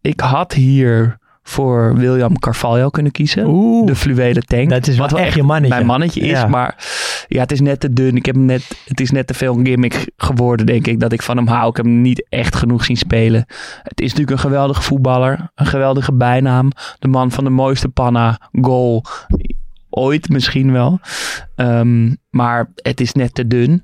Ik 0.01 0.19
had 0.19 0.53
hier 0.53 1.17
voor 1.43 1.95
William 1.95 2.39
Carvalho 2.39 2.89
kunnen 2.89 3.11
kiezen. 3.11 3.45
Oeh, 3.47 3.87
de 3.87 3.95
fluwelen 3.95 4.45
tank. 4.45 4.69
Dat 4.69 4.87
is 4.87 4.97
wat 4.97 5.11
wel 5.11 5.19
echt 5.19 5.35
je 5.35 5.43
mannetje. 5.43 5.75
Mijn 5.75 5.85
mannetje 5.85 6.21
is. 6.21 6.29
Ja. 6.29 6.47
Maar 6.47 6.85
ja, 7.27 7.41
het 7.41 7.51
is 7.51 7.61
net 7.61 7.79
te 7.79 7.93
dun. 7.93 8.15
Ik 8.15 8.25
heb 8.25 8.35
net, 8.35 8.81
het 8.85 8.99
is 8.99 9.11
net 9.11 9.27
te 9.27 9.33
veel 9.33 9.53
gimmick 9.53 10.11
geworden, 10.17 10.65
denk 10.65 10.87
ik. 10.87 10.99
Dat 10.99 11.11
ik 11.11 11.21
van 11.21 11.37
hem 11.37 11.47
hou. 11.47 11.69
Ik 11.69 11.75
heb 11.75 11.85
hem 11.85 12.01
niet 12.01 12.25
echt 12.29 12.55
genoeg 12.55 12.85
zien 12.85 12.97
spelen. 12.97 13.45
Het 13.83 14.01
is 14.01 14.09
natuurlijk 14.09 14.31
een 14.31 14.49
geweldige 14.49 14.81
voetballer. 14.81 15.51
Een 15.55 15.65
geweldige 15.65 16.13
bijnaam. 16.13 16.71
De 16.99 17.07
man 17.07 17.31
van 17.31 17.43
de 17.43 17.49
mooiste 17.49 17.89
panna 17.89 18.49
goal. 18.61 19.03
Ooit 19.89 20.29
misschien 20.29 20.71
wel. 20.71 20.99
Um, 21.55 22.17
maar 22.29 22.71
het 22.75 23.01
is 23.01 23.13
net 23.13 23.33
te 23.33 23.47
dun. 23.47 23.83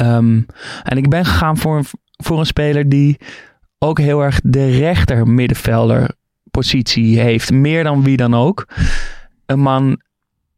Um, 0.00 0.46
en 0.82 0.96
ik 0.96 1.08
ben 1.08 1.24
gegaan 1.24 1.56
voor 1.56 1.76
een, 1.76 1.84
voor 2.22 2.38
een 2.38 2.46
speler 2.46 2.88
die 2.88 3.18
ook 3.78 3.98
heel 3.98 4.20
erg 4.22 4.40
de 4.44 4.70
rechter 4.70 5.28
middenvelder 5.28 6.10
positie 6.50 7.20
heeft. 7.20 7.50
Meer 7.52 7.84
dan 7.84 8.02
wie 8.02 8.16
dan 8.16 8.34
ook. 8.34 8.66
Een 9.46 9.60
man 9.60 10.00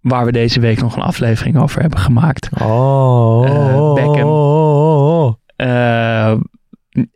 waar 0.01 0.25
we 0.25 0.33
deze 0.33 0.61
week 0.61 0.81
nog 0.81 0.97
een 0.97 1.03
aflevering 1.03 1.59
over 1.59 1.81
hebben 1.81 1.99
gemaakt. 1.99 2.49
Oh, 2.61 3.45
Uh, 3.47 3.95
Beckham. 3.95 4.29
oh, 4.29 5.25
oh. 5.25 5.35
Uh, 5.57 6.35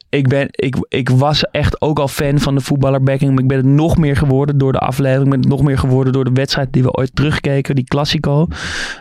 ik, 0.08 0.28
ben, 0.28 0.48
ik, 0.50 0.76
ik 0.88 1.08
was 1.08 1.44
echt 1.44 1.80
ook 1.80 1.98
al 1.98 2.08
fan 2.08 2.38
van 2.38 2.54
de 2.54 2.60
voetballer 2.60 3.02
Beckham. 3.02 3.28
Maar 3.34 3.42
ik 3.42 3.48
ben 3.48 3.56
het 3.56 3.66
nog 3.66 3.96
meer 3.96 4.16
geworden 4.16 4.58
door 4.58 4.72
de 4.72 4.78
aflevering. 4.78 5.24
Ik 5.24 5.30
ben 5.30 5.40
het 5.40 5.48
nog 5.48 5.62
meer 5.62 5.78
geworden 5.78 6.12
door 6.12 6.24
de 6.24 6.32
wedstrijd 6.32 6.72
die 6.72 6.82
we 6.82 6.92
ooit 6.92 7.16
terugkeken. 7.16 7.74
Die 7.74 7.84
Classico. 7.84 8.46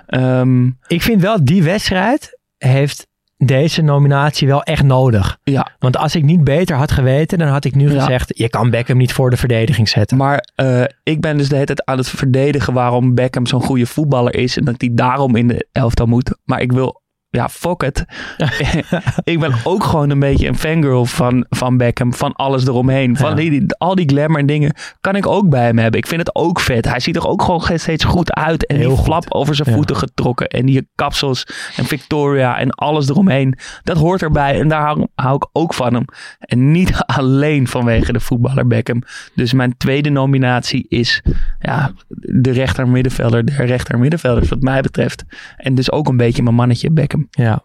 Um, 0.07 0.77
Ik 0.88 1.01
vind 1.01 1.21
wel, 1.21 1.43
die 1.43 1.63
wedstrijd 1.63 2.39
heeft 2.57 3.07
deze 3.38 3.82
nominatie 3.82 4.47
wel 4.47 4.63
echt 4.63 4.84
nodig. 4.84 5.38
ja, 5.43 5.71
Want 5.80 5.97
als 5.97 6.15
ik 6.15 6.23
niet 6.23 6.43
beter 6.43 6.76
had 6.76 6.91
geweten, 6.91 7.38
dan 7.38 7.47
had 7.47 7.65
ik 7.65 7.76
nu 7.76 7.91
Ja. 7.91 8.00
gezegd... 8.00 8.38
je 8.38 8.50
kan 8.50 8.69
Beckham 8.69 8.97
niet 8.97 9.13
voor 9.13 9.30
de 9.30 9.38
verdediging 9.38 9.89
zetten. 9.89 10.17
Maar 10.17 10.47
uh, 10.56 10.84
ik 11.04 11.21
ben 11.21 11.38
dus 11.38 11.47
de 11.50 11.54
hele 11.54 11.65
tijd 11.65 11.86
aan 11.86 11.97
het 11.97 12.10
verdedigen 12.10 12.73
waarom 12.73 13.15
Beckham 13.15 13.45
zo'n 13.45 13.62
goede 13.62 13.86
voetballer 13.86 14.36
is. 14.36 14.58
En 14.58 14.65
dat 14.65 14.76
hij 14.78 14.89
daarom 14.93 15.36
in 15.36 15.47
de 15.47 15.67
elftal 15.71 16.06
moet. 16.06 16.38
Maar 16.45 16.62
ik 16.62 16.71
wil, 16.71 17.02
ja, 17.38 17.50
fuck 17.50 17.84
it. 17.84 18.06
ik 19.34 19.39
ben 19.39 19.54
ook 19.63 19.84
gewoon 19.84 20.10
een 20.10 20.19
beetje 20.19 20.47
een 20.47 20.58
fangirl 20.58 21.06
van, 21.06 21.45
van 21.50 21.78
Beckham. 21.78 22.13
Van 22.13 22.34
alles 22.34 22.67
eromheen. 22.67 23.17
Van 23.17 23.30
Ja. 23.30 23.36
die, 23.36 23.50
die- 23.50 23.76
al 23.78 23.95
die 23.95 24.10
glamour 24.10 24.39
en 24.39 24.45
dingen 24.45 24.73
kan 25.02 25.15
ik 25.15 25.28
ook 25.28 25.50
bij 25.50 25.65
hem 25.65 25.78
hebben. 25.78 26.00
Ik 26.00 26.08
vind 26.08 26.19
het 26.19 26.36
ook 26.36 26.60
vet. 26.60 26.86
Hij 26.89 27.00
ziet 27.00 27.15
er 27.15 27.28
ook 27.28 27.41
gewoon 27.41 27.62
steeds 27.80 28.04
goed 28.04 28.34
uit. 28.34 28.65
En 28.65 28.76
Heel 28.76 28.88
die 28.88 28.95
goed. 28.97 29.06
flap 29.06 29.26
over 29.30 29.56
zijn 29.56 29.69
Ja. 29.69 29.76
voeten 29.76 29.95
getrokken. 29.95 30.47
En 30.47 30.65
die 30.65 30.88
kapsels 30.95 31.47
en 31.76 31.86
Victoria 31.86 32.58
en 32.60 32.69
alles 32.69 33.10
eromheen. 33.10 33.58
Dat 33.84 33.97
hoort 33.97 34.21
erbij. 34.21 34.60
En 34.60 34.67
daar 34.67 34.82
hou, 34.82 35.08
hou 35.15 35.36
ik 35.36 35.47
ook 35.52 35.73
van 35.73 35.93
hem. 35.93 36.06
En 36.39 36.71
niet 36.71 36.93
alleen 37.19 37.67
vanwege 37.67 38.13
de 38.13 38.19
voetballer 38.19 38.67
Beckham. 38.67 39.02
Dus 39.36 39.54
mijn 39.54 39.78
tweede 39.78 40.10
nominatie 40.10 40.86
is 40.89 41.21
ja, 41.60 41.91
de 42.10 42.52
rechter 42.52 42.88
middenvelder. 42.88 43.45
De 43.45 43.52
rechter 43.65 44.00
middenvelders 44.00 44.50
wat 44.50 44.62
mij 44.62 44.82
betreft. 44.82 45.23
En 45.58 45.76
dus 45.76 45.91
ook 45.91 46.08
een 46.08 46.17
beetje 46.17 46.43
mijn 46.43 46.56
mannetje 46.56 46.91
Beckham. 46.91 47.27
Ja. 47.30 47.62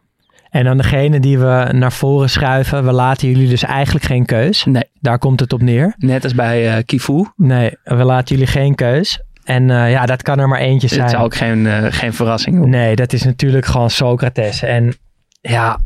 En 0.50 0.64
dan 0.64 0.76
degene 0.76 1.20
die 1.20 1.38
we 1.38 1.68
naar 1.72 1.92
voren 1.92 2.30
schuiven... 2.30 2.84
we 2.84 2.92
laten 2.92 3.28
jullie 3.28 3.48
dus 3.48 3.62
eigenlijk 3.62 4.04
geen 4.04 4.26
keus. 4.26 4.64
Nee, 4.64 4.84
Daar 5.00 5.18
komt 5.18 5.40
het 5.40 5.52
op 5.52 5.62
neer. 5.62 5.94
net 5.98 6.24
als 6.24 6.34
bij 6.34 6.76
eh 6.76 6.84
Kifu. 6.84 7.26
Nee, 7.36 7.76
we 7.84 8.04
laten 8.04 8.34
jullie 8.34 8.50
geen 8.50 8.74
keus. 8.74 9.20
En 9.44 9.70
eh, 9.70 9.90
ja, 9.90 10.06
dat 10.06 10.22
kan 10.22 10.38
er 10.38 10.48
maar 10.48 10.58
eentje 10.58 10.88
zijn. 10.88 11.00
Het 11.00 11.10
zou 11.10 11.24
ook 11.24 11.34
geen, 11.34 11.66
eh, 11.66 11.86
geen 11.88 12.12
verrassing 12.12 12.56
worden. 12.56 12.80
Nee, 12.80 12.96
dat 12.96 13.12
is 13.12 13.22
natuurlijk 13.22 13.66
gewoon 13.66 13.90
Socrates. 13.90 14.62
En 14.62 14.94
ja, 15.40 15.78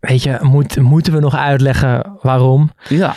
weet 0.00 0.22
je, 0.22 0.38
moet, 0.40 0.76
moeten 0.80 1.12
we 1.12 1.20
nog 1.20 1.36
uitleggen 1.36 2.18
waarom? 2.22 2.70
Ja. 2.88 3.14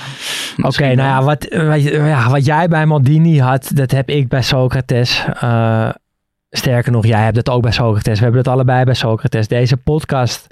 Oké, 0.62 0.96
nou 0.96 0.98
ja 1.10 1.24
wat, 1.24 1.48
wat, 1.50 1.82
ja, 1.84 2.30
wat 2.30 2.46
jij 2.46 2.68
bij 2.68 2.86
Maldini 2.86 3.40
had, 3.40 3.72
dat 3.74 3.92
heb 3.92 4.10
ik 4.10 4.28
bij 4.28 4.42
Socrates. 4.42 5.26
Sterker 6.58 6.92
nog, 6.92 7.06
jij 7.06 7.24
hebt 7.24 7.38
het 7.38 7.50
ook 7.50 7.62
bij 7.62 7.72
Socrates. 7.72 8.18
We 8.18 8.24
hebben 8.24 8.42
het 8.42 8.52
allebei 8.52 8.84
bij 8.84 8.94
Socrates. 8.94 9.48
Deze 9.48 9.78
podcast 9.78 10.48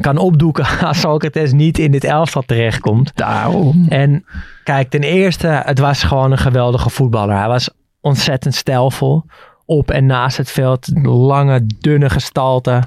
kan 0.00 0.18
opdoeken 0.18 0.66
als 0.88 1.00
Socrates 1.00 1.52
niet 1.52 1.78
in 1.78 1.90
dit 1.90 2.04
elftal 2.04 2.42
terechtkomt. 2.42 3.10
Daarom. 3.14 3.86
En 3.88 4.24
kijk, 4.64 4.90
ten 4.90 5.02
eerste, 5.02 5.46
het 5.46 5.78
was 5.78 6.02
gewoon 6.02 6.32
een 6.32 6.38
geweldige 6.38 6.90
voetballer. 6.90 7.36
Hij 7.36 7.48
was 7.48 7.70
ontzettend 8.00 8.54
stijlvol. 8.54 9.24
Op 9.64 9.90
en 9.90 10.06
naast 10.06 10.36
het 10.36 10.50
veld. 10.50 10.90
Lange, 11.02 11.66
dunne 11.80 12.10
gestalte. 12.10 12.82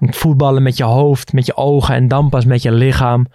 Voetballen 0.00 0.62
met 0.62 0.76
je 0.76 0.84
hoofd, 0.84 1.32
met 1.32 1.46
je 1.46 1.56
ogen 1.56 1.94
en 1.94 2.08
dan 2.08 2.28
pas 2.28 2.44
met 2.44 2.62
je 2.62 2.72
lichaam. 2.72 3.26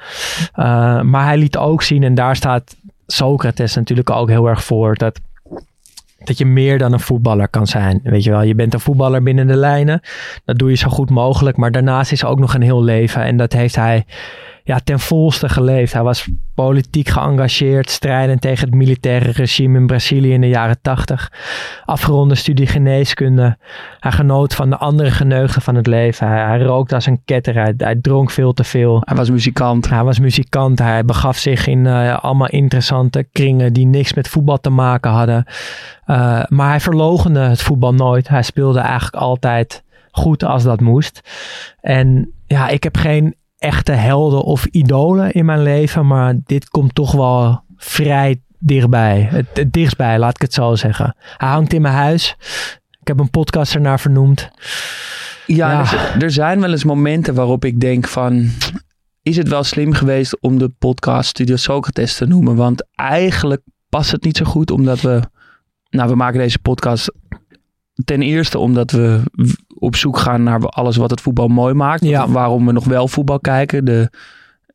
Uh, 0.55 1.01
maar 1.01 1.25
hij 1.25 1.37
liet 1.37 1.57
ook 1.57 1.81
zien, 1.81 2.03
en 2.03 2.15
daar 2.15 2.35
staat 2.35 2.75
Socrates 3.07 3.75
natuurlijk 3.75 4.09
ook 4.09 4.29
heel 4.29 4.47
erg 4.47 4.63
voor, 4.63 4.95
dat, 4.95 5.19
dat 6.23 6.37
je 6.37 6.45
meer 6.45 6.77
dan 6.77 6.93
een 6.93 6.99
voetballer 6.99 7.47
kan 7.47 7.67
zijn. 7.67 7.99
Weet 8.03 8.23
je 8.23 8.29
wel, 8.29 8.41
je 8.41 8.55
bent 8.55 8.73
een 8.73 8.79
voetballer 8.79 9.23
binnen 9.23 9.47
de 9.47 9.55
lijnen. 9.55 10.01
Dat 10.45 10.57
doe 10.57 10.69
je 10.69 10.75
zo 10.75 10.89
goed 10.89 11.09
mogelijk. 11.09 11.57
Maar 11.57 11.71
daarnaast 11.71 12.11
is 12.11 12.21
er 12.21 12.27
ook 12.27 12.39
nog 12.39 12.53
een 12.53 12.61
heel 12.61 12.83
leven. 12.83 13.23
En 13.23 13.37
dat 13.37 13.53
heeft 13.53 13.75
hij 13.75 14.05
ja, 14.63 14.79
ten 14.83 14.99
volste 14.99 15.49
geleefd. 15.49 15.93
Hij 15.93 16.03
was 16.03 16.27
politiek 16.55 17.07
geëngageerd, 17.07 17.89
strijdend 17.89 18.41
tegen 18.41 18.65
het 18.65 18.75
militaire 18.75 19.31
regime 19.31 19.77
in 19.77 19.87
Brazilië 19.87 20.33
in 20.33 20.41
de 20.41 20.47
jaren 20.47 20.81
tachtig. 20.81 21.31
Afgeronde 21.85 22.35
studie 22.35 22.67
geneeskunde. 22.67 23.57
Hij 23.99 24.11
genoot 24.11 24.55
van 24.55 24.69
de 24.69 24.77
andere 24.77 25.11
geneugden 25.11 25.61
van 25.61 25.75
het 25.75 25.87
leven. 25.87 26.27
Hij, 26.27 26.45
hij 26.45 26.61
rookte 26.61 26.95
als 26.95 27.05
een 27.05 27.21
ketter. 27.25 27.53
Hij, 27.53 27.73
hij, 27.77 27.95
dronk 27.95 28.31
veel 28.31 28.53
te 28.53 28.63
veel. 28.63 29.01
Hij 29.05 29.15
was 29.15 29.29
muzikant. 29.29 29.89
Hij 29.89 30.03
was 30.03 30.19
muzikant. 30.19 30.79
Hij 30.79 31.05
begaf 31.05 31.37
zich 31.37 31.67
in 31.67 31.85
uh, 31.85 32.23
allemaal 32.23 32.49
interessante 32.49 33.27
kringen 33.31 33.73
die 33.73 33.85
niks 33.85 34.13
met 34.13 34.27
voetbal 34.27 34.59
te 34.59 34.69
maken 34.69 35.11
hadden. 35.11 35.45
Uh, 36.07 36.43
maar 36.47 36.69
hij 36.69 36.79
verlogende 36.79 37.39
het 37.39 37.61
voetbal 37.61 37.93
nooit. 37.93 38.27
Hij 38.27 38.43
speelde 38.43 38.79
eigenlijk 38.79 39.15
altijd 39.15 39.83
goed 40.11 40.43
als 40.43 40.63
dat 40.63 40.79
moest. 40.79 41.21
En 41.81 42.33
ja, 42.47 42.67
ik 42.67 42.83
heb 42.83 42.97
geen 42.97 43.35
echte 43.61 43.91
helden 43.91 44.43
of 44.43 44.65
idolen 44.65 45.31
in 45.31 45.45
mijn 45.45 45.61
leven. 45.61 46.07
Maar 46.07 46.35
dit 46.45 46.69
komt 46.69 46.95
toch 46.95 47.11
wel 47.11 47.63
vrij 47.77 48.41
dichtbij. 48.59 49.27
Het, 49.31 49.47
het 49.53 49.73
dichtstbij, 49.73 50.19
laat 50.19 50.35
ik 50.35 50.41
het 50.41 50.53
zo 50.53 50.75
zeggen. 50.75 51.15
Hij 51.37 51.49
hangt 51.49 51.73
in 51.73 51.81
mijn 51.81 51.93
huis. 51.93 52.35
Ik 53.01 53.07
heb 53.07 53.19
een 53.19 53.29
podcast 53.29 53.75
ernaar 53.75 53.99
vernoemd. 53.99 54.49
Ja, 55.45 55.71
ja. 55.71 55.93
Er, 55.93 56.23
er, 56.23 56.31
zijn 56.31 56.59
wel 56.59 56.71
eens 56.71 56.83
momenten 56.83 57.33
waarop 57.33 57.65
ik 57.65 57.79
denk 57.79 58.07
van... 58.07 58.49
Is 59.23 59.37
het 59.37 59.47
wel 59.47 59.63
slim 59.63 59.93
geweest 59.93 60.41
om 60.41 60.57
de 60.57 60.69
podcast 60.69 61.29
Studio 61.29 61.55
Socrates 61.55 62.15
te 62.15 62.25
noemen? 62.25 62.55
Want 62.55 62.87
eigenlijk 62.95 63.61
past 63.89 64.11
het 64.11 64.23
niet 64.23 64.37
zo 64.37 64.45
goed 64.45 64.71
omdat 64.71 65.01
we... 65.01 65.21
Nou, 65.89 66.09
we 66.09 66.15
maken 66.15 66.39
deze 66.39 66.59
podcast 66.59 67.13
ten 68.05 68.21
eerste 68.21 68.59
omdat 68.59 68.91
we 68.91 69.21
op 69.81 69.95
zoek 69.95 70.17
gaan 70.17 70.43
naar 70.43 70.59
alles 70.59 70.97
wat 70.97 71.09
het 71.09 71.21
voetbal 71.21 71.47
mooi 71.47 71.73
maakt. 71.73 72.03
Ja. 72.03 72.27
Waarom 72.27 72.65
we 72.65 72.71
nog 72.71 72.85
wel 72.85 73.07
voetbal 73.07 73.39
kijken. 73.39 73.85
De, 73.85 74.09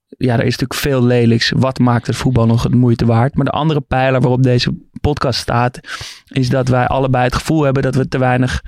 ja, 0.09 0.33
er 0.33 0.39
is 0.39 0.59
natuurlijk 0.59 0.81
veel 0.81 1.03
lelijks. 1.05 1.53
Wat 1.57 1.79
maakt 1.79 2.07
het 2.07 2.17
voetbal 2.17 2.47
nog 2.47 2.63
het 2.63 2.75
moeite 2.75 3.07
waard? 3.07 3.35
Maar 3.35 3.45
de 3.45 3.51
andere 3.51 3.81
pijler 3.81 4.21
waarop 4.21 4.43
deze 4.43 4.75
podcast 5.01 5.41
staat, 5.41 5.81
is 6.29 6.49
dat 6.49 6.69
wij 6.69 6.87
allebei 6.87 7.25
het 7.25 7.35
gevoel 7.35 7.63
hebben 7.63 7.83
dat 7.83 7.95
we 7.95 8.09
te 8.09 8.19
weinig. 8.19 8.63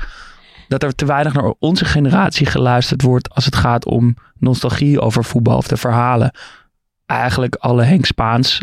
Dat 0.68 0.82
er 0.82 0.94
te 0.94 1.06
weinig 1.06 1.32
naar 1.32 1.54
onze 1.58 1.84
generatie 1.84 2.46
geluisterd 2.46 3.02
wordt 3.02 3.34
als 3.34 3.44
het 3.44 3.56
gaat 3.56 3.86
om 3.86 4.16
nostalgie 4.38 5.00
over 5.00 5.24
voetbal 5.24 5.56
of 5.56 5.68
de 5.68 5.76
verhalen. 5.76 6.30
Eigenlijk 7.06 7.54
alle 7.54 7.82
Henk 7.82 8.04
Spaans 8.04 8.62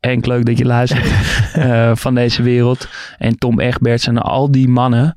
Henk, 0.00 0.26
leuk 0.26 0.44
dat 0.44 0.58
je 0.58 0.64
luistert, 0.64 1.06
eh, 1.52 1.90
van 1.94 2.14
deze 2.14 2.42
wereld. 2.42 2.88
En 3.18 3.38
Tom 3.38 3.60
Egberts 3.60 4.06
en 4.06 4.18
al 4.18 4.50
die 4.50 4.68
mannen 4.68 5.16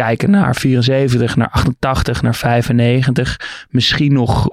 kijken 0.00 0.30
naar 0.30 0.56
74, 0.56 1.36
naar 1.36 1.48
88, 1.50 2.22
naar 2.22 2.34
95. 2.34 3.66
Misschien 3.70 4.12
nog 4.12 4.48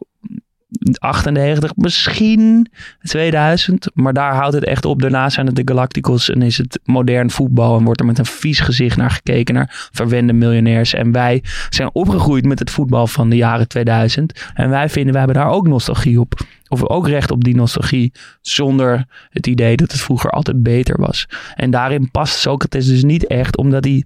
98, 0.99 1.75
misschien 1.75 2.67
2000. 3.01 3.89
Maar 3.93 4.13
daar 4.13 4.33
houdt 4.33 4.53
het 4.53 4.65
echt 4.65 4.85
op. 4.85 5.01
Daarna 5.01 5.29
zijn 5.29 5.45
het 5.45 5.55
de 5.55 5.61
Galacticos 5.65 6.29
en 6.29 6.41
is 6.41 6.57
het 6.57 6.79
modern 6.83 7.29
voetbal. 7.29 7.77
En 7.77 7.83
wordt 7.83 7.99
er 7.99 8.05
met 8.05 8.17
een 8.17 8.25
vies 8.25 8.59
gezicht 8.59 8.97
naar 8.97 9.11
gekeken. 9.11 9.53
Naar 9.53 9.89
verwende 9.91 10.33
miljonairs. 10.33 10.93
En 10.93 11.11
wij 11.11 11.43
zijn 11.69 11.89
opgegroeid 11.93 12.45
met 12.45 12.59
het 12.59 12.69
voetbal 12.69 13.07
van 13.07 13.29
de 13.29 13.35
jaren 13.35 13.67
2000. 13.67 14.49
En 14.53 14.69
wij 14.69 14.89
vinden, 14.89 15.13
wij 15.13 15.23
hebben 15.23 15.41
daar 15.41 15.51
ook 15.51 15.67
nostalgie 15.67 16.19
op. 16.19 16.33
Of 16.67 16.83
ook 16.83 17.07
recht 17.07 17.31
op 17.31 17.43
die 17.43 17.55
nostalgie. 17.55 18.11
Zonder 18.41 19.05
het 19.29 19.47
idee 19.47 19.75
dat 19.75 19.91
het 19.91 20.01
vroeger 20.01 20.29
altijd 20.29 20.63
beter 20.63 20.99
was. 20.99 21.27
En 21.55 21.71
daarin 21.71 22.11
past 22.11 22.37
Socrates 22.37 22.87
dus 22.87 23.03
niet 23.03 23.27
echt. 23.27 23.57
Omdat 23.57 23.83
hij 23.83 24.05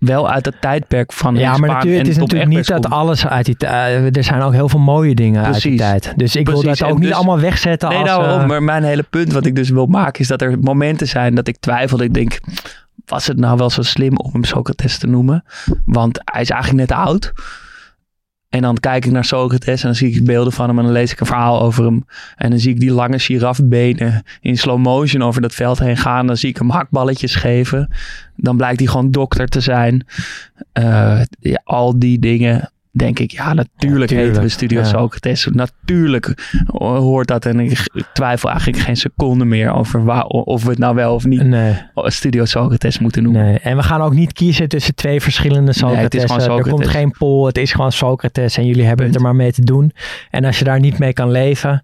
wel 0.00 0.30
uit 0.30 0.46
het 0.46 0.60
tijdperk 0.60 1.12
van 1.12 1.36
Ja, 1.36 1.56
maar 1.56 1.68
natuurlijk, 1.68 1.98
het 1.98 2.08
is 2.08 2.16
natuurlijk 2.16 2.50
niet 2.50 2.66
dat 2.66 2.90
alles 2.90 3.26
uit 3.26 3.46
die 3.46 3.56
tijd... 3.56 4.16
er 4.16 4.24
zijn 4.24 4.42
ook 4.42 4.52
heel 4.52 4.68
veel 4.68 4.78
mooie 4.80 5.14
dingen 5.14 5.44
uit 5.44 5.62
die 5.62 5.78
tijd. 5.78 6.12
Dus 6.16 6.36
ik 6.36 6.48
wil 6.48 6.62
dat 6.62 6.82
ook 6.82 6.98
niet 6.98 7.08
dus- 7.08 7.16
allemaal 7.16 7.40
wegzetten 7.40 7.88
Nee, 7.88 7.98
als... 7.98 8.08
daarom. 8.08 8.40
eh, 8.40 8.46
maar 8.46 8.62
mijn 8.62 8.82
hele 8.82 9.02
punt 9.02 9.32
wat 9.32 9.46
ik 9.46 9.54
dus 9.54 9.68
wil 9.68 9.86
maken 9.86 10.20
is 10.20 10.28
dat 10.28 10.42
er 10.42 10.58
momenten 10.60 11.06
zijn 11.06 11.34
dat 11.34 11.48
ik 11.48 11.56
twijfel. 11.60 12.02
Ik 12.02 12.14
denk, 12.14 12.38
was 13.06 13.26
het 13.26 13.36
nou 13.38 13.56
wel 13.56 13.70
zo 13.70 13.82
slim 13.82 14.16
om 14.16 14.30
hem 14.32 14.44
Socrates 14.44 14.98
te 14.98 15.06
noemen? 15.06 15.44
Want 15.84 16.20
hij 16.24 16.40
is 16.40 16.50
eigenlijk 16.50 16.88
net 16.88 16.98
oud. 16.98 17.32
En 18.50 18.62
dan 18.62 18.76
kijk 18.80 19.04
ik 19.04 19.12
naar 19.12 19.24
Socrates 19.24 19.80
en 19.80 19.86
dan 19.86 19.94
zie 19.94 20.14
ik 20.14 20.24
beelden 20.24 20.52
van 20.52 20.68
hem 20.68 20.78
en 20.78 20.84
dan 20.84 20.92
lees 20.92 21.12
ik 21.12 21.20
een 21.20 21.26
verhaal 21.26 21.62
over 21.62 21.84
hem. 21.84 22.04
En 22.36 22.50
dan 22.50 22.58
zie 22.58 22.70
ik 22.74 22.80
die 22.80 22.92
lange 22.92 23.18
girafbenen 23.18 24.22
in 24.40 24.58
slow 24.58 24.78
motion 24.78 25.22
over 25.22 25.42
dat 25.42 25.54
veld 25.54 25.78
heen 25.78 25.96
gaan. 25.96 26.26
Dan 26.26 26.36
zie 26.36 26.48
ik 26.48 26.56
hem 26.56 26.70
hakballetjes 26.70 27.34
geven. 27.34 27.90
Dan 28.36 28.56
blijkt 28.56 28.78
hij 28.78 28.88
gewoon 28.88 29.10
dokter 29.10 29.48
te 29.48 29.60
zijn. 29.60 30.06
Eh, 30.72 31.20
al 31.64 31.98
die 31.98 32.18
dingen 32.18 32.70
denk 32.92 33.18
ik, 33.18 33.30
ja 33.30 33.52
natuurlijk 33.52 33.78
tuurlijk, 33.78 34.10
heten 34.10 34.42
we 34.42 34.48
Studio 34.48 34.78
ja. 34.78 34.84
Socrates. 34.84 35.48
Natuurlijk 35.52 36.52
hoort 36.66 37.28
dat 37.28 37.46
en 37.46 37.60
ik 37.60 37.88
twijfel 38.12 38.48
eigenlijk 38.48 38.82
geen 38.82 38.96
seconde 38.96 39.44
meer 39.44 39.72
over 39.72 40.04
waar, 40.04 40.24
of 40.24 40.62
we 40.62 40.70
het 40.70 40.78
nou 40.78 40.94
wel 40.94 41.14
of 41.14 41.24
niet 41.24 41.42
nee, 41.42 41.74
Studio 41.94 42.44
Socrates 42.44 42.98
moeten 42.98 43.22
noemen. 43.22 43.44
nee. 43.44 43.58
En 43.58 43.76
we 43.76 43.82
gaan 43.82 44.00
ook 44.00 44.14
niet 44.14 44.32
kiezen 44.32 44.68
tussen 44.68 44.94
twee 44.94 45.20
verschillende 45.20 45.72
Socrates. 45.72 46.02
het 46.02 46.14
is 46.14 46.22
gewoon 46.22 46.38
Er 46.38 46.44
Socrates. 46.44 46.72
komt 46.72 46.88
geen 46.88 47.10
poll, 47.10 47.46
het 47.46 47.58
is 47.58 47.72
gewoon 47.72 47.92
Socrates. 47.92 48.56
En 48.56 48.66
jullie 48.66 48.84
hebben 48.84 49.06
het 49.06 49.14
er 49.14 49.20
maar 49.20 49.36
mee 49.36 49.52
te 49.52 49.64
doen. 49.64 49.92
En 50.30 50.44
als 50.44 50.58
je 50.58 50.64
daar 50.64 50.80
niet 50.80 50.98
mee 50.98 51.12
kan 51.12 51.30
leven... 51.30 51.82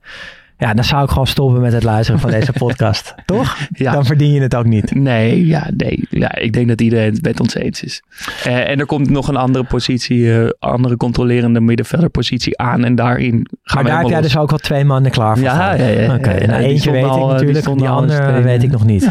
Ja, 0.59 0.75
dan 0.75 0.85
zou 0.85 1.05
ik 1.05 1.09
gewoon 1.11 1.27
stoppen 1.27 1.61
met 1.61 1.73
het 1.73 1.83
luisteren 1.83 2.21
van 2.21 2.31
deze 2.31 2.53
podcast. 2.65 3.15
Toch? 3.25 3.57
Ja. 3.73 3.93
Dan 3.93 4.05
verdien 4.05 4.33
je 4.33 4.41
het 4.41 4.55
ook 4.55 4.65
niet. 4.65 4.95
Nee, 4.95 5.47
ja, 5.47 5.71
nee. 5.77 6.07
Ja, 6.11 6.35
ik 6.35 6.53
denk 6.53 6.69
dat 6.69 6.81
iedereen 6.81 7.13
het 7.13 7.23
met 7.23 7.41
ons 7.41 7.55
eens 7.55 7.83
is. 7.83 8.03
Eh, 8.45 8.69
en 8.69 8.79
er 8.79 8.87
komt 8.87 9.11
nog 9.11 9.29
een 9.29 9.37
andere 9.37 9.65
positie, 9.65 10.39
eh, 10.39 10.49
andere 10.59 10.97
controlerende 10.97 11.61
middenvelderpositie 11.61 12.59
aan. 12.59 12.85
En 12.85 12.95
daarin 12.95 13.49
gaan 13.63 13.83
Maar 13.83 13.93
daar 13.93 14.01
heb 14.01 14.11
jij 14.11 14.21
los. 14.21 14.33
dus 14.33 14.41
ook 14.41 14.53
al 14.53 14.59
twee 14.59 14.85
mannen 14.85 15.11
klaar 15.11 15.37
voor 15.37 15.45
Ja, 15.45 15.75
ja, 15.75 15.87
ja, 15.87 16.07
nou, 16.07 16.23
Die 16.23 16.53
eentje 16.53 16.91
weet 16.91 17.05
ik 17.05 17.11
eh, 17.11 17.15
die 17.15 17.27
natuurlijk, 17.27 17.65
die, 17.65 17.89
al 17.89 17.97
andere 17.97 18.43
weet 18.43 18.63
ik 18.63 18.71
nog 18.71 18.85
niet. 18.85 19.09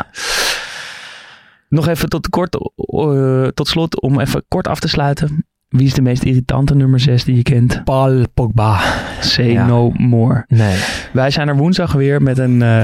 Nog 1.69 1.87
even 1.87 2.09
tot, 2.09 2.29
kort, 2.29 2.51
tot 3.53 3.67
slot, 3.67 4.01
om 4.01 4.19
even 4.19 4.43
kort 4.47 4.67
af 4.67 4.79
te 4.79 4.87
sluiten. 4.87 5.45
Wie 5.77 5.85
is 5.87 5.93
de 5.93 6.01
meest 6.01 6.23
irritante 6.23 6.75
nummer 6.75 6.99
6 6.99 7.23
die 7.23 7.35
je 7.35 7.43
kent? 7.43 7.81
Paul 7.83 8.23
Pogba. 8.33 8.79
Say 9.19 9.51
Ja. 9.51 9.65
no 9.65 9.91
more. 9.97 10.45
Nee. 10.47 10.75
Wij 11.13 11.29
zijn 11.31 11.47
er 11.47 11.55
woensdag 11.55 11.91
weer 11.93 12.21
met 12.21 12.37
een... 12.37 12.61
eh, 12.61 12.83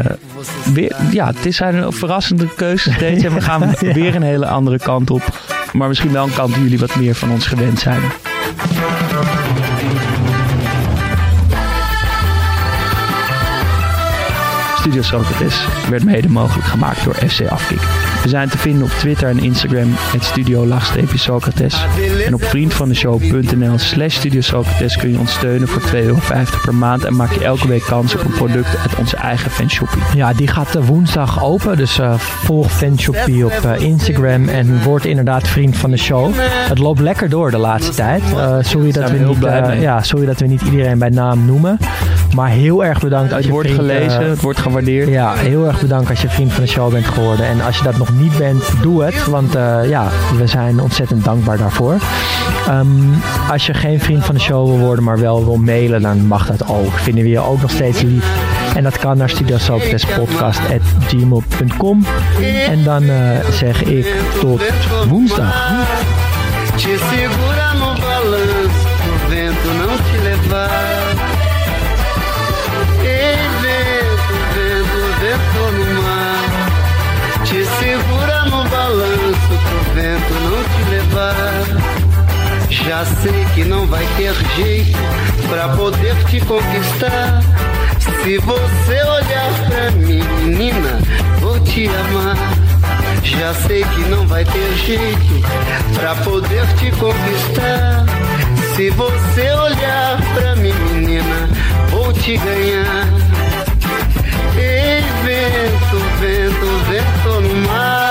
weer, 0.74 0.96
ja, 1.12 1.28
het 1.28 1.46
is 1.46 1.60
een 1.60 1.92
verrassende 1.94 2.48
keuze 2.56 2.92
steeds. 2.94 3.24
En 3.24 3.34
we 3.34 3.42
gaan 3.42 3.74
weer 3.94 4.16
een 4.16 4.22
hele 4.22 4.46
andere 4.48 4.80
kant 4.80 5.10
op. 5.12 5.40
Maar 5.74 5.88
misschien 5.88 6.12
wel 6.12 6.24
een 6.26 6.34
kant 6.34 6.54
die 6.54 6.64
jullie 6.64 6.80
wat 6.80 6.96
meer 6.96 7.16
van 7.16 7.32
ons 7.32 7.48
gewend 7.48 7.80
zijn. 7.80 8.02
Studio 14.82 15.02
Socrates 15.02 15.68
werd 15.90 16.04
mede 16.04 16.30
mogelijk 16.30 16.68
gemaakt 16.68 17.04
door 17.04 17.14
FC 17.14 17.48
Afkik. 17.48 17.82
We 18.24 18.30
zijn 18.30 18.50
te 18.50 18.58
vinden 18.58 18.84
op 18.84 18.90
Twitter 18.90 19.30
en 19.30 19.40
Instagram, 19.40 19.88
het 19.94 20.24
studio 20.24 20.68
Socrates. 21.14 21.86
En 22.26 22.34
op 22.34 22.44
vriendvandeshow.nl 22.44 23.78
slash 23.78 24.16
Studio 24.16 24.42
Socrates 24.42 24.98
kun 24.98 25.12
je 25.12 25.20
ons 25.20 25.34
steunen 25.34 25.68
voor 25.68 25.82
2,50 25.82 25.92
euro 25.94 26.20
per 26.62 26.76
maand. 26.76 27.04
En 27.04 27.16
maak 27.16 27.32
je 27.32 27.44
elke 27.44 27.68
week 27.68 27.84
kans 27.84 28.16
op 28.16 28.26
een 28.26 28.32
product 28.32 28.78
uit 28.78 28.96
onze 28.96 29.16
eigen 29.16 29.52
fanshopping. 29.52 30.04
Ja, 30.16 30.34
die 30.34 30.48
gaat 30.48 30.76
eh, 30.76 30.86
woensdag 30.86 31.44
open. 31.44 31.78
Dus 31.78 32.00
eh, 32.00 32.14
volg 32.18 32.72
Fanshoppie 32.72 33.46
op 33.46 33.52
eh, 33.52 33.82
Instagram 33.82 34.48
en 34.48 34.84
word 34.84 35.06
inderdaad 35.06 35.48
vriend 35.48 35.78
van 35.78 35.92
de 35.92 35.98
show. 35.98 36.32
Het 36.68 36.78
loopt 36.78 37.00
lekker 37.00 37.30
door 37.30 37.52
de 37.52 37.58
laatste 37.58 37.94
tijd. 37.94 38.24
Sorry, 38.60 38.92
dat 38.92 39.12
we 39.12 39.18
niet, 39.18 39.82
ja, 39.82 40.04
sorry 40.04 40.26
dat 40.26 40.40
we 40.40 40.48
niet 40.48 40.62
iedereen 40.62 40.98
bij 40.98 41.10
naam 41.10 41.46
noemen. 41.46 41.78
Maar 42.36 42.50
heel 42.50 42.86
erg 42.86 43.00
bedankt 43.00 43.32
Het 43.32 43.44
je 43.44 43.52
wordt 43.52 43.72
gelezen, 43.72 44.30
het 44.30 44.42
wordt 44.42 44.60
gewaardeerd. 44.72 45.10
Ja, 45.10 45.34
heel 45.34 45.68
erg 45.68 45.82
bedankt 45.82 46.10
als 46.10 46.22
je 46.22 46.30
vriend 46.30 46.54
van 46.54 46.64
de 46.64 46.70
show 46.70 46.92
bent 46.92 47.06
geworden. 47.06 47.46
En 47.46 47.62
als 47.62 47.78
je 47.78 47.84
dat 47.84 47.98
nog 47.98 48.14
niet 48.14 48.38
bent, 48.38 48.64
doe 48.82 49.04
het. 49.04 49.26
Want 49.26 49.56
eh, 49.56 49.90
ja, 49.90 50.08
we 50.38 50.48
zijn 50.48 50.80
ontzettend 50.80 51.24
dankbaar 51.24 51.58
daarvoor. 51.58 51.96
Ehm, 52.68 52.88
als 53.52 53.66
je 53.66 53.74
geen 53.74 54.00
vriend 54.00 54.26
van 54.26 54.36
de 54.36 54.42
show 54.42 54.68
wil 54.68 54.78
worden, 54.78 55.04
maar 55.04 55.20
wel 55.20 55.46
wil 55.46 55.58
mailen, 55.58 56.02
dan 56.02 56.28
mag 56.28 56.48
dat 56.48 56.68
ook. 56.68 56.94
Vinden 56.94 57.24
we 57.24 57.30
je 57.30 57.40
ook 57.40 57.62
nog 57.62 57.72
steeds 57.72 58.02
lief. 58.02 58.26
En 58.76 58.84
dat 58.84 58.98
kan 58.98 59.18
naar 59.18 59.30
studiosocratespodcast.gmail.com. 59.30 62.06
En 62.68 62.84
dan 62.84 63.04
eh, 63.04 63.40
zeg 63.52 63.84
ik 63.84 64.16
tot 64.40 64.62
woensdag. 65.08 65.70
Te 66.76 66.98
segura 67.10 67.74
no 67.74 67.94
balanço 67.94 68.90
pro 69.04 69.16
vento 69.30 69.74
não 69.74 69.98
te 69.98 70.18
levar. 70.24 71.41
Vento 79.94 80.34
não 80.34 80.64
te 80.64 80.90
levar. 80.90 81.66
Já 82.70 83.06
sei 83.06 83.46
que 83.54 83.64
não 83.64 83.86
vai 83.88 84.06
ter 84.18 84.34
jeito 84.56 84.98
pra 85.50 85.70
poder 85.70 86.16
te 86.26 86.40
conquistar. 86.42 87.42
Se 88.24 88.38
você 88.38 89.04
olhar 89.04 89.54
pra 89.68 89.92
mim, 89.92 90.22
menina, 90.44 91.00
vou 91.40 91.60
te 91.60 91.88
amar. 91.88 92.38
Já 93.24 93.54
sei 93.54 93.84
que 93.84 94.02
não 94.10 94.26
vai 94.28 94.46
ter 94.46 94.74
jeito 94.78 95.42
pra 95.96 96.16
poder 96.16 96.66
te 96.78 96.92
conquistar. 96.92 98.06
Se 98.76 98.90
você 98.92 99.52
olhar 99.52 100.20
pra 100.34 100.56
mim, 100.56 100.74
menina, 100.94 101.50
vou 101.90 102.14
te 102.14 102.38
ganhar. 102.38 103.08
Ei, 104.58 105.02
vento, 105.24 105.98
vento, 106.20 106.66
vento 106.90 107.42
no 107.42 107.68
mar. 107.68 108.11